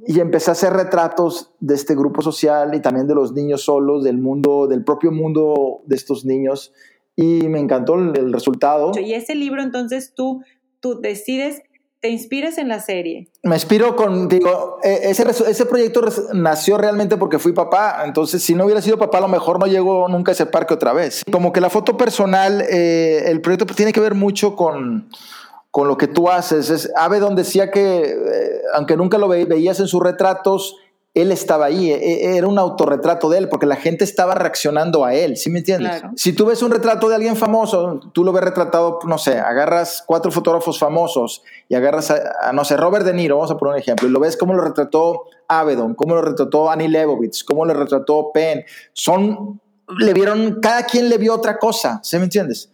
y 0.08 0.20
empecé 0.22 0.50
a 0.50 0.54
hacer 0.54 0.74
retratos 0.74 1.54
de 1.60 1.76
este 1.76 1.94
grupo 1.94 2.24
social 2.24 2.74
y 2.74 2.82
también 2.82 3.06
de 3.06 3.14
los 3.14 3.32
niños 3.32 3.64
solos, 3.64 4.04
del 4.04 4.18
mundo, 4.18 4.66
del 4.66 4.84
propio 4.84 5.12
mundo 5.12 5.84
de 5.86 5.98
estos 5.98 6.26
niños. 6.26 6.74
Y 7.16 7.48
me 7.48 7.60
encantó 7.60 7.96
el, 7.96 8.34
resultado. 8.34 8.92
Y 9.00 9.14
ese 9.14 9.36
libro, 9.36 9.62
entonces 9.62 10.14
tú, 10.16 10.44
tú 10.80 11.00
decides, 11.00 11.62
te 12.02 12.10
inspiras 12.10 12.58
en 12.58 12.68
la 12.68 12.82
serie. 12.82 13.30
Me 13.44 13.56
inspiro 13.56 13.96
con, 13.96 14.28
digo, 14.28 14.80
e, 14.84 15.10
ese, 15.10 15.24
ese 15.30 15.66
proyecto 15.66 16.02
nació 16.34 16.78
realmente 16.78 17.18
porque 17.18 17.40
fui 17.40 17.54
papá. 17.54 18.04
Entonces, 18.06 18.44
si 18.44 18.54
no 18.54 18.66
hubiera 18.66 18.82
sido 18.82 18.98
papá, 18.98 19.20
a 19.20 19.22
lo 19.22 19.28
mejor 19.30 19.60
no 19.60 19.68
llego 19.68 20.08
nunca 20.10 20.32
a 20.32 20.34
ese 20.34 20.46
parque 20.46 20.74
otra 20.74 20.94
vez. 20.94 21.24
Como 21.32 21.54
que 21.54 21.62
la 21.62 21.70
foto 21.70 21.96
personal, 21.96 22.62
eh, 22.70 23.24
el 23.28 23.42
proyecto 23.42 23.66
tiene 23.74 23.94
que 23.94 24.02
ver 24.02 24.14
mucho 24.14 24.56
con 24.56 25.08
con 25.76 25.90
lo 25.90 25.98
que 25.98 26.08
tú 26.08 26.30
haces. 26.30 26.70
Es, 26.70 26.90
Avedon 26.96 27.36
decía 27.36 27.70
que, 27.70 28.04
eh, 28.04 28.62
aunque 28.76 28.96
nunca 28.96 29.18
lo 29.18 29.28
veías 29.28 29.78
en 29.82 29.88
sus 29.88 30.02
retratos, 30.02 30.78
él 31.16 31.32
estaba 31.32 31.68
ahí, 31.68 31.92
e, 31.92 31.96
e, 31.96 32.38
era 32.38 32.46
un 32.46 32.60
autorretrato 32.60 33.30
de 33.30 33.38
él, 33.38 33.50
porque 33.50 33.66
la 33.66 33.78
gente 33.78 34.04
estaba 34.04 34.36
reaccionando 34.36 35.06
a 35.06 35.14
él, 35.14 35.38
¿sí 35.38 35.50
me 35.50 35.60
entiendes? 35.60 36.04
Si 36.18 36.34
tú 36.34 36.46
ves 36.46 36.62
un 36.62 36.72
retrato 36.72 37.08
de 37.08 37.16
alguien 37.16 37.38
famoso, 37.38 38.02
tú 38.14 38.26
lo 38.26 38.34
ves 38.34 38.44
retratado, 38.44 39.00
no 39.06 39.18
sé, 39.18 39.40
agarras 39.40 40.04
cuatro 40.06 40.30
fotógrafos 40.30 40.78
famosos 40.78 41.42
y 41.70 41.76
agarras 41.76 42.12
a, 42.12 42.52
no 42.52 42.66
sé, 42.66 42.76
Robert 42.76 43.06
De 43.06 43.14
Niro, 43.14 43.38
vamos 43.38 43.50
a 43.50 43.58
poner 43.58 43.76
un 43.76 43.80
ejemplo, 43.80 44.10
y 44.10 44.12
lo 44.12 44.20
ves 44.20 44.36
cómo 44.36 44.54
lo 44.54 44.62
retrató 44.62 45.24
Avedon, 45.48 45.96
cómo 45.96 46.16
lo 46.16 46.22
retrató 46.22 46.70
Annie 46.70 46.90
Leibovitz, 46.90 47.46
cómo 47.46 47.64
lo 47.64 47.74
retrató 47.74 48.32
Penn, 48.34 48.66
son, 48.92 49.62
le 49.98 50.14
vieron, 50.14 50.60
cada 50.62 50.84
quien 50.84 51.08
le 51.08 51.18
vio 51.18 51.34
otra 51.34 51.58
cosa, 51.58 52.02
¿sí 52.04 52.18
me 52.18 52.26
entiendes? 52.26 52.70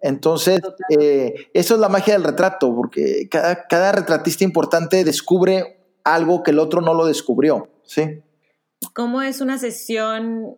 Entonces, 0.00 0.60
eh, 0.88 1.50
eso 1.54 1.74
es 1.74 1.80
la 1.80 1.88
magia 1.88 2.14
del 2.14 2.24
retrato, 2.24 2.74
porque 2.74 3.28
cada, 3.30 3.68
cada, 3.68 3.92
retratista 3.92 4.42
importante 4.42 5.04
descubre 5.04 5.83
algo 6.04 6.42
que 6.42 6.50
el 6.50 6.58
otro 6.58 6.80
no 6.80 6.94
lo 6.94 7.06
descubrió, 7.06 7.68
¿sí? 7.82 8.22
¿Cómo 8.92 9.22
es 9.22 9.40
una 9.40 9.58
sesión 9.58 10.56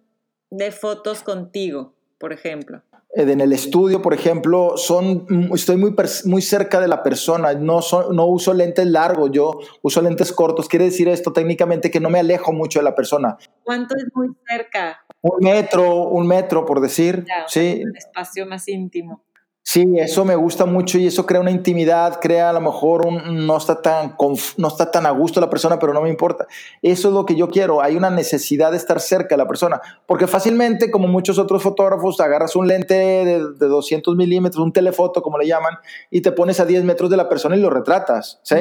de 0.51 0.73
fotos 0.73 1.23
contigo, 1.23 1.95
por 2.19 2.33
ejemplo? 2.33 2.83
Eh, 3.15 3.23
en 3.23 3.41
el 3.41 3.53
estudio, 3.53 4.03
por 4.03 4.13
ejemplo, 4.13 4.77
son, 4.77 5.27
estoy 5.55 5.77
muy, 5.77 5.95
muy 6.25 6.43
cerca 6.43 6.81
de 6.81 6.89
la 6.89 7.03
persona, 7.03 7.55
no, 7.55 7.81
no 8.13 8.27
uso 8.27 8.53
lentes 8.53 8.87
largos, 8.87 9.31
yo 9.33 9.61
uso 9.83 10.03
lentes 10.03 10.33
cortos. 10.33 10.69
Quiere 10.69 10.87
decir 10.87 11.09
esto 11.09 11.33
técnicamente 11.33 11.91
que 11.91 12.01
no 12.01 12.11
me 12.11 12.19
alejo 12.19 12.53
mucho 12.53 12.81
de 12.81 12.85
la 12.85 12.95
persona. 12.95 13.39
¿Cuánto 13.63 13.97
es 13.97 14.05
muy 14.15 14.29
cerca? 14.47 15.05
Un 15.23 15.39
metro, 15.41 16.09
un 16.09 16.27
metro, 16.27 16.67
por 16.67 16.81
decir. 16.81 17.25
sí. 17.47 17.83
Un 17.85 17.97
espacio 17.97 18.47
más 18.47 18.69
íntimo. 18.69 19.23
Sí, 19.69 19.85
eso 19.97 20.25
me 20.25 20.37
gusta 20.37 20.65
mucho 20.65 20.97
y 20.97 21.09
eso 21.09 21.27
crea 21.27 21.41
una 21.41 21.51
intimidad, 21.51 22.21
crea 22.21 22.51
a 22.51 22.53
lo 22.53 22.61
mejor 22.61 23.05
un, 23.05 23.49
no 23.49 23.57
está 23.57 23.83
tan 23.83 24.15
no 24.59 24.69
está 24.69 24.93
tan 24.93 25.07
a 25.07 25.11
gusto 25.11 25.41
la 25.41 25.51
persona, 25.51 25.77
pero 25.81 25.93
no 25.93 26.03
me 26.03 26.09
importa. 26.09 26.47
Eso 26.83 27.09
es 27.09 27.15
lo 27.15 27.27
que 27.27 27.35
yo 27.35 27.49
quiero. 27.49 27.83
Hay 27.83 27.97
una 27.97 28.09
necesidad 28.09 28.71
de 28.71 28.77
estar 28.77 29.01
cerca 29.01 29.31
de 29.31 29.39
la 29.39 29.49
persona, 29.49 29.81
porque 30.07 30.29
fácilmente, 30.29 30.89
como 30.89 31.09
muchos 31.09 31.41
otros 31.41 31.65
fotógrafos, 31.65 32.21
agarras 32.21 32.55
un 32.55 32.69
lente 32.69 32.95
de, 32.95 33.41
200 33.41 34.15
milímetros, 34.15 34.63
un 34.63 34.73
telefoto, 34.73 35.21
como 35.21 35.37
le 35.37 35.49
llaman, 35.49 35.75
y 36.13 36.21
te 36.21 36.31
pones 36.31 36.61
a 36.61 36.65
10 36.65 36.85
metros 36.85 37.11
de 37.11 37.17
la 37.17 37.29
persona 37.29 37.57
y 37.57 37.61
lo 37.61 37.69
retratas, 37.69 38.39
¿sí? 38.45 38.59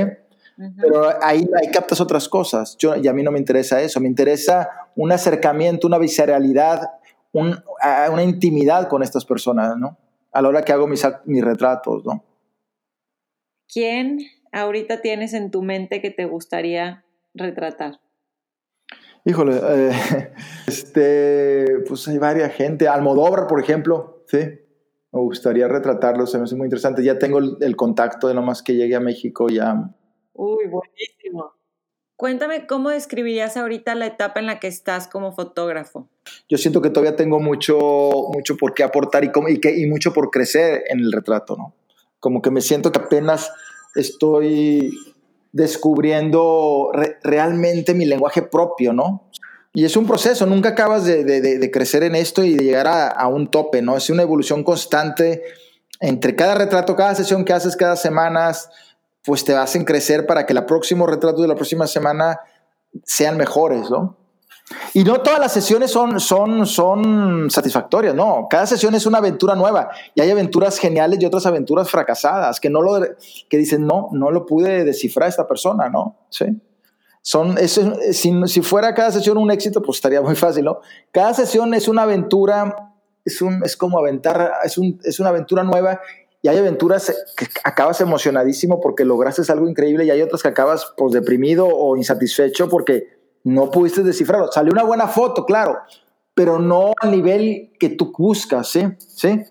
Pero 0.82 1.14
ahí, 1.22 1.48
ahí 1.62 1.70
captas 1.72 2.02
otras 2.02 2.28
cosas. 2.28 2.76
Yo, 2.78 2.96
y 2.96 3.08
a 3.08 3.14
mí 3.14 3.22
no 3.22 3.32
me 3.32 3.38
interesa 3.38 3.80
eso. 3.80 4.00
Me 4.00 4.08
interesa 4.08 4.70
un 4.96 5.12
acercamiento, 5.12 5.86
una 5.86 6.00
visceralidad, 6.00 6.82
una 7.32 8.24
intimidad 8.24 8.88
con 8.88 9.04
estas 9.04 9.24
personas, 9.24 9.78
¿no? 9.78 10.00
A 10.36 10.42
la 10.42 10.50
hora 10.50 10.64
que 10.64 10.74
hago 10.74 10.86
mis, 10.86 11.08
mis 11.24 11.44
retratos, 11.44 12.06
¿no? 12.06 12.26
¿Quién 13.72 14.20
ahorita 14.52 15.02
tienes 15.02 15.34
en 15.34 15.50
tu 15.50 15.64
mente 15.64 16.02
que 16.02 16.12
te 16.12 16.26
gustaría 16.26 17.06
retratar? 17.34 18.02
Híjole, 19.24 19.60
eh, 19.64 19.92
este, 20.68 21.80
pues 21.88 22.06
hay 22.10 22.18
varias 22.18 22.54
gente. 22.54 22.90
Almodóvar, 22.90 23.48
por 23.48 23.62
ejemplo, 23.62 24.24
sí. 24.28 24.40
Me 25.14 25.22
gustaría 25.22 25.70
retratarlo, 25.70 26.28
se 26.28 26.38
me 26.38 26.44
hace 26.44 26.58
muy 26.58 26.66
interesante. 26.66 27.02
Ya 27.02 27.18
tengo 27.18 27.40
el, 27.40 27.56
el 27.62 27.78
contacto 27.78 28.28
de 28.28 28.34
nomás 28.34 28.62
que 28.62 28.76
llegue 28.76 28.96
a 28.96 29.00
México 29.00 29.48
ya. 29.48 29.74
Uy, 30.34 30.68
buenísimo. 30.68 31.54
Cuéntame 32.18 32.66
cómo 32.66 32.92
describirías 32.92 33.58
ahorita 33.58 33.94
la 33.94 34.06
etapa 34.06 34.40
en 34.40 34.46
la 34.46 34.60
que 34.60 34.68
estás 34.68 35.08
como 35.08 35.34
fotógrafo. 35.34 36.08
Yo 36.48 36.58
siento 36.58 36.82
que 36.82 36.90
todavía 36.90 37.18
tengo 37.18 37.40
mucho, 37.40 37.78
mucho 38.34 38.56
por 38.56 38.74
qué 38.74 38.84
aportar 38.84 39.26
y, 39.26 39.32
y, 39.50 39.60
que, 39.60 39.78
y 39.78 39.86
mucho 39.86 40.14
por 40.14 40.30
crecer 40.32 40.84
en 40.88 41.00
el 41.00 41.12
retrato, 41.12 41.58
¿no? 41.58 41.74
Como 42.22 42.42
que 42.42 42.52
me 42.52 42.62
siento 42.62 42.92
que 42.92 43.00
apenas 43.00 43.52
estoy 43.96 44.98
descubriendo 45.52 46.92
realmente 47.24 47.94
mi 47.94 48.06
lenguaje 48.06 48.42
propio, 48.42 48.94
¿no? 48.94 49.30
Y 49.74 49.84
es 49.84 49.98
un 49.98 50.08
proceso, 50.08 50.46
nunca 50.46 50.70
acabas 50.70 51.04
de, 51.04 51.26
de, 51.26 51.42
de 51.42 51.72
crecer 51.72 52.04
en 52.04 52.16
esto 52.16 52.46
y 52.46 52.56
de 52.56 52.64
llegar 52.64 52.88
a, 52.88 53.10
a, 53.10 53.28
un 53.28 53.52
tope, 53.52 53.82
¿no? 53.82 53.98
Es 53.98 54.10
una 54.10 54.22
evolución 54.22 54.64
constante 54.64 55.44
entre 56.00 56.36
cada 56.36 56.56
retrato, 56.56 56.96
cada 56.96 57.14
sesión 57.14 57.44
que 57.44 57.52
haces 57.52 57.76
cada 57.76 57.98
semana, 57.98 58.54
pues 59.26 59.44
te 59.44 59.56
hacen 59.56 59.84
crecer 59.86 60.26
para 60.26 60.46
que 60.46 60.54
el 60.54 60.66
próximo 60.66 61.08
retrato 61.08 61.42
de 61.42 61.48
la 61.48 61.56
próxima 61.56 61.88
semana 61.88 62.40
sean 63.04 63.38
mejores, 63.38 63.90
¿no? 63.90 64.18
Y 64.94 65.04
no 65.04 65.22
todas 65.22 65.40
las 65.40 65.54
sesiones 65.54 65.92
son, 65.92 66.20
son, 66.20 66.66
son 66.66 67.52
satisfactorias, 67.52 68.16
no. 68.16 68.48
Cada 68.50 68.66
sesión 68.66 68.96
es 68.96 69.06
una 69.06 69.20
aventura 69.20 69.56
nueva 69.56 69.90
y 70.16 70.22
hay 70.22 70.32
aventuras 70.32 70.80
geniales 70.80 71.20
y 71.22 71.26
otras 71.26 71.46
aventuras 71.46 71.90
fracasadas 71.90 72.60
que 72.60 72.70
no 72.70 72.82
lo, 72.82 73.00
que 73.48 73.58
dicen, 73.58 73.86
no, 73.86 74.10
no 74.12 74.32
lo 74.32 74.46
pude 74.46 74.84
descifrar 74.84 75.30
esta 75.30 75.48
persona, 75.48 75.90
¿no? 75.90 76.18
Sí. 76.30 76.46
Son, 77.22 77.58
si, 77.68 78.34
si 78.48 78.62
fuera 78.62 78.94
cada 78.94 79.12
sesión 79.12 79.38
un 79.38 79.52
éxito, 79.52 79.82
pues 79.82 79.98
estaría 79.98 80.22
muy 80.22 80.36
fácil, 80.36 80.66
¿no? 80.66 80.80
Cada 81.12 81.34
sesión 81.34 81.74
es 81.74 81.88
una 81.88 82.04
aventura, 82.04 82.94
es, 83.24 83.42
un, 83.42 83.64
es 83.64 83.78
como 83.78 84.00
aventar, 84.00 84.52
es, 84.64 84.78
un, 84.78 85.00
es 85.04 85.20
una 85.20 85.30
aventura 85.30 85.64
nueva 85.64 86.00
y 86.46 86.48
hay 86.48 86.60
aventuras 86.60 87.12
que 87.36 87.48
acabas 87.64 88.02
emocionadísimo 88.02 88.80
porque 88.80 89.04
lograste 89.04 89.52
algo 89.52 89.68
increíble 89.68 90.06
y 90.06 90.12
hay 90.12 90.22
otras 90.22 90.44
que 90.44 90.50
acabas 90.50 90.94
pues, 90.96 91.12
deprimido 91.12 91.68
o 91.68 91.98
insatisfecho 91.98 92.70
porque 92.70 93.08
no 93.44 93.72
pudiste 93.72 94.04
descifrarlo. 94.04 94.52
Salió 94.52 94.72
una 94.72 94.84
buena 94.84 95.08
foto, 95.08 95.44
claro, 95.44 95.80
pero 96.36 96.60
no 96.60 96.94
al 97.02 97.10
nivel 97.10 97.74
que 97.80 97.90
tú 97.90 98.14
buscas, 98.16 98.68
¿sí? 98.68 98.84
¿Sí? 99.00 99.42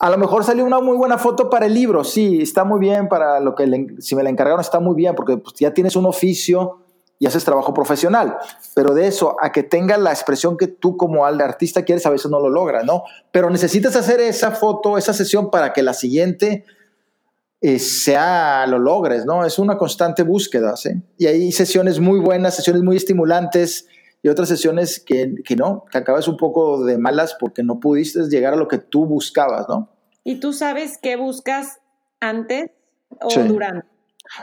A 0.00 0.10
lo 0.10 0.18
mejor 0.18 0.44
salió 0.44 0.66
una 0.66 0.80
muy 0.80 0.98
buena 0.98 1.16
foto 1.16 1.48
para 1.48 1.64
el 1.64 1.72
libro, 1.72 2.04
sí, 2.04 2.42
está 2.42 2.62
muy 2.64 2.78
bien 2.78 3.08
para 3.08 3.40
lo 3.40 3.54
que 3.54 3.64
si 4.00 4.14
me 4.14 4.22
la 4.22 4.28
encargaron 4.28 4.60
está 4.60 4.80
muy 4.80 4.94
bien 4.94 5.14
porque 5.14 5.38
pues, 5.38 5.54
ya 5.54 5.72
tienes 5.72 5.96
un 5.96 6.04
oficio 6.04 6.81
y 7.22 7.26
haces 7.26 7.44
trabajo 7.44 7.72
profesional. 7.72 8.36
Pero 8.74 8.94
de 8.94 9.06
eso 9.06 9.36
a 9.40 9.52
que 9.52 9.62
tenga 9.62 9.96
la 9.96 10.10
expresión 10.10 10.56
que 10.56 10.66
tú 10.66 10.96
como 10.96 11.24
artista 11.24 11.84
quieres, 11.84 12.04
a 12.04 12.10
veces 12.10 12.28
no 12.32 12.40
lo 12.40 12.48
logras, 12.48 12.84
¿no? 12.84 13.04
Pero 13.30 13.48
necesitas 13.48 13.94
hacer 13.94 14.18
esa 14.18 14.50
foto, 14.50 14.98
esa 14.98 15.12
sesión 15.12 15.48
para 15.48 15.72
que 15.72 15.84
la 15.84 15.94
siguiente 15.94 16.64
eh, 17.60 17.78
sea, 17.78 18.66
lo 18.66 18.80
logres, 18.80 19.24
¿no? 19.24 19.46
Es 19.46 19.60
una 19.60 19.78
constante 19.78 20.24
búsqueda, 20.24 20.74
¿sí? 20.74 20.90
Y 21.16 21.28
hay 21.28 21.52
sesiones 21.52 22.00
muy 22.00 22.18
buenas, 22.18 22.56
sesiones 22.56 22.82
muy 22.82 22.96
estimulantes 22.96 23.86
y 24.20 24.28
otras 24.28 24.48
sesiones 24.48 24.98
que, 24.98 25.32
que 25.44 25.54
no, 25.54 25.84
que 25.92 25.98
acabas 25.98 26.26
un 26.26 26.36
poco 26.36 26.84
de 26.84 26.98
malas 26.98 27.36
porque 27.38 27.62
no 27.62 27.78
pudiste 27.78 28.28
llegar 28.30 28.54
a 28.54 28.56
lo 28.56 28.66
que 28.66 28.78
tú 28.78 29.06
buscabas, 29.06 29.68
¿no? 29.68 29.90
¿Y 30.24 30.40
tú 30.40 30.52
sabes 30.52 30.98
qué 31.00 31.14
buscas 31.14 31.78
antes 32.18 32.72
o 33.20 33.28
durante? 33.44 33.86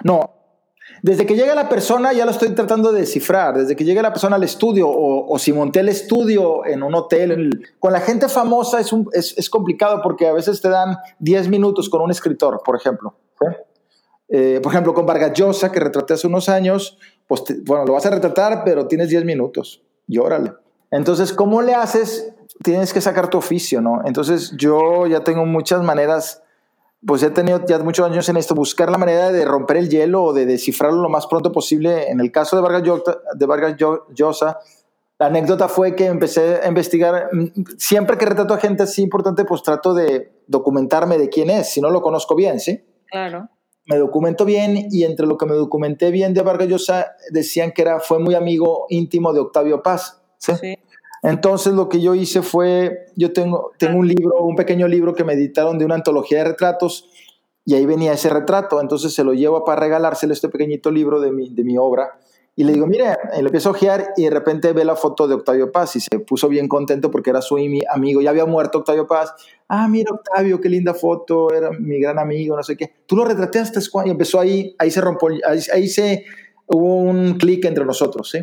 No, 0.05 0.39
desde 1.02 1.26
que 1.26 1.36
llega 1.36 1.56
la 1.56 1.70
persona 1.70 2.14
ya 2.14 2.26
lo 2.26 2.32
estoy 2.32 2.50
tratando 2.50 2.92
de 2.92 3.02
descifrar, 3.02 3.58
desde 3.58 3.76
que 3.76 3.86
llega 3.86 4.02
la 4.02 4.12
persona 4.12 4.36
al 4.36 4.44
estudio 4.44 4.88
o, 4.90 5.38
si 5.40 5.54
monté 5.54 5.80
el 5.80 5.90
estudio 5.90 6.66
en 6.66 6.84
un 6.84 6.96
hotel, 6.96 7.68
con 7.80 7.94
la 7.94 8.02
gente 8.02 8.28
famosa 8.28 8.80
es, 8.80 8.94
es, 9.14 9.50
complicado 9.50 10.02
porque 10.02 10.28
a 10.28 10.34
veces 10.34 10.62
te 10.62 10.70
dan 10.70 10.98
10 11.20 11.50
minutos 11.50 11.90
con 11.90 12.02
un 12.02 12.12
escritor, 12.12 12.62
por 12.64 12.76
ejemplo. 12.76 13.16
Eh, 14.32 14.60
por 14.62 14.72
ejemplo, 14.72 14.94
con 14.94 15.08
Vargas 15.08 15.34
Llosa, 15.34 15.72
que 15.72 15.80
retraté 15.80 16.14
hace 16.14 16.28
unos 16.28 16.50
años, 16.50 17.00
pues 17.28 17.44
bueno, 17.66 17.86
lo 17.86 17.94
vas 17.94 18.06
a 18.06 18.12
retratar, 18.12 18.64
pero 18.64 18.88
tienes 18.88 19.10
10 19.10 19.26
minutos 19.26 19.82
y 20.08 20.20
órale. 20.20 20.54
Entonces, 20.92 21.34
¿cómo 21.34 21.62
le 21.62 21.74
haces? 21.74 22.34
Tienes 22.64 22.94
que 22.94 23.02
sacar 23.02 23.30
tu 23.30 23.38
oficio, 23.38 23.82
¿no? 23.82 24.02
Entonces, 24.06 24.54
yo 24.58 25.08
ya 25.08 25.24
tengo 25.24 25.46
muchas 25.46 25.82
maneras 25.82 26.44
pues 27.06 27.24
he 27.24 27.30
tenido 27.30 27.66
ya 27.66 27.80
muchos 27.80 28.06
años 28.06 28.28
en 28.30 28.38
esto, 28.38 28.56
buscar 28.56 28.91
la 28.91 28.97
manera 28.97 29.32
de 29.32 29.45
romper 29.45 29.78
el 29.78 29.89
hielo 29.89 30.24
o 30.24 30.34
de 30.34 30.45
descifrarlo 30.45 31.02
lo 31.02 31.10
más 31.10 31.28
pronto 31.28 31.52
posible. 31.52 32.10
En 32.10 32.20
el 32.20 32.32
caso 32.32 32.56
de 32.56 32.62
Vargas, 32.62 32.84
Llosa, 32.84 33.20
de 33.36 33.45
Vargas 33.45 33.76
Llosa, 34.14 34.60
la 35.18 35.28
anécdota 35.28 35.68
fue 35.68 35.95
que 35.95 36.06
empecé 36.06 36.60
a 36.64 36.68
investigar, 36.68 37.30
mm, 37.32 37.76
siempre 37.78 38.18
que 38.18 38.26
retrato 38.26 38.54
a 38.54 38.58
gente 38.58 38.84
así 38.84 39.02
importante, 39.02 39.45
pues 39.45 39.64
trato 39.64 39.93
de 39.93 40.43
documentarme 40.47 41.18
de 41.18 41.30
quién 41.30 41.50
es, 41.50 41.70
si 41.70 41.82
no 41.82 41.89
lo 41.89 42.02
conozco 42.02 42.36
bien, 42.36 42.60
¿sí? 42.60 42.84
Claro. 43.10 43.50
Me 43.86 43.97
documento 43.97 44.45
bien 44.45 44.88
y 44.91 45.04
entre 45.04 45.26
lo 45.26 45.38
que 45.38 45.45
me 45.45 45.56
documenté 45.56 46.12
bien 46.12 46.34
de 46.34 46.41
Vargas 46.41 46.68
Llosa, 46.68 47.16
decían 47.32 47.72
que 47.72 47.82
era, 47.82 48.00
fue 48.00 48.20
muy 48.20 48.36
amigo 48.36 48.86
íntimo 48.89 49.34
de 49.34 49.39
Octavio 49.39 49.82
Paz, 49.82 50.22
¿sí? 50.38 50.54
sí. 50.60 50.76
Entonces 51.22 51.74
lo 51.74 51.89
que 51.89 52.01
yo 52.01 52.15
hice 52.15 52.41
fue, 52.41 53.07
yo 53.15 53.34
tengo, 53.34 53.72
tengo 53.78 53.99
un 53.99 54.07
libro, 54.07 54.43
un 54.43 54.55
pequeño 54.55 54.88
libro 54.88 55.13
que 55.13 55.24
me 55.24 55.34
editaron 55.34 55.78
de 55.78 55.86
una 55.86 55.95
antología 55.95 56.39
de 56.39 56.51
retratos 56.51 57.09
y 57.65 57.76
ahí 57.76 57.86
venía 57.86 58.13
ese 58.13 58.30
retrato, 58.30 58.82
entonces 58.82 59.13
se 59.13 59.24
lo 59.24 59.34
llevo 59.34 59.63
para 59.63 59.82
regalárselo 59.82 60.34
este 60.34 60.49
pequeñito 60.49 60.91
libro 60.91 61.20
de 61.20 61.32
mi, 61.32 61.53
de 61.53 61.63
mi 61.63 61.78
obra 61.78 62.20
y 62.59 62.65
le 62.65 62.74
digo, 62.74 62.88
mire, 62.88 63.15
le 63.34 63.39
empiezo 63.39 63.70
a 63.70 63.72
ojear 63.72 64.09
y 64.17 64.26
de 64.26 64.32
repente 64.32 64.74
ve 64.74 64.84
la 64.84 64.97
foto 64.97 65.30
de 65.30 65.34
Octavio 65.34 65.72
Paz 65.72 65.95
y 65.95 66.01
se 66.01 66.20
puso 66.20 66.49
bien 66.49 66.67
contento 66.67 67.09
porque 67.09 67.30
era 67.30 67.41
su 67.41 67.55
amigo, 67.89 68.22
ya 68.22 68.32
había 68.32 68.45
muerto 68.45 68.80
Octavio 68.80 69.07
Paz. 69.07 69.34
Ah, 69.70 69.88
mira 69.88 70.11
Octavio, 70.11 70.59
qué 70.59 70.67
linda 70.67 70.93
foto, 70.93 71.53
era 71.53 71.72
mi 71.72 72.01
gran 72.01 72.20
amigo, 72.20 72.57
no 72.57 72.63
sé 72.63 72.76
qué. 72.76 72.91
Tú 73.05 73.15
lo 73.15 73.24
retrataste 73.24 73.80
y 74.05 74.09
empezó 74.09 74.41
ahí, 74.41 74.76
ahí 74.78 74.91
se 74.91 74.99
rompió, 74.99 75.30
ahí, 75.45 75.88
se, 75.88 76.26
hubo 76.67 76.97
un 76.97 77.38
clic 77.38 77.63
entre 77.63 77.86
nosotros, 77.86 78.30
¿sí? 78.30 78.39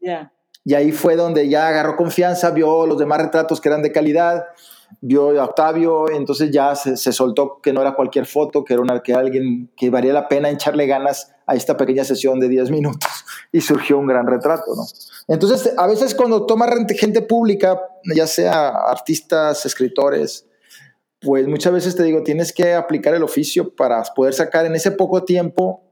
Ya. 0.00 0.32
Y 0.64 0.74
ahí 0.74 0.92
fue 0.92 1.16
donde 1.16 1.48
ya 1.48 1.68
agarró 1.68 1.96
confianza, 1.96 2.50
vio 2.50 2.86
los 2.86 2.98
demás 2.98 3.20
retratos 3.20 3.60
que 3.60 3.68
eran 3.68 3.82
de 3.82 3.92
calidad 3.92 4.44
vio 5.00 5.40
a 5.40 5.44
Octavio, 5.44 6.10
entonces 6.10 6.50
ya 6.50 6.74
se, 6.74 6.96
soltó 7.12 7.60
que 7.62 7.72
no 7.72 7.80
era 7.80 7.94
cualquier 7.94 8.26
foto, 8.26 8.64
que 8.64 8.74
era 8.74 8.82
una, 8.82 9.02
que 9.02 9.14
alguien 9.14 9.70
que 9.76 9.90
valía 9.90 10.12
la 10.12 10.28
pena 10.28 10.50
echarle 10.50 10.86
ganas 10.86 11.32
a 11.46 11.54
esta 11.54 11.76
pequeña 11.76 12.04
sesión 12.04 12.40
de 12.40 12.48
10 12.48 12.70
minutos 12.70 13.10
y 13.52 13.60
surgió 13.60 13.98
un 13.98 14.06
gran 14.06 14.26
retrato, 14.26 14.74
¿no? 14.74 14.84
Entonces, 15.28 15.72
a 15.76 15.86
veces 15.86 16.14
cuando 16.14 16.46
toma 16.46 16.66
gente 16.96 17.22
pública, 17.22 17.80
ya 18.14 18.26
sea 18.26 18.68
artistas, 18.68 19.64
escritores, 19.64 20.46
pues 21.20 21.46
muchas 21.46 21.72
veces 21.72 21.96
te 21.96 22.02
digo, 22.02 22.22
tienes 22.22 22.52
que 22.52 22.74
aplicar 22.74 23.14
el 23.14 23.22
oficio 23.22 23.74
para 23.74 24.02
poder 24.14 24.34
sacar 24.34 24.66
en 24.66 24.74
ese 24.74 24.90
poco 24.90 25.24
tiempo 25.24 25.82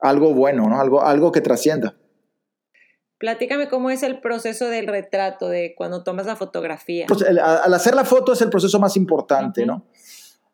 algo 0.00 0.32
bueno, 0.32 0.68
¿no? 0.68 0.80
Algo, 0.80 1.02
algo 1.02 1.32
que 1.32 1.40
trascienda. 1.40 1.96
Platícame 3.18 3.68
cómo 3.68 3.90
es 3.90 4.04
el 4.04 4.20
proceso 4.20 4.68
del 4.68 4.86
retrato, 4.86 5.48
de 5.48 5.74
cuando 5.76 6.04
tomas 6.04 6.26
la 6.26 6.36
fotografía. 6.36 7.06
Pues 7.08 7.22
al 7.22 7.74
hacer 7.74 7.96
la 7.96 8.04
foto 8.04 8.32
es 8.32 8.40
el 8.42 8.48
proceso 8.48 8.78
más 8.78 8.96
importante, 8.96 9.66
¿no? 9.66 9.86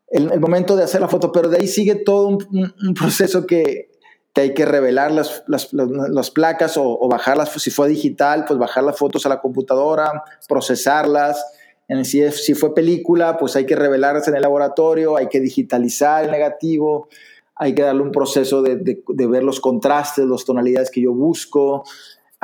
El, 0.09 0.41
momento 0.41 0.75
de 0.75 0.85
hacer 0.85 1.01
la 1.01 1.09
foto, 1.09 1.31
pero 1.31 1.49
de 1.49 1.59
ahí 1.59 1.67
sigue 1.67 1.95
todo 1.95 2.29
un, 2.29 2.95
proceso 2.95 3.47
que, 3.47 3.91
hay 4.35 4.55
que 4.55 4.65
revelar 4.65 5.13
las, 5.13 5.45
las, 5.47 6.31
placas 6.31 6.77
o, 6.77 6.85
o, 6.85 7.09
bajarlas, 7.09 7.51
si 7.51 7.71
fue 7.71 7.89
digital, 7.89 8.45
pues 8.47 8.59
bajar 8.59 8.83
las 8.83 8.97
fotos 8.97 9.27
a 9.27 9.29
la 9.29 9.41
computadora, 9.41 10.25
procesarlas. 10.49 11.45
En, 11.87 12.05
si, 12.07 12.31
si 12.31 12.55
fue 12.55 12.75
película, 12.75 13.37
pues 13.37 13.57
hay 13.57 13.67
que 13.67 13.77
revelarlas 13.77 14.27
en 14.29 14.37
el 14.37 14.43
laboratorio, 14.43 15.19
hay 15.19 15.29
que 15.29 15.41
digitalizar 15.41 16.25
el 16.25 16.31
negativo, 16.31 17.09
hay 17.57 17.75
que 17.75 17.83
darle 17.83 18.03
un 18.03 18.11
proceso 18.11 18.63
de, 18.63 18.77
de 18.77 19.27
ver 19.27 19.43
los 19.43 19.61
contrastes, 19.61 20.25
las 20.25 20.45
tonalidades 20.47 20.91
que 20.91 21.03
yo 21.03 21.13
busco 21.13 21.85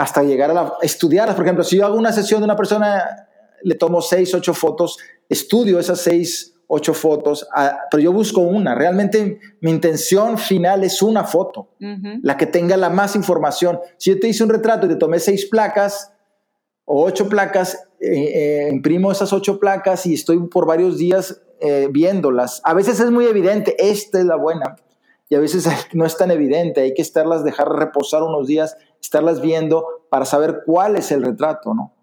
hasta 0.01 0.23
llegar 0.23 0.51
a, 0.51 0.55
la, 0.55 0.73
estudiarlas. 0.81 1.37
Por 1.37 1.45
ejemplo, 1.45 1.63
si 1.63 1.77
yo 1.77 1.85
hago 1.85 1.97
una 1.97 2.11
sesión 2.11 2.41
de 2.41 2.47
una 2.47 2.57
persona, 2.57 3.27
le 3.63 3.75
tomo 3.75 4.01
seis, 4.01 4.33
ocho 4.35 4.55
fotos, 4.55 4.99
estudio 5.29 5.79
esas 5.79 6.01
seis, 6.01 6.55
ocho 6.69 6.95
fotos, 6.95 7.47
ah, 7.55 7.81
pero 7.91 8.03
yo 8.03 8.11
busco 8.11 8.41
una. 8.41 8.75
Realmente 8.75 9.39
mi 9.61 9.71
intención 9.71 10.39
final 10.39 10.85
es 10.85 11.03
una 11.03 11.25
foto, 11.25 11.69
la 12.23 12.39
que 12.39 12.47
tenga 12.47 12.79
la 12.79 12.89
más 12.89 13.15
información. 13.15 13.79
Si 13.99 14.09
yo 14.09 14.19
te 14.19 14.29
hice 14.29 14.43
un 14.43 14.49
retrato 14.49 14.87
y 14.87 14.89
te 14.89 14.97
tomé 14.97 15.19
seis 15.19 15.45
placas 15.45 16.15
o 16.87 17.05
ocho 17.05 17.29
placas, 17.29 17.75
eh, 18.01 18.09
eh, 18.09 18.69
imprimo 18.73 19.13
esas 19.13 19.35
ocho 19.35 19.61
placas 19.61 20.07
y 20.07 20.15
estoy 20.15 20.39
por 20.49 20.67
varios 20.67 20.97
días 20.97 21.43
eh, 21.61 21.89
viéndolas. 21.91 22.63
A 22.65 22.73
veces 22.73 23.01
es 23.01 23.11
muy 23.11 23.27
evidente, 23.27 23.77
esta 23.79 24.19
es 24.19 24.25
la 24.25 24.37
buena, 24.37 24.77
y 25.29 25.35
a 25.35 25.41
veces 25.41 25.67
no 25.93 26.07
es 26.07 26.17
tan 26.17 26.31
evidente, 26.31 26.81
hay 26.81 26.95
que 26.95 27.03
estarlas, 27.03 27.45
dejar 27.45 27.69
reposar 27.69 28.23
unos 28.23 28.47
días, 28.47 28.77
estarlas 29.01 29.41
viendo 29.41 29.87
para 30.11 30.25
saber 30.25 30.63
cuál 30.67 30.97
es 30.97 31.11
el 31.13 31.23
retrato, 31.23 31.75
¿no? 31.75 31.95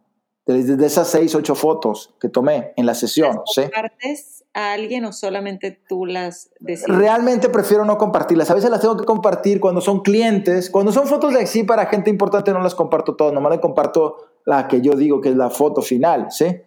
Desde 0.45 0.85
esas 0.85 1.09
seis, 1.09 1.35
ocho 1.35 1.55
fotos 1.55 2.15
que 2.21 2.29
tomé 2.29 2.71
en 2.77 2.85
la 2.85 2.93
sesión. 2.93 3.41
¿sí? 3.45 3.63
¿Compartes 3.63 4.45
a 4.53 4.71
alguien 4.71 5.03
o 5.03 5.11
solamente 5.11 5.77
tú 5.89 6.05
las 6.05 6.51
decides? 6.61 6.87
Realmente 6.87 7.49
prefiero 7.49 7.83
no 7.83 7.97
compartirlas. 7.97 8.49
A 8.49 8.53
veces 8.53 8.69
las 8.69 8.79
tengo 8.79 8.95
que 8.95 9.03
compartir 9.03 9.59
cuando 9.59 9.81
son 9.81 9.99
clientes. 9.99 10.69
Cuando 10.69 10.93
son 10.93 11.05
fotos 11.05 11.33
de 11.33 11.45
sí 11.47 11.63
para 11.63 11.87
gente 11.87 12.09
importante 12.09 12.53
no 12.53 12.61
las 12.61 12.75
comparto 12.75 13.17
todas. 13.17 13.33
Nomás 13.33 13.51
le 13.51 13.59
comparto 13.59 14.15
la 14.45 14.69
que 14.69 14.79
yo 14.79 14.93
digo 14.93 15.19
que 15.19 15.29
es 15.29 15.35
la 15.35 15.49
foto 15.49 15.81
final, 15.81 16.27
¿sí? 16.29 16.61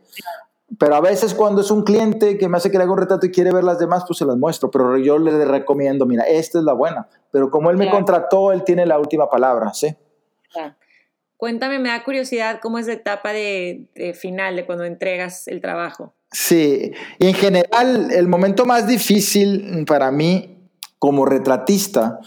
Pero 0.78 0.94
a 0.94 1.00
veces 1.00 1.32
cuando 1.32 1.62
es 1.62 1.70
un 1.70 1.82
cliente 1.82 2.36
que 2.36 2.50
me 2.50 2.58
hace 2.58 2.70
que 2.70 2.76
le 2.76 2.84
haga 2.84 2.92
un 2.92 2.98
retrato 2.98 3.24
y 3.24 3.30
quiere 3.30 3.50
ver 3.50 3.64
las 3.64 3.78
demás, 3.78 4.04
pues 4.06 4.18
se 4.18 4.26
las 4.26 4.36
muestro. 4.36 4.70
Pero 4.70 4.98
yo 4.98 5.18
le 5.18 5.46
recomiendo, 5.46 6.04
mira, 6.04 6.24
esta 6.24 6.58
es 6.58 6.64
la 6.64 6.74
buena. 6.74 7.08
Pero 7.30 7.50
como 7.50 7.70
él 7.70 7.78
me 7.78 7.90
contrató, 7.90 8.52
él 8.52 8.62
tiene 8.62 8.84
la 8.84 8.98
última 8.98 9.30
palabra, 9.30 9.72
¿sí? 9.72 9.96
Cuéntame, 11.36 11.78
me 11.78 11.88
da 11.88 12.04
curiosidad 12.04 12.60
cómo 12.60 12.78
es 12.78 12.86
la 12.86 12.94
etapa 12.94 13.32
de, 13.32 13.86
final, 14.18 14.56
de 14.56 14.66
cuando 14.66 14.84
entregas 14.84 15.48
el 15.48 15.60
trabajo. 15.60 16.14
Sí, 16.32 16.92
en 17.18 17.34
general 17.34 18.10
el 18.12 18.28
momento 18.28 18.64
más 18.64 18.86
difícil 18.86 19.84
para 19.86 20.10
mí 20.10 20.68
como 20.98 21.24
retratista 21.24 22.20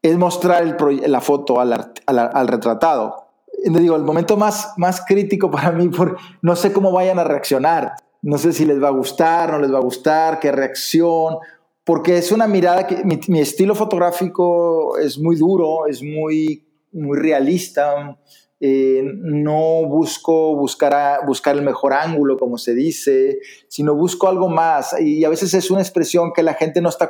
es 0.00 0.16
mostrar 0.16 0.76
la 1.06 1.20
foto 1.20 1.60
al, 1.60 1.92
al 2.06 2.48
retratado 2.48 3.28
digo, 3.64 3.96
el 3.96 4.04
momento 4.04 4.36
más, 4.36 4.72
más 4.76 5.04
crítico 5.04 5.50
para 5.50 5.72
mí, 5.72 5.88
por, 5.88 6.16
no 6.42 6.56
sé 6.56 6.72
cómo 6.72 6.92
vayan 6.92 7.18
a 7.18 7.24
reaccionar, 7.24 7.92
no 8.22 8.38
sé 8.38 8.52
si 8.52 8.64
les 8.64 8.82
va 8.82 8.88
a 8.88 8.92
gustar, 8.92 9.52
no 9.52 9.58
les 9.58 9.72
va 9.72 9.78
a 9.78 9.82
gustar, 9.82 10.40
qué 10.40 10.52
reacción, 10.52 11.38
porque 11.84 12.18
es 12.18 12.32
una 12.32 12.46
mirada 12.46 12.86
que 12.86 13.02
mi, 13.04 13.40
estilo 13.40 13.74
fotográfico 13.74 14.98
es 14.98 15.18
muy 15.18 15.36
duro, 15.36 15.86
es 15.86 16.02
muy, 16.02 16.64
muy 16.92 17.18
realista, 17.18 18.18
eh, 18.60 19.02
no 19.04 19.86
busco 19.86 20.56
buscar, 20.56 21.24
buscar 21.26 21.54
el 21.54 21.62
mejor 21.62 21.92
ángulo, 21.92 22.36
como 22.36 22.58
se 22.58 22.74
dice, 22.74 23.38
sino 23.68 23.94
busco 23.94 24.28
algo 24.28 24.48
más, 24.48 24.98
y 25.00 25.24
a 25.24 25.28
veces 25.28 25.54
es 25.54 25.70
una 25.70 25.80
expresión 25.80 26.32
que 26.32 26.42
la 26.42 26.54
gente 26.54 26.80
no 26.80 26.88
está, 26.88 27.08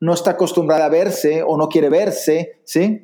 no 0.00 0.14
está 0.14 0.32
acostumbrada 0.32 0.86
a 0.86 0.88
verse 0.88 1.42
o 1.42 1.58
no 1.58 1.68
quiere 1.68 1.90
verse, 1.90 2.60
¿sí? 2.64 3.02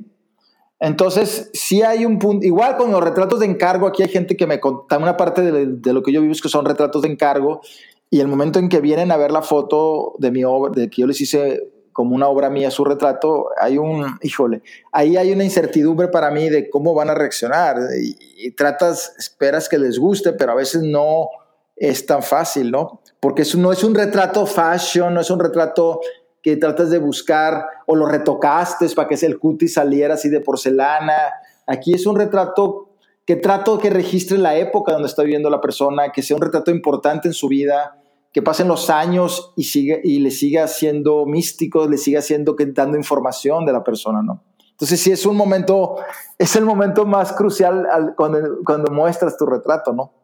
Entonces, 0.78 1.51
sí 1.53 1.82
hay 1.82 2.07
un 2.07 2.18
punto, 2.18 2.47
igual 2.47 2.78
con 2.78 2.91
los 2.91 3.05
retratos 3.05 3.41
de 3.41 3.47
encargo, 3.47 3.86
aquí 3.86 4.03
hay 4.03 4.09
gente 4.09 4.34
que 4.34 4.47
me 4.47 4.59
conta, 4.59 4.97
una 4.97 5.18
parte 5.18 5.43
de, 5.43 5.93
lo 5.93 6.03
que 6.03 6.12
yo 6.12 6.22
vivo 6.22 6.32
es 6.32 6.41
que 6.41 6.49
son 6.49 6.64
retratos 6.64 7.03
de 7.03 7.09
encargo, 7.09 7.61
y 8.09 8.20
el 8.20 8.28
momento 8.28 8.59
en 8.59 8.70
que 8.70 8.80
vienen 8.80 9.12
a 9.12 9.18
ver 9.18 9.30
la 9.30 9.43
foto 9.43 10.14
de 10.18 10.30
mi 10.30 10.45
obra, 10.45 10.72
de 10.74 10.88
que 10.88 11.03
yo 11.03 11.07
les 11.07 11.20
hice 11.20 11.70
como 12.01 12.16
una 12.16 12.28
obra 12.28 12.48
mía 12.48 12.70
su 12.70 12.82
retrato, 12.82 13.51
hay 13.61 13.76
un, 13.76 14.18
híjole, 14.22 14.62
ahí 14.90 15.18
hay 15.18 15.32
una 15.32 15.44
incertidumbre 15.44 16.09
para 16.09 16.30
mí 16.30 16.48
de 16.48 16.70
cómo 16.70 16.94
van 16.94 17.11
a 17.11 17.14
reaccionar, 17.14 17.76
y, 18.01 18.53
tratas, 18.53 19.14
esperas 19.18 19.68
que 19.68 19.76
les 19.76 19.98
guste, 19.98 20.32
pero 20.32 20.53
a 20.53 20.55
veces 20.55 20.80
no 20.80 21.28
es 21.76 22.07
tan 22.07 22.22
fácil, 22.22 22.70
¿no? 22.70 23.03
Porque 23.20 23.42
no 23.59 23.70
es 23.70 23.84
un 23.84 23.94
retrato 23.94 24.46
fashion, 24.46 25.12
no 25.12 25.20
es 25.20 25.30
un 25.30 25.40
retrato 25.40 26.01
que 26.42 26.57
tratas 26.57 26.88
de 26.88 26.96
buscar 26.96 27.66
o 27.84 27.94
lo 27.94 28.07
retocaste 28.07 28.88
para 28.96 29.07
que 29.07 29.26
el 29.26 29.38
cutis 29.38 29.74
saliera 29.74 30.14
así 30.14 30.30
de 30.30 30.40
porcelana. 30.40 31.34
Aquí 31.66 31.92
es 31.92 32.07
un 32.07 32.16
retrato 32.16 32.88
que 33.26 33.36
trato 33.36 33.78
que 33.78 33.90
registre 33.90 34.38
la 34.38 34.57
época 34.57 34.94
donde 34.94 35.09
está 35.09 35.22
viviendo 35.22 35.51
la 35.51 35.61
persona, 35.61 36.12
que 36.12 36.22
sea 36.22 36.36
un 36.36 36.40
retrato 36.40 36.70
importante 36.70 37.28
en 37.28 37.34
su 37.34 37.46
vida, 37.46 37.99
que 38.33 38.43
pasen 38.43 38.68
los 38.68 38.91
años 38.91 39.53
y, 39.57 39.64
sigue, 39.64 40.01
y 40.05 40.20
le 40.20 40.31
siga 40.31 40.68
siendo 40.68 41.26
místico, 41.26 41.89
le 41.89 41.99
siga 41.99 42.22
siendo 42.22 42.57
dando 42.59 42.97
información 42.97 43.66
de 43.66 43.72
la 43.72 43.83
persona, 43.83 44.22
¿no? 44.22 44.45
Entonces 44.70 45.01
sí 45.01 45.12
es 45.12 45.26
un 45.26 45.37
momento, 45.37 45.97
es 46.39 46.57
el 46.57 46.64
momento 46.64 47.05
más 47.05 47.33
crucial 47.33 47.87
cuando, 48.16 48.61
cuando 48.64 48.91
muestras 48.93 49.37
tu 49.37 49.45
retrato, 49.45 49.93
¿no? 49.93 50.14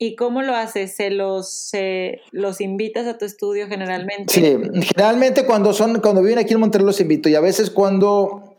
¿Y 0.00 0.14
cómo 0.14 0.42
lo 0.42 0.54
haces? 0.54 0.94
¿Se 0.94 1.10
los, 1.10 1.72
los 2.30 2.60
invitas 2.60 3.06
a 3.06 3.18
tu 3.18 3.24
estudio 3.24 3.66
generalmente? 3.66 4.32
Sí, 4.32 4.56
generalmente 4.94 5.44
cuando, 5.44 5.72
son, 5.72 6.00
cuando 6.00 6.22
viven 6.22 6.38
aquí 6.38 6.54
en 6.54 6.60
Monterrey 6.60 6.86
los 6.86 7.00
invito 7.00 7.28
y 7.28 7.34
a 7.34 7.40
veces 7.40 7.70
cuando, 7.70 8.56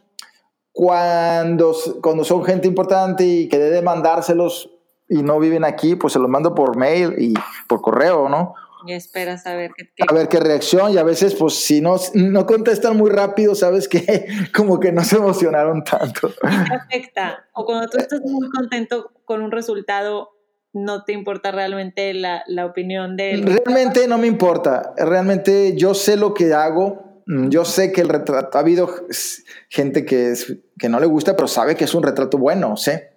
cuando, 0.74 1.76
cuando 2.02 2.26
son 2.26 2.44
gente 2.44 2.68
importante 2.68 3.26
y 3.26 3.48
que 3.48 3.58
debe 3.58 3.82
mandárselos 3.82 4.70
y 5.10 5.24
no 5.24 5.40
viven 5.40 5.66
aquí, 5.66 5.96
pues 5.96 6.14
se 6.14 6.20
los 6.20 6.30
mando 6.30 6.54
por 6.54 6.78
mail 6.78 7.16
y 7.18 7.34
por 7.68 7.82
correo, 7.82 8.30
¿no? 8.30 8.54
Y 8.86 8.94
esperas 8.94 9.46
a 9.46 9.56
ver 9.56 9.72
qué, 9.76 9.90
A 10.08 10.14
ver 10.14 10.30
qué 10.30 10.40
reacción 10.40 10.94
y 10.94 10.98
a 10.98 11.04
veces 11.04 11.36
pues 11.36 11.56
si 11.56 11.82
no, 11.82 11.98
no 12.14 12.46
contestan 12.46 12.96
muy 12.96 13.10
rápido, 13.10 13.56
sabes 13.56 13.90
que 13.90 14.28
como 14.56 14.80
que 14.80 14.92
no 14.92 15.04
se 15.04 15.18
emocionaron 15.18 15.84
tanto. 15.84 16.30
¿Y 16.30 16.68
te 16.70 16.76
afecta? 16.76 17.46
O 17.54 17.66
cuando 17.66 17.90
tú 17.90 17.98
estás 17.98 18.22
muy 18.22 18.50
contento 18.50 19.12
con 19.26 19.42
un 19.42 19.52
resultado, 19.52 20.30
no 20.72 21.04
te 21.04 21.14
importa 21.14 21.52
realmente 21.52 22.14
la, 22.14 22.44
opinión 22.66 23.18
de 23.18 23.32
él. 23.32 23.44
Realmente 23.44 24.08
no 24.08 24.18
me 24.18 24.28
importa. 24.28 24.94
Realmente 24.98 25.76
yo 25.76 25.94
sé 25.94 26.16
lo 26.16 26.34
que 26.34 26.54
hago. 26.54 27.22
Mm, 27.26 27.50
yo 27.50 27.66
sé 27.66 27.92
que 27.92 28.02
el 28.02 28.10
retrato, 28.10 28.58
ha 28.58 28.62
habido 28.62 28.90
gente 29.68 30.06
que, 30.06 30.34
que 30.78 30.90
no 30.90 31.00
le 31.00 31.06
gusta, 31.08 31.36
pero 31.36 31.48
sabe 31.48 31.76
que 31.76 31.84
es 31.84 31.94
un 31.94 32.04
retrato 32.04 32.38
bueno, 32.38 32.78
sé. 32.78 33.14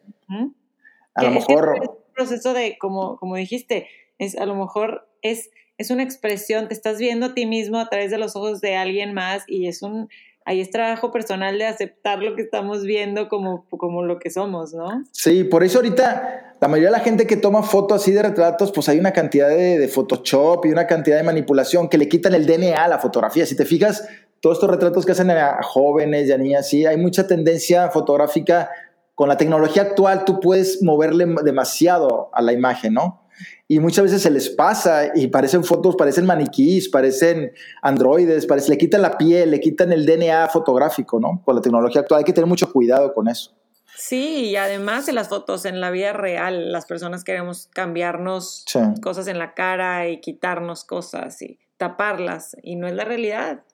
A 1.15 1.25
lo 1.25 1.31
mejor... 1.31 1.79
Es 1.83 1.89
un 1.89 2.15
proceso 2.15 2.53
de, 2.53 2.77
como, 2.79 3.17
como 3.17 3.37
dijiste, 3.37 3.89
es, 4.19 4.37
a 4.37 4.47
lo 4.47 4.55
mejor 4.55 5.09
es, 5.23 5.51
es 5.79 5.91
una 5.91 6.03
expresión, 6.03 6.69
te 6.69 6.75
estás 6.75 6.99
viendo 6.99 7.27
a 7.27 7.35
ti 7.35 7.47
mismo 7.47 7.79
a 7.79 7.89
través 7.89 8.11
de 8.11 8.19
los 8.19 8.37
ojos 8.37 8.61
de 8.61 8.77
alguien 8.77 9.15
más 9.15 9.45
y 9.47 9.67
es 9.67 9.83
un, 9.83 10.09
ahí 10.45 10.61
es 10.61 10.71
trabajo 10.71 11.11
personal 11.11 11.59
de 11.59 11.67
aceptar 11.67 12.21
lo 12.21 12.35
que 12.35 12.43
estamos 12.43 12.85
viendo 12.85 13.29
como, 13.29 13.67
como 13.71 14.03
lo 14.03 14.19
que 14.19 14.31
somos, 14.31 14.73
¿no? 14.75 15.05
Sí, 15.13 15.45
por 15.45 15.65
eso 15.65 15.79
ahorita 15.79 16.57
la 16.61 16.69
mayoría 16.69 16.91
de 16.91 16.99
la 16.99 17.05
gente 17.05 17.27
que 17.27 17.37
toma 17.37 17.63
fotos 17.63 18.03
así 18.03 18.13
de 18.13 18.23
retratos, 18.23 18.73
pues 18.73 18.89
hay 18.89 18.99
una 18.99 19.13
cantidad 19.13 19.49
de, 19.49 19.79
de 19.79 19.89
Photoshop 19.89 20.67
y 20.67 20.71
una 20.71 20.87
cantidad 20.87 21.17
de 21.17 21.23
manipulación 21.23 21.89
que 21.89 21.99
le 21.99 22.09
quitan 22.09 22.35
el 22.35 22.47
DNA 22.47 22.85
a 22.85 22.89
la 22.89 22.99
fotografía. 22.99 23.47
Si 23.47 23.57
te 23.57 23.65
fijas, 23.65 24.07
todos 24.41 24.57
estos 24.57 24.71
retratos 24.71 25.07
que 25.07 25.13
hacen 25.13 25.31
a 25.31 25.63
jóvenes 25.63 26.29
y 26.29 26.33
a 26.33 26.39
niñas, 26.39 26.69
sí, 26.69 26.85
hay 26.85 26.97
mucha 26.97 27.27
tendencia 27.27 27.91
fotográfica. 27.91 28.71
Con 29.15 29.29
la 29.29 29.37
tecnología 29.37 29.83
actual 29.83 30.25
tú 30.25 30.41
puedes 30.41 30.83
moverle 30.83 31.27
demasiado 31.45 32.31
a 32.33 32.43
la 32.43 32.53
imagen, 32.53 32.95
¿no? 32.95 33.23
y 33.69 33.81
muchas 33.81 34.05
veces 34.05 34.23
se 34.23 34.31
les 34.31 34.51
pasa 34.51 35.13
y 35.15 35.29
parecen 35.29 35.65
fotos, 35.65 35.97
parecen 35.97 36.27
maniquís, 36.27 36.91
parecen 36.91 37.53
androides, 37.81 38.47
parece, 38.47 38.71
le 38.71 38.79
quitan 38.79 39.03
la 39.03 39.17
piel, 39.17 39.51
le 39.51 39.61
quitan 39.61 39.93
el 39.93 40.05
DNA 40.05 40.49
fotográfico, 40.49 41.19
¿no? 41.19 41.41
Con 41.45 41.57
la 41.57 41.63
tecnología 41.63 42.03
actual 42.03 42.19
hay 42.19 42.25
que 42.25 42.33
tener 42.33 42.47
mucho 42.49 42.71
cuidado 42.71 43.15
con 43.15 43.29
eso. 43.29 43.53
Sí, 43.97 44.51
y 44.51 44.57
además 44.57 45.09
en 45.09 45.15
las 45.15 45.29
fotos, 45.29 45.65
en 45.65 45.81
la 45.81 45.91
vida 45.91 46.13
real, 46.13 46.73
las 46.73 46.87
personas 46.87 47.25
queremos 47.25 47.69
cambiarnos 47.73 48.65
cosas 49.03 49.27
en 49.27 49.39
la 49.39 49.55
cara 49.55 50.09
y 50.09 50.21
quitarnos 50.21 50.85
cosas 50.85 51.41
y 51.41 51.59
taparlas, 51.77 52.57
y 52.63 52.77
no 52.77 52.87
es 52.87 52.95
la 52.95 53.05
realidad. 53.05 53.65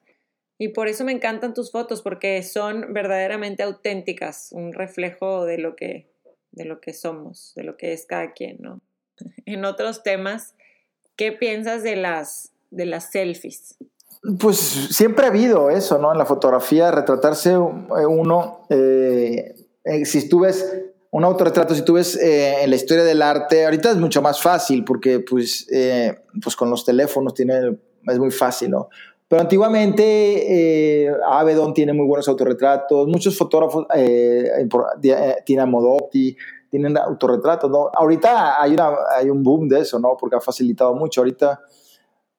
Y 0.61 0.67
por 0.67 0.89
eso 0.89 1.05
me 1.05 1.13
encantan 1.13 1.53
tus 1.53 1.71
fotos, 1.71 2.01
porque 2.01 2.43
son 2.43 2.93
verdaderamente 2.93 3.63
auténticas, 3.63 4.49
un 4.51 4.73
reflejo 4.73 5.45
de 5.45 5.57
lo 5.57 5.77
que, 5.77 6.11
de 6.51 6.65
lo 6.65 6.81
que 6.81 6.93
somos, 6.93 7.53
de 7.55 7.63
lo 7.63 7.77
que 7.77 7.93
es 7.93 8.05
cada 8.05 8.33
quien, 8.33 8.57
¿no? 8.59 8.81
en 9.45 9.65
otros 9.65 10.03
temas, 10.03 10.53
¿qué 11.15 11.31
piensas 11.31 11.81
de 11.81 11.95
las, 11.95 12.51
de 12.71 12.85
las 12.85 13.09
selfies? 13.11 13.77
Pues 14.37 14.57
siempre 14.57 15.25
ha 15.25 15.29
habido 15.29 15.69
eso, 15.69 15.97
¿no? 15.97 16.11
En 16.11 16.17
la 16.17 16.25
fotografía, 16.25 16.91
retratarse 16.91 17.51
eh, 17.51 18.05
uno, 18.05 18.65
eh, 18.69 19.55
eh, 19.85 20.05
si 20.05 20.27
tú 20.27 20.41
ves 20.41 20.77
un 21.11 21.23
autorretrato, 21.23 21.73
si 21.73 21.83
tú 21.83 21.93
ves 21.93 22.17
en 22.17 22.69
la 22.69 22.75
historia 22.75 23.03
del 23.03 23.21
arte, 23.21 23.63
ahorita 23.63 23.91
es 23.91 23.97
mucho 23.97 24.21
más 24.21 24.41
fácil 24.41 24.83
porque 24.83 25.19
pues, 25.19 25.65
pues 26.43 26.55
con 26.55 26.69
los 26.69 26.85
teléfonos 26.85 27.33
tiene, 27.33 27.79
es 28.05 28.19
muy 28.19 28.29
fácil, 28.29 28.69
¿no? 28.69 28.89
Pero 29.29 29.43
antiguamente 29.43 31.07
Avedon 31.31 31.73
tiene 31.73 31.93
muy 31.93 32.07
buenos 32.07 32.27
autorretratos, 32.27 33.07
muchos 33.07 33.37
fotógrafos, 33.37 33.85
Tina 35.45 35.65
Modotti, 35.67 36.35
tienen 36.69 36.97
autorretratos, 36.97 37.69
¿no? 37.69 37.89
Ahorita 37.93 38.61
hay, 38.61 38.73
una, 38.73 38.91
hay 39.15 39.29
un 39.29 39.43
boom 39.43 39.69
de 39.69 39.81
eso, 39.81 39.99
¿no? 39.99 40.17
Porque 40.19 40.35
ha 40.35 40.41
facilitado 40.41 40.95
mucho 40.95 41.21
ahorita. 41.21 41.61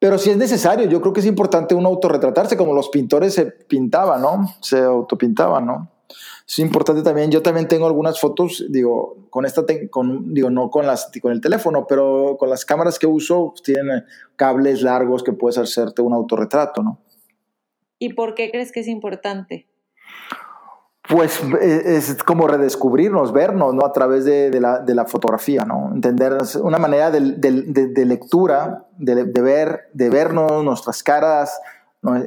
Pero 0.00 0.18
si 0.18 0.30
es 0.30 0.36
necesario, 0.36 0.88
yo 0.88 1.00
creo 1.00 1.12
que 1.12 1.20
es 1.20 1.26
importante 1.26 1.74
uno 1.74 1.88
autorretratarse, 1.88 2.56
como 2.56 2.74
los 2.74 2.88
pintores 2.88 3.34
se 3.34 3.46
pintaban, 3.46 4.22
¿no? 4.22 4.46
Se 4.60 4.80
autopintaban, 4.80 5.66
¿no? 5.66 5.88
Es 6.50 6.58
importante 6.58 7.02
también, 7.02 7.30
yo 7.30 7.42
también 7.42 7.68
tengo 7.68 7.86
algunas 7.86 8.18
fotos, 8.18 8.66
digo, 8.70 9.28
con 9.30 9.46
esta, 9.46 9.64
con, 9.88 10.34
digo, 10.34 10.50
no 10.50 10.68
con, 10.68 10.84
las, 10.84 11.08
con 11.22 11.30
el 11.30 11.40
teléfono, 11.40 11.86
pero 11.86 12.36
con 12.40 12.50
las 12.50 12.64
cámaras 12.64 12.98
que 12.98 13.06
uso, 13.06 13.50
pues, 13.50 13.62
tienen 13.62 14.04
cables 14.34 14.82
largos 14.82 15.22
que 15.22 15.32
puedes 15.32 15.58
hacerte 15.58 16.02
un 16.02 16.12
autorretrato, 16.12 16.82
¿no? 16.82 16.98
¿Y 18.00 18.14
por 18.14 18.34
qué 18.34 18.50
crees 18.50 18.72
que 18.72 18.80
es 18.80 18.88
importante? 18.88 19.68
pues 21.08 21.40
e, 21.60 21.96
es 21.96 22.22
como 22.24 22.48
redescubrirnos, 22.48 23.32
vernos, 23.32 23.72
¿no? 23.72 23.84
A 23.84 23.92
través 23.92 24.24
de, 24.24 24.50
de, 24.50 24.60
la, 24.60 24.80
de 24.80 24.94
la, 24.94 25.06
fotografía, 25.06 25.64
¿no? 25.64 25.90
Entender 25.94 26.36
una 26.62 26.78
manera 26.78 27.12
de, 27.12 27.20
de 27.20 28.04
lectura, 28.04 28.86
de, 28.96 29.24
ver, 29.40 29.88
de 29.92 30.10
vernos, 30.10 30.64
nuestras 30.64 31.02
caras, 31.02 31.60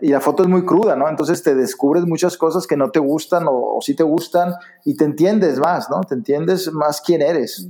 Y 0.01 0.09
la 0.09 0.21
foto 0.21 0.43
es 0.43 0.49
muy 0.49 0.65
cruda, 0.65 0.95
¿no? 0.95 1.09
Entonces 1.09 1.41
te 1.41 1.55
descubres 1.55 2.05
muchas 2.05 2.37
cosas 2.37 2.67
que 2.67 2.77
no 2.77 2.91
te 2.91 2.99
gustan 2.99 3.45
o, 3.47 3.79
sí 3.81 3.95
te 3.95 4.03
gustan 4.03 4.53
y 4.85 4.95
te 4.95 5.05
entiendes 5.05 5.57
más, 5.57 5.89
¿no? 5.89 6.01
Te 6.01 6.13
entiendes 6.13 6.71
más 6.71 7.01
quién 7.01 7.23
eres. 7.23 7.69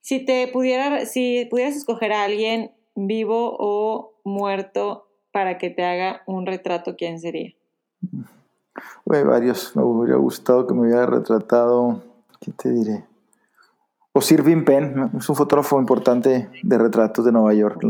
Si 0.00 0.24
te 0.24 0.48
pudiera, 0.48 1.04
si 1.04 1.46
pudieras 1.50 1.76
escoger 1.76 2.12
a 2.12 2.24
alguien 2.24 2.72
vivo 2.94 3.56
o 3.58 4.14
muerto 4.24 5.08
para 5.32 5.58
que 5.58 5.68
te 5.68 5.84
haga 5.84 6.22
un 6.26 6.46
retrato, 6.46 6.96
¿quién 6.96 7.20
sería? 7.20 7.52
Hay 9.10 9.22
varios. 9.22 9.76
Me 9.76 9.82
hubiera 9.82 10.16
gustado 10.16 10.66
que 10.66 10.72
me 10.72 10.82
hubiera 10.82 11.04
retratado. 11.04 12.02
¿Qué 12.40 12.52
te 12.52 12.70
diré? 12.70 13.04
O 14.12 14.20
Sirvin 14.20 14.64
Penn, 14.64 15.10
es 15.18 15.28
un 15.28 15.36
fotógrafo 15.36 15.78
importante 15.78 16.48
de 16.62 16.78
retratos 16.78 17.24
de 17.24 17.32
Nueva 17.32 17.52
York. 17.52 17.82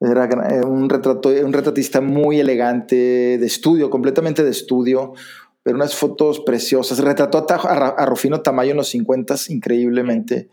Era 0.00 0.24
eh, 0.24 0.64
un, 0.64 0.88
retrato, 0.88 1.28
un 1.28 1.52
retratista 1.52 2.00
muy 2.00 2.40
elegante, 2.40 2.96
de 3.38 3.46
estudio, 3.46 3.90
completamente 3.90 4.42
de 4.42 4.50
estudio, 4.50 5.12
pero 5.62 5.76
unas 5.76 5.94
fotos 5.94 6.40
preciosas. 6.40 6.98
Retrató 7.00 7.46
a, 7.48 8.06
Rufino 8.06 8.40
Tamayo 8.40 8.70
en 8.70 8.78
los 8.78 8.88
50 8.88 9.34
increíblemente. 9.48 10.48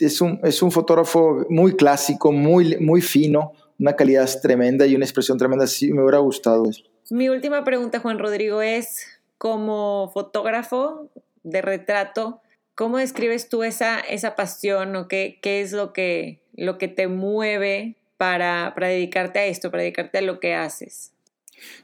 Es 0.00 0.20
un, 0.20 0.40
es 0.42 0.62
un 0.62 0.72
fotógrafo 0.72 1.46
muy 1.48 1.74
clásico, 1.76 2.32
muy, 2.32 2.76
muy 2.78 3.00
fino, 3.00 3.52
una 3.78 3.94
calidad 3.94 4.28
tremenda 4.42 4.84
y 4.86 4.96
una 4.96 5.04
expresión 5.04 5.38
tremenda. 5.38 5.66
Sí, 5.68 5.92
me 5.92 6.02
hubiera 6.02 6.18
gustado 6.18 6.68
eso. 6.68 6.82
Mi 7.10 7.28
última 7.28 7.64
pregunta, 7.64 8.00
Juan 8.00 8.18
Rodrigo, 8.18 8.62
es, 8.62 9.06
como 9.38 10.10
fotógrafo 10.12 11.08
de 11.44 11.62
retrato, 11.62 12.40
¿cómo 12.74 12.98
describes 12.98 13.48
tú 13.48 13.62
esa, 13.62 14.00
esa 14.00 14.34
pasión 14.34 14.94
o 14.96 15.06
qué, 15.06 15.38
qué 15.40 15.60
es 15.60 15.72
lo 15.72 15.92
que, 15.92 16.40
lo 16.54 16.78
que 16.78 16.88
te 16.88 17.06
mueve 17.06 17.96
para, 18.18 18.72
para 18.74 18.88
dedicarte 18.88 19.38
a 19.38 19.46
esto, 19.46 19.70
para 19.70 19.82
dedicarte 19.82 20.18
a 20.18 20.22
lo 20.22 20.40
que 20.40 20.54
haces? 20.54 21.12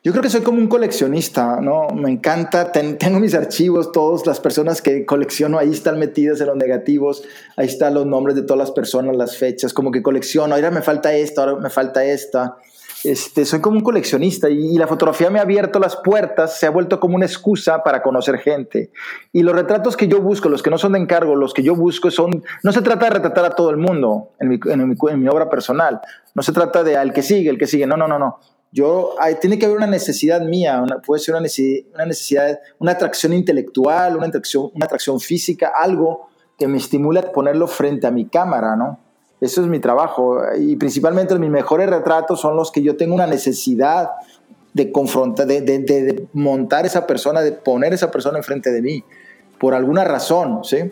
Yo 0.03 0.13
creo 0.13 0.23
que 0.23 0.31
soy 0.31 0.43
como 0.43 0.59
un 0.59 0.69
coleccionista, 0.69 1.61
¿no? 1.61 1.89
Me 1.89 2.11
encanta, 2.11 2.71
tengo 2.71 3.19
mis 3.19 3.35
archivos, 3.35 3.91
todas 3.91 4.27
las 4.27 4.39
personas 4.39 4.83
que 4.83 5.05
colecciono 5.05 5.59
ahí 5.59 5.71
están 5.71 5.99
metidas 5.99 6.41
en 6.41 6.49
los 6.49 6.57
negativos, 6.57 7.25
ahí 7.57 7.67
están 7.67 7.95
los 7.95 8.07
nombres 8.07 8.37
de 8.37 8.43
todas 8.43 8.59
las 8.59 8.71
personas, 8.71 9.17
las 9.17 9.37
fechas, 9.37 9.73
como 9.73 9.91
que 9.91 10.03
colecciono, 10.03 10.55
ahora 10.55 10.71
me 10.71 10.83
falta 10.83 11.15
esto, 11.15 11.41
ahora 11.41 11.57
me 11.57 11.71
falta 11.71 12.05
esta. 12.05 12.57
Este, 13.05 13.45
soy 13.45 13.61
como 13.61 13.77
un 13.77 13.83
coleccionista 13.83 14.49
y, 14.49 14.79
la 14.79 14.87
fotografía 14.87 15.29
me 15.29 15.39
ha 15.39 15.43
abierto 15.43 15.79
las 15.79 15.97
puertas, 15.97 16.59
se 16.59 16.67
ha 16.67 16.71
vuelto 16.71 16.99
como 16.99 17.17
una 17.17 17.27
excusa 17.27 17.83
para 17.83 18.03
conocer 18.03 18.39
gente. 18.39 18.91
Y 19.31 19.43
los 19.43 19.55
retratos 19.55 19.95
que 19.95 20.09
yo 20.09 20.23
busco, 20.23 20.49
los 20.49 20.63
que 20.63 20.71
no 20.71 20.79
son 20.79 20.93
de 20.93 21.01
encargo, 21.01 21.37
los 21.37 21.53
que 21.53 21.63
yo 21.63 21.77
busco 21.77 22.11
son, 22.11 22.43
no 22.63 22.73
se 22.73 22.81
trata 22.81 23.05
de 23.05 23.11
retratar 23.11 23.45
a 23.45 23.51
todo 23.51 23.69
el 23.69 23.77
mundo 23.77 24.31
en 24.41 24.49
mi, 24.49 24.59
en 25.11 25.29
obra 25.29 25.51
personal, 25.51 26.01
no 26.35 26.43
se 26.43 26.53
trata 26.53 26.83
de 26.83 26.97
al 26.97 27.13
que 27.13 27.23
sigue, 27.23 27.51
el 27.51 27.59
que 27.59 27.67
sigue, 27.67 27.87
no, 27.87 27.97
no, 27.97 28.09
no, 28.09 28.19
no. 28.19 28.39
Yo, 28.73 29.15
hay, 29.21 29.37
tiene 29.37 29.59
que 29.59 29.67
haber 29.67 29.77
una 29.77 29.87
necesidad 29.87 30.41
mía, 30.41 30.83
puede 31.07 31.21
ser 31.21 31.35
una 31.35 31.43
necesidad, 31.43 31.79
una 31.95 32.65
una 32.79 32.93
atracción 32.93 33.35
intelectual, 33.35 34.17
una 34.17 34.27
atracción, 34.27 34.71
una 34.75 34.87
atracción 34.87 35.21
física, 35.21 35.73
algo 35.79 36.29
que 36.59 36.67
me 36.67 36.79
estimule 36.79 37.21
a 37.21 37.33
ponerlo 37.33 37.69
frente 37.69 38.07
a 38.07 38.11
mi 38.11 38.27
cámara, 38.27 38.77
¿no? 38.77 39.04
Eso 39.45 39.61
es 39.61 39.67
mi 39.67 39.79
trabajo. 39.79 40.41
Y 40.59 40.77
principalmente 40.77 41.39
mis 41.39 41.51
mejores 41.51 41.91
retratos 41.91 42.41
son 42.41 42.57
los 42.57 42.73
que 42.73 42.81
yo 42.81 42.97
tengo 42.97 43.15
una 43.15 43.27
necesidad 43.27 44.13
de 44.73 44.91
confrontar, 44.91 45.47
de, 45.47 46.27
montar 46.33 46.87
esa 46.87 47.07
persona, 47.07 47.43
de 47.43 47.53
poner 47.53 47.93
esa 47.93 48.11
persona 48.11 48.39
enfrente 48.39 48.73
de 48.73 48.81
mí, 48.81 49.05
por 49.59 49.75
alguna 49.75 50.03
razón, 50.03 50.65
¿sí? 50.65 50.91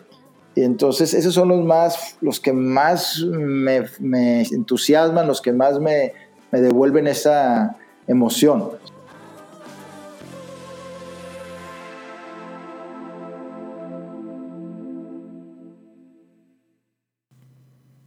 Y 0.54 0.64
entonces 0.64 1.14
esos 1.14 1.32
son 1.32 1.48
los 1.48 1.64
más, 1.64 2.18
los 2.20 2.40
que 2.40 2.52
más 2.52 3.20
me, 3.24 3.86
me 3.98 4.42
entusiasman, 4.42 5.26
los 5.26 5.40
que 5.40 5.54
más 5.54 5.80
me, 5.80 6.12
me 6.50 6.60
devuelven 6.60 7.06
esa 7.06 7.78
emoción. 8.06 8.68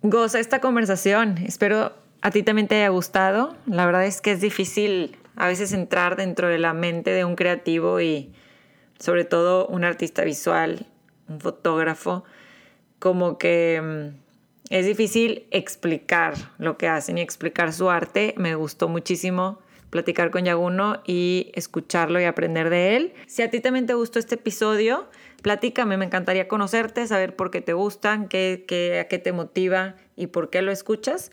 Goza 0.10 0.39
esta 0.39 0.62
conversación. 0.62 1.39
Espero 1.47 1.91
a 2.22 2.30
ti 2.30 2.43
también 2.43 2.68
te 2.68 2.76
haya 2.76 2.89
gustado. 2.89 3.56
La 3.66 3.88
verdad 3.88 4.06
es 4.06 4.22
que 4.22 4.32
es 4.32 4.41
difícil 4.41 5.18
a 5.36 5.47
veces 5.47 5.74
entrar 5.74 6.16
dentro 6.16 6.47
de 6.47 6.60
la 6.60 6.74
mente 6.74 7.10
de 7.10 7.26
un 7.26 7.36
creativo 7.36 7.99
y 7.99 8.32
sobre 8.99 9.26
todo 9.26 9.66
un 9.66 9.84
artista 9.84 10.24
visual, 10.24 10.86
un 11.28 11.39
fotógrafo, 11.39 12.24
como 12.99 13.39
que 13.39 13.82
mm, 13.82 14.74
es 14.74 14.86
difícil 14.86 15.47
explicar 15.49 16.36
lo 16.60 16.78
que 16.78 16.88
hacen 16.88 17.18
y 17.18 17.22
explicar 17.22 17.74
su 17.74 17.89
arte. 17.89 18.36
Me 18.38 18.53
gustó 18.53 18.88
muchísimo 18.88 19.60
platicar 19.89 20.30
con 20.30 20.45
Yaguno 20.45 21.01
y 21.06 21.51
escucharlo 21.56 22.22
y 22.22 22.26
aprender 22.26 22.70
de 22.70 22.95
él. 22.95 23.14
Si 23.26 23.41
a 23.41 23.49
ti 23.49 23.60
también 23.60 23.88
te 23.88 23.95
gustó 23.95 24.20
este 24.20 24.36
episodio, 24.36 25.08
platícame, 25.46 25.96
me 25.96 26.06
encantaría 26.06 26.48
conocerte, 26.48 27.06
saber 27.06 27.36
por 27.36 27.52
qué 27.52 27.62
te 27.62 27.74
gustan, 27.74 28.28
qué, 28.28 28.66
qué, 28.68 29.00
a 29.00 29.08
qué 29.08 29.20
te 29.20 29.32
motiva 29.32 29.93
y 30.16 30.26
por 30.26 30.50
qué 30.50 30.64
lo 30.64 30.72
escuchas. 30.72 31.32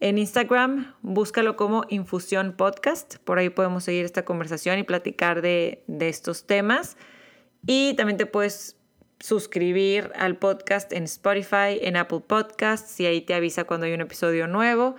En 0.00 0.16
Instagram, 0.16 0.94
búscalo 1.02 1.54
como 1.54 1.84
Infusión 1.90 2.54
Podcast. 2.56 3.16
Por 3.18 3.38
ahí 3.38 3.50
podemos 3.50 3.84
seguir 3.84 4.06
esta 4.06 4.24
conversación 4.24 4.78
y 4.78 4.84
platicar 4.84 5.42
de, 5.42 5.84
de 5.86 6.08
estos 6.08 6.46
temas. 6.46 6.96
Y 7.66 7.92
también 7.92 8.16
te 8.16 8.24
puedes 8.24 8.78
suscribir 9.20 10.12
al 10.16 10.38
podcast 10.38 10.90
en 10.94 11.04
Spotify, 11.04 11.78
en 11.82 11.98
Apple 11.98 12.22
Podcasts, 12.26 12.98
y 13.00 13.04
ahí 13.04 13.20
te 13.20 13.34
avisa 13.34 13.64
cuando 13.64 13.84
hay 13.84 13.92
un 13.92 14.00
episodio 14.00 14.46
nuevo. 14.46 14.96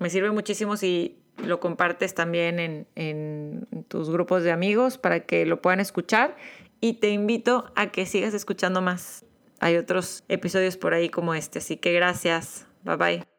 Me 0.00 0.10
sirve 0.10 0.32
muchísimo 0.32 0.76
si 0.76 1.16
lo 1.36 1.60
compartes 1.60 2.12
también 2.12 2.58
en, 2.58 2.88
en 2.96 3.84
tus 3.86 4.10
grupos 4.10 4.42
de 4.42 4.50
amigos 4.50 4.98
para 4.98 5.20
que 5.20 5.46
lo 5.46 5.62
puedan 5.62 5.78
escuchar 5.78 6.34
y 6.80 6.94
te 6.94 7.10
invito 7.10 7.72
a 7.74 7.90
que 7.90 8.06
sigas 8.06 8.34
escuchando 8.34 8.80
más. 8.80 9.24
Hay 9.60 9.76
otros 9.76 10.24
episodios 10.28 10.76
por 10.76 10.94
ahí 10.94 11.08
como 11.08 11.34
este, 11.34 11.58
así 11.58 11.76
que 11.76 11.92
gracias. 11.92 12.66
Bye 12.84 12.96
bye. 12.96 13.37